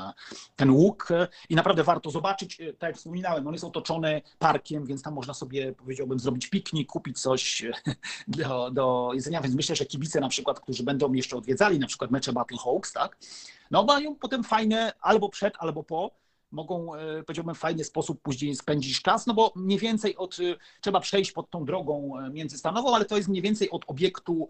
ten 0.56 0.70
łuk 0.70 1.08
i 1.48 1.54
naprawdę 1.54 1.84
warto 1.84 2.10
zobaczyć. 2.10 2.60
Y, 2.60 2.72
tak 2.78 2.88
jak 2.88 2.96
wspominałem, 2.96 3.46
on 3.46 3.52
jest 3.52 3.64
otoczony 3.64 4.22
parkiem, 4.38 4.86
więc 4.86 5.02
tam 5.02 5.14
można 5.14 5.34
sobie, 5.34 5.72
powiedziałbym, 5.72 6.18
zrobić 6.18 6.46
piknik, 6.46 6.88
kupić 6.88 7.20
coś 7.20 7.64
do, 8.28 8.70
do 8.70 9.10
jedzenia, 9.14 9.40
więc 9.40 9.54
myślę, 9.54 9.76
że 9.76 9.86
kibice 9.86 10.20
na 10.20 10.28
przykład, 10.28 10.60
którzy 10.60 10.82
będą 10.82 11.12
jeszcze 11.12 11.36
odwiedzali 11.36 11.78
na 11.78 11.86
przykład 11.86 12.10
mecze 12.10 12.32
Battle 12.32 12.58
Hawks, 12.58 12.92
tak, 12.92 13.18
no 13.70 13.84
mają 13.84 14.14
potem 14.14 14.44
fajne 14.44 14.92
albo 15.00 15.28
przed, 15.28 15.54
albo 15.58 15.82
po 15.82 16.25
mogą, 16.50 16.94
e, 16.94 17.22
powiedziałbym, 17.22 17.54
w 17.54 17.58
fajny 17.58 17.84
sposób 17.84 18.20
później 18.22 18.56
spędzić 18.56 19.02
czas, 19.02 19.26
no 19.26 19.34
bo 19.34 19.52
mniej 19.56 19.78
więcej 19.78 20.16
od, 20.16 20.38
e, 20.40 20.56
trzeba 20.80 21.00
przejść 21.00 21.32
pod 21.32 21.50
tą 21.50 21.64
drogą 21.64 22.18
e, 22.18 22.30
międzystanową, 22.30 22.94
ale 22.94 23.04
to 23.04 23.16
jest 23.16 23.28
mniej 23.28 23.42
więcej 23.42 23.70
od 23.70 23.84
obiektu 23.86 24.48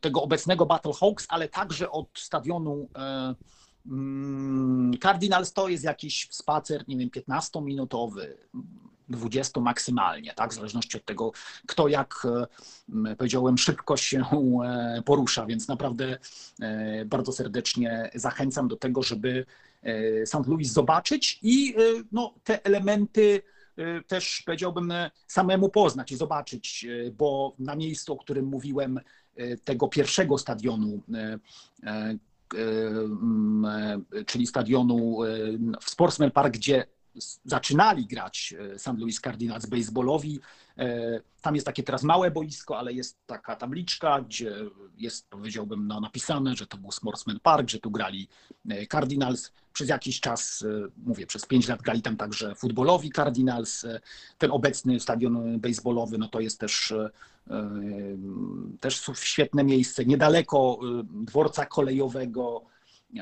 tego 0.00 0.22
obecnego 0.22 0.66
Battle 0.66 0.92
Hawks, 1.00 1.26
ale 1.28 1.48
także 1.48 1.90
od 1.90 2.08
stadionu 2.14 2.88
Cardinals 5.02 5.52
to 5.52 5.68
jest 5.68 5.84
jakiś 5.84 6.28
spacer, 6.30 6.84
nie 6.88 6.96
wiem, 6.96 7.10
15-minutowy, 7.10 8.26
20 9.08 9.60
maksymalnie, 9.60 10.34
tak? 10.34 10.50
W 10.50 10.54
zależności 10.54 10.96
od 10.96 11.04
tego, 11.04 11.32
kto 11.66 11.88
jak 11.88 12.26
powiedziałem, 13.18 13.58
szybko 13.58 13.96
się 13.96 14.24
porusza, 15.04 15.46
więc 15.46 15.68
naprawdę 15.68 16.18
bardzo 17.06 17.32
serdecznie 17.32 18.10
zachęcam 18.14 18.68
do 18.68 18.76
tego, 18.76 19.02
żeby 19.02 19.46
St. 20.24 20.46
Louis 20.46 20.72
zobaczyć 20.72 21.38
i 21.42 21.74
e, 21.76 21.80
no, 22.12 22.34
te 22.44 22.64
elementy 22.64 23.42
e, 23.76 24.02
też 24.02 24.42
powiedziałbym 24.46 24.92
samemu 25.26 25.68
poznać 25.68 26.12
i 26.12 26.16
zobaczyć, 26.16 26.86
bo 27.18 27.54
na 27.58 27.76
miejscu, 27.76 28.12
o 28.12 28.16
którym 28.16 28.44
mówiłem, 28.44 29.00
tego 29.64 29.88
pierwszego 29.88 30.38
stadionu, 30.38 31.02
czyli 34.26 34.46
stadionu 34.46 35.18
w 35.80 35.90
Sportsman 35.90 36.30
Park, 36.30 36.54
gdzie 36.54 36.86
zaczynali 37.44 38.06
grać 38.06 38.54
St. 38.76 38.98
Louis 38.98 39.20
Cardinals 39.20 39.66
baseballowi. 39.66 40.40
Tam 41.42 41.54
jest 41.54 41.66
takie 41.66 41.82
teraz 41.82 42.02
małe 42.02 42.30
boisko, 42.30 42.78
ale 42.78 42.92
jest 42.92 43.18
taka 43.26 43.56
tabliczka, 43.56 44.20
gdzie 44.20 44.56
jest, 44.96 45.28
powiedziałbym, 45.28 45.86
no, 45.86 46.00
napisane, 46.00 46.56
że 46.56 46.66
to 46.66 46.76
był 46.76 46.92
Sportsman 46.92 47.40
Park, 47.40 47.70
że 47.70 47.78
tu 47.78 47.90
grali 47.90 48.28
Cardinals. 48.90 49.52
Przez 49.72 49.88
jakiś 49.88 50.20
czas, 50.20 50.64
mówię, 50.96 51.26
przez 51.26 51.46
pięć 51.46 51.68
lat 51.68 51.82
grali 51.82 52.02
tam 52.02 52.16
także 52.16 52.54
futbolowi 52.54 53.10
Cardinals. 53.10 53.86
Ten 54.38 54.50
obecny 54.50 55.00
stadion 55.00 55.60
baseballowy, 55.60 56.18
no 56.18 56.28
to 56.28 56.40
jest 56.40 56.60
też 56.60 56.94
też 58.80 59.10
świetne 59.14 59.64
miejsce, 59.64 60.04
niedaleko 60.04 60.78
dworca 61.04 61.66
kolejowego 61.66 62.62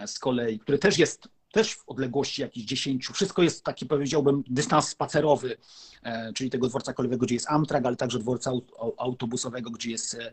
z 0.06 0.18
kolei, 0.18 0.58
który 0.58 0.78
też 0.78 0.98
jest 0.98 1.28
też 1.52 1.74
w 1.74 1.88
odległości 1.88 2.42
jakichś 2.42 2.66
10, 2.66 3.08
wszystko 3.08 3.42
jest 3.42 3.64
taki 3.64 3.86
powiedziałbym 3.86 4.44
dystans 4.46 4.88
spacerowy, 4.88 5.56
e, 6.02 6.32
czyli 6.32 6.50
tego 6.50 6.68
dworca 6.68 6.92
kolejowego, 6.92 7.26
gdzie 7.26 7.34
jest 7.34 7.50
Amtrak, 7.50 7.86
ale 7.86 7.96
także 7.96 8.18
dworca 8.18 8.52
autobusowego, 8.96 9.70
gdzie 9.70 9.90
jest 9.90 10.14
e, 10.14 10.32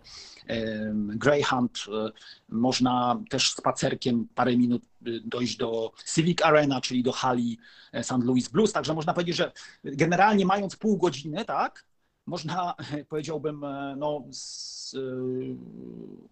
Greyhound. 0.93 1.79
E, 1.87 2.11
można 2.49 3.19
też 3.29 3.51
spacerkiem 3.51 4.27
parę 4.35 4.57
minut 4.57 4.81
dojść 5.23 5.57
do 5.57 5.91
Civic 6.15 6.41
Arena, 6.41 6.81
czyli 6.81 7.03
do 7.03 7.11
hali 7.11 7.57
St. 8.01 8.23
Louis 8.23 8.47
Blues, 8.49 8.71
także 8.73 8.93
można 8.93 9.13
powiedzieć, 9.13 9.35
że 9.35 9.51
generalnie 9.83 10.45
mając 10.45 10.75
pół 10.75 10.97
godziny, 10.97 11.45
tak, 11.45 11.85
można, 12.27 12.75
powiedziałbym, 13.09 13.65
no, 13.97 14.23
z, 14.31 14.95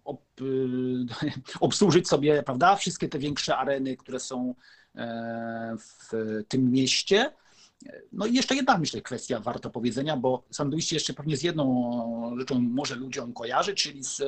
ob, 0.04 0.22
obsłużyć 1.60 2.08
sobie, 2.08 2.42
prawda, 2.42 2.76
wszystkie 2.76 3.08
te 3.08 3.18
większe 3.18 3.56
areny, 3.56 3.96
które 3.96 4.20
są 4.20 4.54
e, 4.94 5.76
w 5.78 6.12
tym 6.48 6.70
mieście. 6.70 7.32
No 8.12 8.26
i 8.26 8.34
jeszcze 8.34 8.54
jedna, 8.54 8.78
myślę, 8.78 9.00
kwestia 9.00 9.40
warto 9.40 9.70
powiedzenia, 9.70 10.16
bo 10.16 10.44
St. 10.50 10.92
jeszcze 10.92 11.14
pewnie 11.14 11.36
z 11.36 11.42
jedną 11.42 12.36
rzeczą 12.38 12.60
może 12.60 12.94
ludziom 12.94 13.32
kojarzy, 13.32 13.74
czyli 13.74 14.04
z 14.04 14.22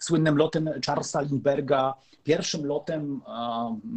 słynnym 0.00 0.36
lotem 0.36 0.70
Charlesa 0.86 1.20
Lindberga, 1.20 1.94
pierwszym 2.26 2.66
lotem, 2.66 3.20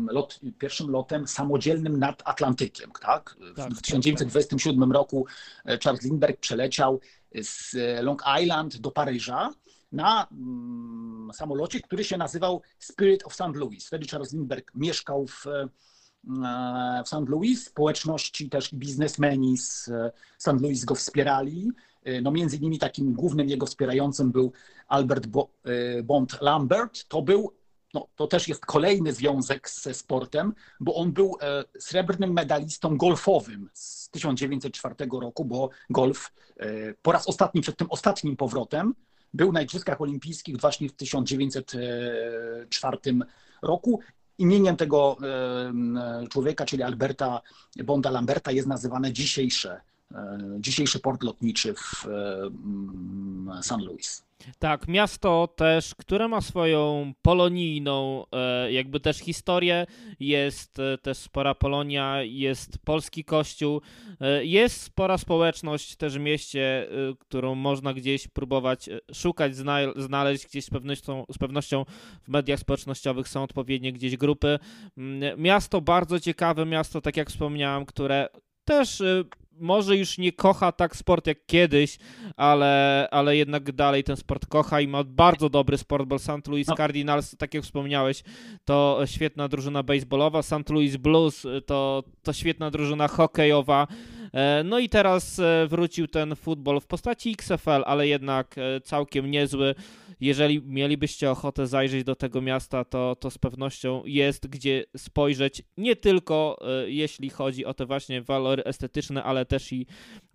lot, 0.09 0.39
pierwszym 0.59 0.89
lotem 0.89 1.27
samodzielnym 1.27 1.99
nad 1.99 2.21
Atlantykiem. 2.25 2.91
Tak? 3.01 3.35
tak 3.55 3.73
w 3.73 3.81
1927 3.81 4.79
tak, 4.79 4.87
tak. 4.87 4.93
roku 4.93 5.25
e, 5.65 5.77
Charles 5.77 6.03
Lindbergh 6.03 6.39
przeleciał 6.39 6.99
z 7.41 7.75
Long 8.03 8.23
Island 8.41 8.77
do 8.77 8.91
Paryża 8.91 9.49
na 9.91 10.27
mm, 10.31 11.29
samolocie, 11.33 11.79
który 11.79 12.03
się 12.03 12.17
nazywał 12.17 12.61
Spirit 12.79 13.25
of 13.25 13.33
St. 13.33 13.55
Louis. 13.55 13.87
Wtedy 13.87 14.07
Charles 14.07 14.33
Lindbergh 14.33 14.75
mieszkał 14.75 15.27
w, 15.27 15.47
e, 15.47 15.69
w 17.05 17.07
St. 17.07 17.29
Louis. 17.29 17.65
Społeczności 17.65 18.49
też 18.49 18.73
biznesmeni 18.73 19.57
z 19.57 19.91
St. 20.37 20.61
Louis 20.61 20.85
go 20.85 20.95
wspierali. 20.95 21.71
E, 22.09 22.21
no 22.21 22.31
między 22.31 22.57
innymi 22.57 22.79
takim 22.79 23.13
głównym 23.13 23.49
jego 23.49 23.65
wspierającym 23.65 24.31
był 24.31 24.51
Albert 24.87 25.25
e, 25.25 25.29
Bond 26.03 26.41
Lambert. 26.41 27.07
To 27.07 27.21
był, 27.21 27.53
no, 27.93 28.07
to 28.15 28.27
też 28.27 28.47
jest 28.47 28.65
kolejny 28.65 29.13
związek 29.13 29.69
ze 29.69 29.93
sportem, 29.93 30.53
bo 30.79 30.95
on 30.95 31.11
był 31.11 31.35
srebrnym 31.79 32.33
medalistą 32.33 32.97
golfowym 32.97 33.69
z 33.73 34.09
1904 34.09 34.95
roku, 35.21 35.45
bo 35.45 35.69
golf 35.89 36.31
po 37.01 37.11
raz 37.11 37.27
ostatni 37.27 37.61
przed 37.61 37.77
tym 37.77 37.87
ostatnim 37.89 38.35
powrotem 38.35 38.95
był 39.33 39.51
na 39.51 39.61
Igrzyskach 39.61 40.01
Olimpijskich 40.01 40.57
właśnie 40.57 40.89
w 40.89 40.93
1904 40.93 42.97
roku. 43.61 43.99
Imieniem 44.37 44.77
tego 44.77 45.17
człowieka, 46.29 46.65
czyli 46.65 46.83
Alberta 46.83 47.41
Bonda 47.83 48.09
Lamberta, 48.09 48.51
jest 48.51 48.67
nazywane 48.67 49.13
dzisiejsze, 49.13 49.71
e, 49.71 49.81
dzisiejszy 50.59 50.99
port 50.99 51.23
lotniczy 51.23 51.73
w 51.73 52.05
St. 53.61 53.81
Louis. 53.81 54.29
Tak, 54.59 54.87
miasto 54.87 55.47
też, 55.55 55.95
które 55.95 56.27
ma 56.27 56.41
swoją 56.41 57.13
polonijną 57.21 58.25
e, 58.31 58.71
jakby 58.71 58.99
też 58.99 59.17
historię, 59.17 59.85
jest 60.19 60.79
e, 60.79 60.97
też 60.97 61.17
spora 61.17 61.55
Polonia, 61.55 62.23
jest 62.23 62.77
polski 62.77 63.23
kościół, 63.23 63.81
e, 64.21 64.45
jest 64.45 64.81
spora 64.81 65.17
społeczność 65.17 65.95
też 65.95 66.17
w 66.17 66.19
mieście, 66.19 66.87
którą 67.19 67.55
można 67.55 67.93
gdzieś 67.93 68.27
próbować 68.27 68.89
szukać, 69.13 69.55
znaleźć 69.95 70.47
gdzieś 70.47 70.65
z 70.65 70.69
pewnością, 70.69 71.25
z 71.31 71.37
pewnością 71.37 71.85
w 72.23 72.27
mediach 72.29 72.59
społecznościowych 72.59 73.27
są 73.27 73.43
odpowiednie 73.43 73.93
gdzieś 73.93 74.17
grupy. 74.17 74.59
Mm, 74.97 75.41
miasto 75.41 75.81
bardzo 75.81 76.19
ciekawe, 76.19 76.65
miasto, 76.65 77.01
tak 77.01 77.17
jak 77.17 77.29
wspomniałem, 77.29 77.85
które 77.85 78.29
też 78.69 79.01
może 79.59 79.97
już 79.97 80.17
nie 80.17 80.31
kocha 80.31 80.71
tak 80.71 80.95
sport 80.95 81.27
jak 81.27 81.45
kiedyś, 81.45 81.97
ale, 82.37 83.07
ale 83.11 83.37
jednak 83.37 83.71
dalej 83.71 84.03
ten 84.03 84.17
sport 84.17 84.45
kocha 84.45 84.81
i 84.81 84.87
ma 84.87 85.03
bardzo 85.03 85.49
dobry 85.49 85.77
sport, 85.77 86.05
bo 86.05 86.19
St. 86.19 86.47
Louis 86.47 86.67
no. 86.67 86.75
Cardinals, 86.75 87.35
tak 87.37 87.53
jak 87.53 87.63
wspomniałeś, 87.63 88.23
to 88.65 89.01
świetna 89.05 89.47
drużyna 89.47 89.83
baseballowa, 89.83 90.41
St. 90.41 90.69
Louis 90.69 90.97
Blues 90.97 91.45
to, 91.65 92.03
to 92.23 92.33
świetna 92.33 92.71
drużyna 92.71 93.07
hokejowa. 93.07 93.87
E, 94.33 94.63
no 94.65 94.79
i 94.79 94.89
teraz 94.89 95.39
e, 95.39 95.67
wrócił 95.67 96.07
ten 96.07 96.35
futbol 96.35 96.79
w 96.79 96.87
postaci 96.87 97.31
XFL, 97.31 97.83
ale 97.85 98.07
jednak 98.07 98.55
e, 98.57 98.81
całkiem 98.81 99.31
niezły. 99.31 99.75
Jeżeli 100.19 100.61
mielibyście 100.65 101.31
ochotę 101.31 101.67
zajrzeć 101.67 102.03
do 102.03 102.15
tego 102.15 102.41
miasta, 102.41 102.85
to, 102.85 103.15
to 103.15 103.31
z 103.31 103.37
pewnością 103.37 104.01
jest 104.05 104.47
gdzie 104.47 104.83
spojrzeć, 104.97 105.63
nie 105.77 105.95
tylko 105.95 106.59
jeśli 106.85 107.29
chodzi 107.29 107.65
o 107.65 107.73
te 107.73 107.85
właśnie 107.85 108.21
walory 108.21 108.63
estetyczne, 108.63 109.23
ale 109.23 109.45
też 109.45 109.73
i, 109.73 109.85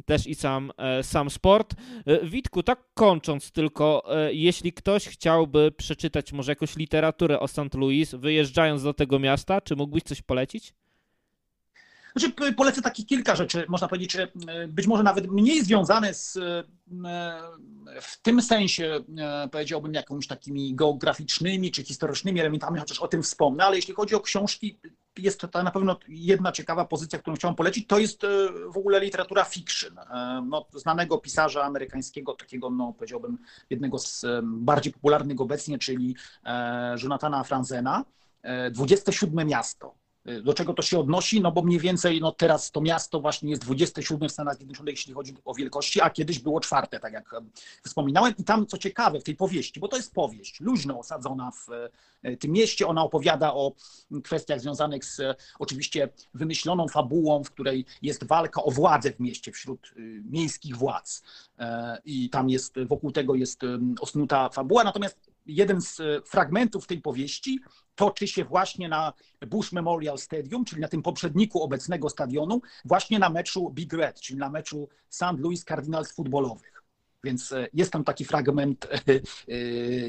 też 0.05 0.27
i 0.27 0.35
sam, 0.35 0.73
sam 1.03 1.31
sport. 1.31 1.75
Witku, 2.23 2.63
tak 2.63 2.85
kończąc 2.95 3.53
tylko, 3.53 4.03
jeśli 4.31 4.73
ktoś 4.73 5.09
chciałby 5.09 5.73
przeczytać 5.77 6.33
może 6.33 6.53
jakąś 6.53 6.77
literaturę 6.77 7.41
o 7.41 7.49
St. 7.49 7.75
Louis, 7.75 8.15
wyjeżdżając 8.15 8.83
do 8.83 8.95
tego 8.95 9.19
miasta, 9.19 9.61
czy 9.61 9.77
mógłbyś 9.77 10.03
coś 10.03 10.23
polecić? 10.23 10.75
Znaczy, 12.17 12.55
polecę 12.57 12.83
takich 12.83 13.07
kilka 13.07 13.37
rzeczy, 13.37 13.65
można 13.69 13.89
powiedzieć, 13.89 14.17
e, 14.17 14.29
być 14.69 14.87
może 14.87 15.03
nawet 15.03 15.31
mniej 15.31 15.65
związane 15.65 16.15
z, 16.15 16.37
e, 16.37 16.65
w 18.01 18.23
tym 18.23 18.43
sensie, 18.43 19.01
e, 19.19 19.49
powiedziałbym, 19.49 19.95
jakimiś 19.95 20.27
takimi 20.27 20.75
geograficznymi 20.75 21.71
czy 21.71 21.83
historycznymi 21.85 22.41
elementami, 22.41 22.79
chociaż 22.79 23.01
o 23.01 23.09
tym 23.09 23.23
wspomnę, 23.23 23.65
ale 23.65 23.77
jeśli 23.77 23.95
chodzi 23.95 24.15
o 24.15 24.21
książki, 24.21 24.79
jest 25.19 25.41
to 25.41 25.63
na 25.63 25.71
pewno 25.71 25.99
jedna 26.09 26.53
ciekawa 26.53 26.85
pozycja, 26.85 27.19
którą 27.19 27.37
chciałem 27.37 27.55
polecić, 27.55 27.87
to 27.87 27.99
jest 27.99 28.23
w 28.69 28.77
ogóle 28.77 29.01
literatura 29.01 29.45
fiction. 29.45 29.97
No, 30.49 30.67
znanego 30.73 31.19
pisarza 31.19 31.65
amerykańskiego, 31.65 32.35
takiego, 32.35 32.71
no, 32.71 32.93
powiedziałbym, 32.93 33.39
jednego 33.71 33.99
z 33.99 34.27
bardziej 34.43 34.93
popularnych 34.93 35.41
obecnie, 35.41 35.79
czyli 35.79 36.17
Jonathana 37.03 37.45
Franzena, 37.45 38.05
27 38.73 39.49
miasto. 39.49 40.04
Do 40.43 40.55
czego 40.55 40.75
to 40.75 40.83
się 40.83 40.99
odnosi? 40.99 41.41
No 41.41 41.53
bo 41.53 41.63
mniej 41.63 41.79
więcej 41.79 42.21
no 42.21 42.33
teraz 42.33 42.71
to 42.71 42.81
miasto 42.81 43.21
właśnie 43.21 43.51
jest 43.51 43.63
27 43.63 44.29
w 44.29 44.33
Stanach 44.33 44.57
Zjednoczonych, 44.57 44.95
jeśli 44.95 45.15
chodzi 45.15 45.35
o 45.45 45.55
wielkości, 45.55 46.01
a 46.01 46.11
kiedyś 46.11 46.39
było 46.39 46.61
czwarte, 46.61 47.01
tak 47.01 47.13
jak 47.13 47.35
wspominałem. 47.87 48.35
I 48.39 48.45
tam, 48.45 48.67
co 48.67 48.79
ciekawe 48.79 49.21
w 49.21 49.25
tej 49.25 49.37
powieści, 49.37 49.81
bo 49.81 49.89
to 49.89 49.97
jest 49.97 50.15
powieść 50.15 50.61
luźno 50.61 50.99
osadzona 50.99 51.51
w 51.51 51.69
e, 52.23 52.37
tym 52.37 52.53
mieście, 52.53 52.87
ona 52.87 53.03
opowiada 53.03 53.55
o 53.55 53.73
kwestiach 54.25 54.61
związanych 54.61 55.05
z 55.05 55.21
oczywiście 55.59 56.09
wymyśloną 56.35 56.89
fabułą, 56.89 57.45
w 57.45 57.51
której 57.51 57.87
jest 58.03 58.25
walka 58.25 58.63
o 58.63 58.71
władzę 58.71 59.13
w 59.13 59.21
mieście 59.21 59.53
wśród 59.53 59.95
e, 59.97 60.01
miejskich 60.31 60.77
władz. 60.77 61.23
E, 61.59 61.99
I 62.05 62.31
tam 62.31 62.51
jest, 62.51 62.75
wokół 62.87 63.13
tego 63.13 63.35
jest 63.35 63.61
osnuta 64.01 64.49
fabuła. 64.49 64.85
Natomiast 64.85 65.34
jeden 65.47 65.81
z 65.81 66.01
e, 66.01 66.21
fragmentów 66.27 66.87
tej 66.87 67.01
powieści 67.01 67.61
toczy 67.95 68.29
się 68.29 68.45
właśnie 68.45 68.89
na 68.89 69.13
Bush 69.47 69.73
Memorial 69.73 70.19
Stadium, 70.19 70.65
czyli 70.65 70.81
na 70.81 70.89
tym 70.89 71.03
poprzedniku 71.03 71.63
obecnego 71.63 72.11
stadionu, 72.11 72.61
właśnie 72.85 73.19
na 73.19 73.31
meczu 73.31 73.71
Big 73.71 73.93
Red, 73.93 74.21
czyli 74.21 74.39
na 74.39 74.51
meczu 74.51 74.89
St. 75.09 75.39
Louis 75.39 75.65
Cardinals 75.65 76.13
futbolowych. 76.13 76.74
Więc 77.25 77.53
e, 77.53 77.69
jest 77.75 77.93
tam 77.93 78.05
taki 78.05 78.25
fragment 78.25 78.85
e, 78.85 78.99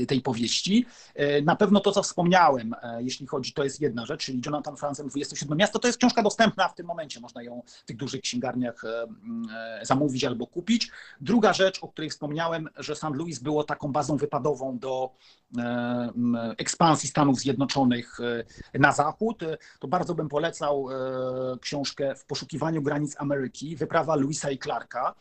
e, 0.01 0.05
tej 0.05 0.21
powieści. 0.21 0.85
Na 1.43 1.55
pewno 1.55 1.79
to, 1.79 1.91
co 1.91 2.03
wspomniałem, 2.03 2.75
jeśli 2.99 3.27
chodzi, 3.27 3.53
to 3.53 3.63
jest 3.63 3.81
jedna 3.81 4.05
rzecz, 4.05 4.25
czyli 4.25 4.41
Jonathan 4.45 4.77
Franzen 4.77 5.07
27 5.07 5.57
miasto, 5.57 5.79
to 5.79 5.87
jest 5.87 5.97
książka 5.97 6.23
dostępna 6.23 6.67
w 6.67 6.75
tym 6.75 6.85
momencie, 6.85 7.19
można 7.19 7.43
ją 7.43 7.63
w 7.67 7.85
tych 7.85 7.97
dużych 7.97 8.21
księgarniach 8.21 8.81
zamówić 9.81 10.23
albo 10.23 10.47
kupić. 10.47 10.91
Druga 11.21 11.53
rzecz, 11.53 11.79
o 11.83 11.87
której 11.87 12.09
wspomniałem, 12.09 12.69
że 12.77 12.95
St. 12.95 13.13
Louis 13.13 13.39
było 13.39 13.63
taką 13.63 13.91
bazą 13.91 14.17
wypadową 14.17 14.79
do 14.79 15.11
ekspansji 16.57 17.09
Stanów 17.09 17.39
Zjednoczonych 17.39 18.17
na 18.73 18.91
zachód, 18.91 19.39
to 19.79 19.87
bardzo 19.87 20.15
bym 20.15 20.29
polecał 20.29 20.87
książkę 21.61 22.15
W 22.15 22.25
poszukiwaniu 22.25 22.81
granic 22.81 23.15
Ameryki, 23.17 23.75
wyprawa 23.75 24.15
Louisa 24.15 24.51
i 24.51 24.59
Clarka, 24.59 25.15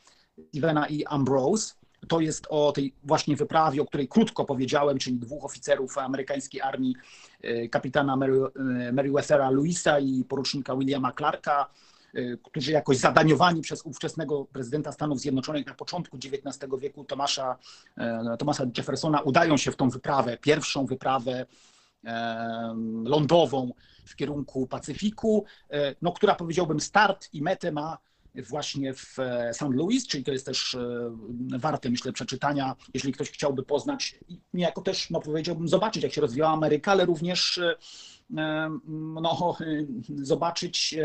Stevena 0.49 0.87
i 0.87 1.05
Ambrose. 1.05 1.75
To 2.09 2.21
jest 2.21 2.47
o 2.51 2.73
tej 2.73 2.95
właśnie 3.05 3.37
wyprawie, 3.37 3.83
o 3.83 3.87
której 3.87 4.09
krótko 4.09 4.45
powiedziałem, 4.45 4.99
czyli 4.99 5.17
dwóch 5.17 5.45
oficerów 5.45 5.99
amerykańskiej 5.99 6.61
armii, 6.61 6.97
e, 7.43 7.69
kapitana 7.69 8.15
e, 8.15 8.93
Meriwethera 8.93 9.51
Louisa 9.51 9.99
i 9.99 10.25
porucznika 10.25 10.77
Williama 10.77 11.13
Clarka. 11.13 11.71
którzy 12.43 12.73
jakoś 12.73 12.97
zadaniowani 12.97 13.61
przez 13.61 13.83
ówczesnego 13.83 14.45
prezydenta 14.45 14.93
Stanów 14.93 15.21
Zjednoczonych 15.21 15.67
na 15.67 15.75
początku 15.75 16.17
XIX 16.17 16.73
wieku, 16.79 17.05
Tomasza, 17.05 17.57
Thomasa 18.39 18.65
Jeffersona, 18.77 19.21
udają 19.21 19.57
się 19.57 19.73
w 19.73 19.77
tą 19.77 19.91
wyprawę, 19.91 20.39
pierwszą 20.39 20.87
wyprawę 20.87 21.47
lądową 23.05 23.73
w 24.05 24.17
kierunku 24.17 24.67
Pacyfiku, 24.67 25.45
no, 26.03 26.13
która 26.13 26.35
powiedziałbym 26.35 26.81
start 26.81 27.29
i 27.33 27.43
metę 27.43 27.73
ma 27.73 27.99
właśnie 28.43 28.95
w 28.95 29.19
e, 29.19 29.55
St. 29.55 29.75
Louis, 29.75 30.07
czyli 30.07 30.25
to 30.25 30.33
jest 30.33 30.47
też 30.47 30.75
e, 30.75 31.11
warte, 31.59 31.91
myślę, 31.91 32.13
przeczytania, 32.13 32.77
jeżeli 32.95 33.15
ktoś 33.15 33.31
chciałby 33.31 33.63
poznać 33.63 34.19
niejako 34.55 34.83
też, 34.83 35.11
no 35.11 35.21
powiedziałbym, 35.21 35.69
zobaczyć, 35.69 36.03
jak 36.03 36.13
się 36.13 36.21
rozwijała 36.21 36.53
Ameryka, 36.53 36.93
ale 36.93 37.05
również 37.05 37.59
e, 37.59 37.75
no, 39.21 39.57
zobaczyć, 40.23 40.97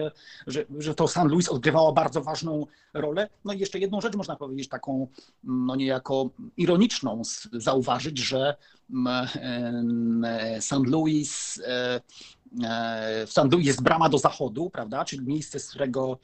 że, 0.48 0.66
że 0.78 0.96
to 0.96 1.08
St. 1.08 1.26
Louis 1.26 1.50
odgrywało 1.50 1.94
bardzo 1.94 2.22
ważną 2.22 2.66
rolę. 2.94 3.30
No 3.46 3.54
i 3.54 3.60
jeszcze 3.60 3.80
jedną 3.80 4.02
rzecz 4.02 4.16
można 4.16 4.36
powiedzieć, 4.36 4.68
taką 4.68 5.08
no 5.44 5.76
niejako 5.76 6.30
ironiczną, 6.58 7.22
zauważyć, 7.54 8.18
że 8.18 8.56
St. 10.60 10.88
Louis 10.88 11.62
w 13.28 13.32
St. 13.32 13.52
Louis 13.52 13.68
jest 13.68 13.84
brama 13.84 14.10
do 14.10 14.18
zachodu, 14.18 14.70
prawda, 14.70 15.06
czyli 15.06 15.26
miejsce, 15.26 15.60
z 15.60 15.70
którego 15.70 16.20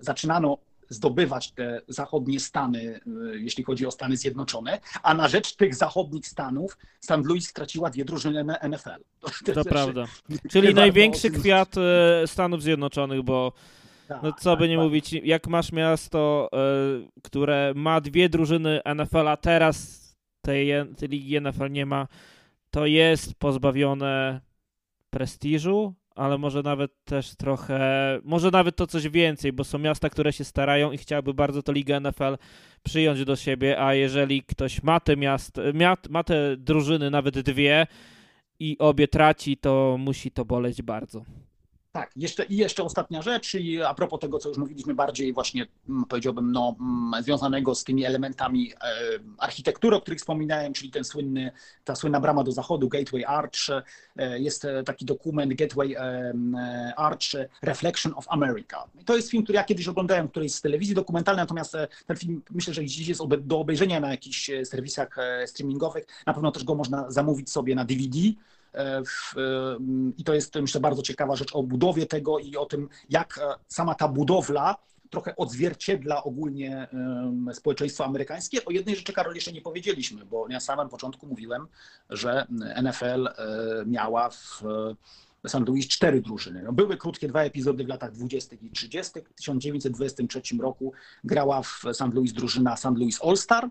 zaczynano 0.00 0.58
zdobywać 0.88 1.52
te 1.52 1.80
zachodnie 1.88 2.40
Stany, 2.40 3.00
y, 3.32 3.40
jeśli 3.40 3.64
chodzi 3.64 3.86
o 3.86 3.90
Stany 3.90 4.16
Zjednoczone, 4.16 4.80
a 5.02 5.14
na 5.14 5.28
rzecz 5.28 5.56
tych 5.56 5.74
zachodnich 5.74 6.26
Stanów 6.26 6.78
St. 7.00 7.26
Louis 7.26 7.48
straciła 7.48 7.90
dwie 7.90 8.04
drużyny 8.04 8.44
NFL. 8.68 8.90
To, 9.44 9.52
to 9.52 9.64
prawda. 9.64 10.04
Czyli 10.50 10.74
największy 10.74 11.30
kwiat 11.30 11.74
y, 11.76 12.26
Stanów 12.26 12.62
Zjednoczonych, 12.62 13.22
bo 13.22 13.52
tak, 14.08 14.22
no 14.22 14.32
co 14.32 14.50
tak, 14.50 14.58
by 14.58 14.68
nie 14.68 14.76
tak. 14.76 14.84
mówić, 14.84 15.12
jak 15.12 15.46
masz 15.46 15.72
miasto, 15.72 16.48
y, 16.52 17.20
które 17.22 17.72
ma 17.76 18.00
dwie 18.00 18.28
drużyny 18.28 18.80
NFL, 18.94 19.28
a 19.28 19.36
teraz 19.36 20.06
tej, 20.42 20.70
tej 20.96 21.08
ligi 21.08 21.40
NFL 21.40 21.70
nie 21.70 21.86
ma, 21.86 22.08
to 22.70 22.86
jest 22.86 23.34
pozbawione 23.34 24.40
prestiżu, 25.10 25.94
ale 26.16 26.38
może 26.38 26.62
nawet 26.62 27.04
też 27.04 27.36
trochę, 27.36 27.80
może 28.24 28.50
nawet 28.50 28.76
to 28.76 28.86
coś 28.86 29.08
więcej, 29.08 29.52
bo 29.52 29.64
są 29.64 29.78
miasta, 29.78 30.10
które 30.10 30.32
się 30.32 30.44
starają 30.44 30.92
i 30.92 30.98
chciałyby 30.98 31.34
bardzo 31.34 31.62
to 31.62 31.72
Ligę 31.72 32.00
NFL 32.00 32.36
przyjąć 32.82 33.24
do 33.24 33.36
siebie, 33.36 33.82
a 33.82 33.94
jeżeli 33.94 34.42
ktoś 34.42 34.82
ma 34.82 35.00
te 35.00 35.16
miasta, 35.16 35.62
ma 36.10 36.24
te 36.24 36.56
drużyny, 36.56 37.10
nawet 37.10 37.40
dwie 37.40 37.86
i 38.58 38.78
obie 38.78 39.08
traci, 39.08 39.56
to 39.56 39.96
musi 39.98 40.30
to 40.30 40.44
boleć 40.44 40.82
bardzo. 40.82 41.24
Tak, 41.96 42.10
jeszcze, 42.16 42.44
i 42.44 42.56
jeszcze 42.56 42.84
ostatnia 42.84 43.22
rzecz, 43.22 43.54
i 43.54 43.82
a 43.82 43.94
propos 43.94 44.20
tego, 44.20 44.38
co 44.38 44.48
już 44.48 44.58
mówiliśmy, 44.58 44.94
bardziej 44.94 45.32
właśnie 45.32 45.66
mm, 45.88 46.04
powiedziałbym, 46.04 46.52
no, 46.52 46.76
mm, 46.80 47.22
związanego 47.22 47.74
z 47.74 47.84
tymi 47.84 48.04
elementami 48.04 48.72
e, 48.72 48.76
architektury, 49.38 49.96
o 49.96 50.00
których 50.00 50.18
wspominałem, 50.18 50.72
czyli 50.72 50.90
ten 50.90 51.04
słynny, 51.04 51.52
ta 51.84 51.94
słynna 51.94 52.20
brama 52.20 52.44
do 52.44 52.52
zachodu, 52.52 52.88
Gateway 52.88 53.24
Arch. 53.24 53.70
E, 54.16 54.40
jest 54.40 54.64
e, 54.64 54.82
taki 54.82 55.04
dokument 55.04 55.54
Gateway 55.54 55.96
Arch 56.96 57.26
Reflection 57.62 58.12
of 58.16 58.26
America. 58.28 58.84
To 59.04 59.16
jest 59.16 59.30
film, 59.30 59.42
który 59.42 59.56
ja 59.56 59.64
kiedyś 59.64 59.88
oglądałem, 59.88 60.28
który 60.28 60.44
jest 60.44 60.56
z 60.56 60.60
telewizji 60.60 60.94
dokumentalnej, 60.94 61.42
natomiast 61.42 61.76
ten 62.06 62.16
film 62.16 62.42
myślę, 62.50 62.74
że 62.74 62.84
dziś 62.84 63.08
jest 63.08 63.20
do 63.40 63.58
obejrzenia 63.58 64.00
na 64.00 64.10
jakichś 64.10 64.50
serwisach 64.64 65.16
streamingowych. 65.46 66.06
Na 66.26 66.34
pewno 66.34 66.52
też 66.52 66.64
go 66.64 66.74
można 66.74 67.10
zamówić 67.10 67.50
sobie 67.50 67.74
na 67.74 67.84
DVD. 67.84 68.18
E, 68.76 69.02
I 70.16 70.24
to 70.24 70.34
jest, 70.34 70.54
myślę, 70.54 70.80
bardzo 70.80 71.02
ciekawa 71.02 71.36
rzecz 71.36 71.56
o 71.56 71.62
budowie 71.62 72.06
tego 72.06 72.38
i 72.38 72.56
o 72.56 72.66
tym, 72.66 72.88
jak 73.10 73.38
e, 73.38 73.54
sama 73.68 73.94
ta 73.94 74.08
budowla 74.08 74.76
trochę 75.10 75.36
odzwierciedla 75.36 76.24
ogólnie 76.24 76.88
społeczeństwo 77.52 78.04
amerykańskie. 78.04 78.64
O 78.64 78.70
jednej 78.70 78.96
rzeczy, 78.96 79.12
Karol, 79.12 79.34
jeszcze 79.34 79.52
nie 79.52 79.60
powiedzieliśmy, 79.60 80.24
bo 80.24 80.48
na 80.48 80.60
samym 80.60 80.88
początku 80.88 81.26
mówiłem, 81.26 81.66
że 82.10 82.46
NFL 82.82 83.26
e, 83.26 83.32
miała 83.86 84.30
w 84.30 84.62
St. 85.48 85.68
Louis 85.68 85.88
cztery 85.88 86.20
drużyny. 86.20 86.62
No, 86.62 86.72
były 86.72 86.96
krótkie 86.96 87.28
dwa 87.28 87.42
epizody 87.42 87.84
w 87.84 87.88
latach 87.88 88.12
20. 88.12 88.56
i 88.62 88.70
30. 88.70 89.12
W 89.20 89.34
1923 89.34 90.40
roku 90.60 90.92
grała 91.24 91.62
w 91.62 91.82
St. 91.92 92.14
Louis 92.14 92.32
drużyna 92.32 92.76
St. 92.76 92.96
Louis 92.96 93.22
All-Star, 93.22 93.70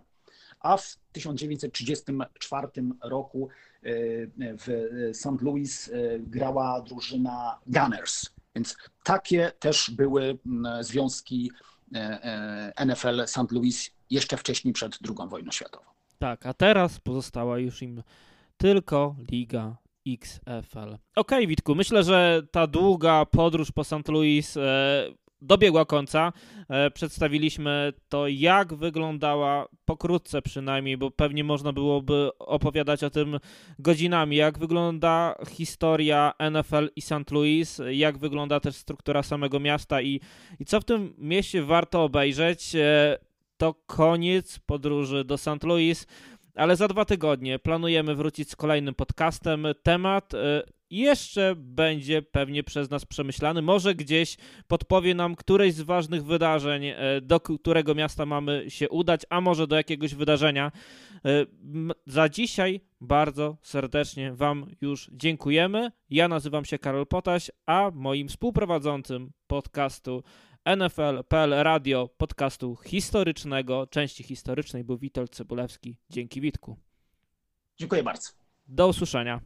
a 0.59 0.77
w 0.77 0.97
1934 1.11 2.67
roku 3.03 3.49
e, 3.83 3.89
w 4.37 4.89
St. 5.13 5.41
Louis 5.41 5.89
e, 5.89 6.19
grała 6.19 6.81
drużyna 6.81 7.59
Gunners. 7.67 8.29
Więc 8.55 8.77
takie 9.03 9.51
też 9.59 9.91
były 9.91 10.37
związki 10.81 11.51
e, 11.95 12.85
NFL 12.85 13.27
St. 13.27 13.51
Louis 13.51 13.91
jeszcze 14.09 14.37
wcześniej 14.37 14.73
przed 14.73 14.97
II 15.07 15.29
wojną 15.29 15.51
światową. 15.51 15.85
Tak, 16.19 16.45
a 16.45 16.53
teraz 16.53 16.99
pozostała 16.99 17.59
już 17.59 17.81
im 17.81 18.03
tylko 18.57 19.15
Liga 19.31 19.77
XFL. 20.07 20.79
Okej, 20.79 20.99
okay, 21.15 21.47
Witku, 21.47 21.75
myślę, 21.75 22.03
że 22.03 22.41
ta 22.51 22.67
długa 22.67 23.25
podróż 23.25 23.71
po 23.71 23.83
St. 23.83 24.07
Louis 24.07 24.57
dobiegła 25.45 25.85
końca. 25.85 26.33
E, 26.69 26.91
przedstawiliśmy 26.91 27.93
to, 28.09 28.27
jak 28.27 28.73
wyglądała, 28.73 29.67
pokrótce 29.85 30.41
przynajmniej, 30.41 30.97
bo 30.97 31.11
pewnie 31.11 31.43
można 31.43 31.73
byłoby 31.73 32.29
opowiadać 32.39 33.03
o 33.03 33.09
tym 33.09 33.39
godzinami, 33.79 34.35
jak 34.35 34.59
wygląda 34.59 35.35
historia 35.49 36.33
NFL 36.51 36.89
i 36.95 37.01
St. 37.01 37.31
Louis, 37.31 37.81
jak 37.91 38.17
wygląda 38.17 38.59
też 38.59 38.75
struktura 38.75 39.23
samego 39.23 39.59
miasta 39.59 40.01
i, 40.01 40.19
i 40.59 40.65
co 40.65 40.81
w 40.81 40.85
tym 40.85 41.13
mieście 41.17 41.63
warto 41.63 42.03
obejrzeć. 42.03 42.75
E, 42.75 43.17
to 43.57 43.73
koniec 43.73 44.59
podróży 44.59 45.23
do 45.23 45.37
St. 45.37 45.63
Louis 45.63 46.07
ale 46.55 46.75
za 46.75 46.87
dwa 46.87 47.05
tygodnie 47.05 47.59
planujemy 47.59 48.15
wrócić 48.15 48.49
z 48.49 48.55
kolejnym 48.55 48.95
podcastem. 48.95 49.67
Temat 49.83 50.33
e, 50.33 50.63
jeszcze 50.97 51.55
będzie 51.57 52.21
pewnie 52.21 52.63
przez 52.63 52.89
nas 52.89 53.05
przemyślany. 53.05 53.61
Może 53.61 53.95
gdzieś 53.95 54.37
podpowie 54.67 55.15
nam 55.15 55.35
któreś 55.35 55.73
z 55.73 55.81
ważnych 55.81 56.25
wydarzeń, 56.25 56.85
e, 56.85 56.95
do 57.21 57.39
którego 57.39 57.95
miasta 57.95 58.25
mamy 58.25 58.65
się 58.67 58.89
udać, 58.89 59.21
a 59.29 59.41
może 59.41 59.67
do 59.67 59.75
jakiegoś 59.75 60.15
wydarzenia. 60.15 60.71
E, 61.25 61.45
za 62.05 62.29
dzisiaj 62.29 62.81
bardzo 63.01 63.57
serdecznie 63.61 64.33
Wam 64.33 64.75
już 64.81 65.09
dziękujemy. 65.13 65.91
Ja 66.09 66.27
nazywam 66.27 66.65
się 66.65 66.79
Karol 66.79 67.07
Potaś, 67.07 67.51
a 67.65 67.91
moim 67.93 68.27
współprowadzącym 68.27 69.31
podcastu 69.47 70.23
NFL.pl 70.65 71.49
Radio, 71.49 72.09
podcastu 72.17 72.75
historycznego, 72.75 73.87
części 73.87 74.23
historycznej 74.23 74.83
był 74.83 74.97
Witold 74.97 75.31
Cybulewski. 75.35 75.97
Dzięki 76.09 76.41
Witku. 76.41 76.77
Dziękuję 77.77 78.03
bardzo. 78.03 78.29
Do 78.67 78.87
usłyszenia. 78.87 79.41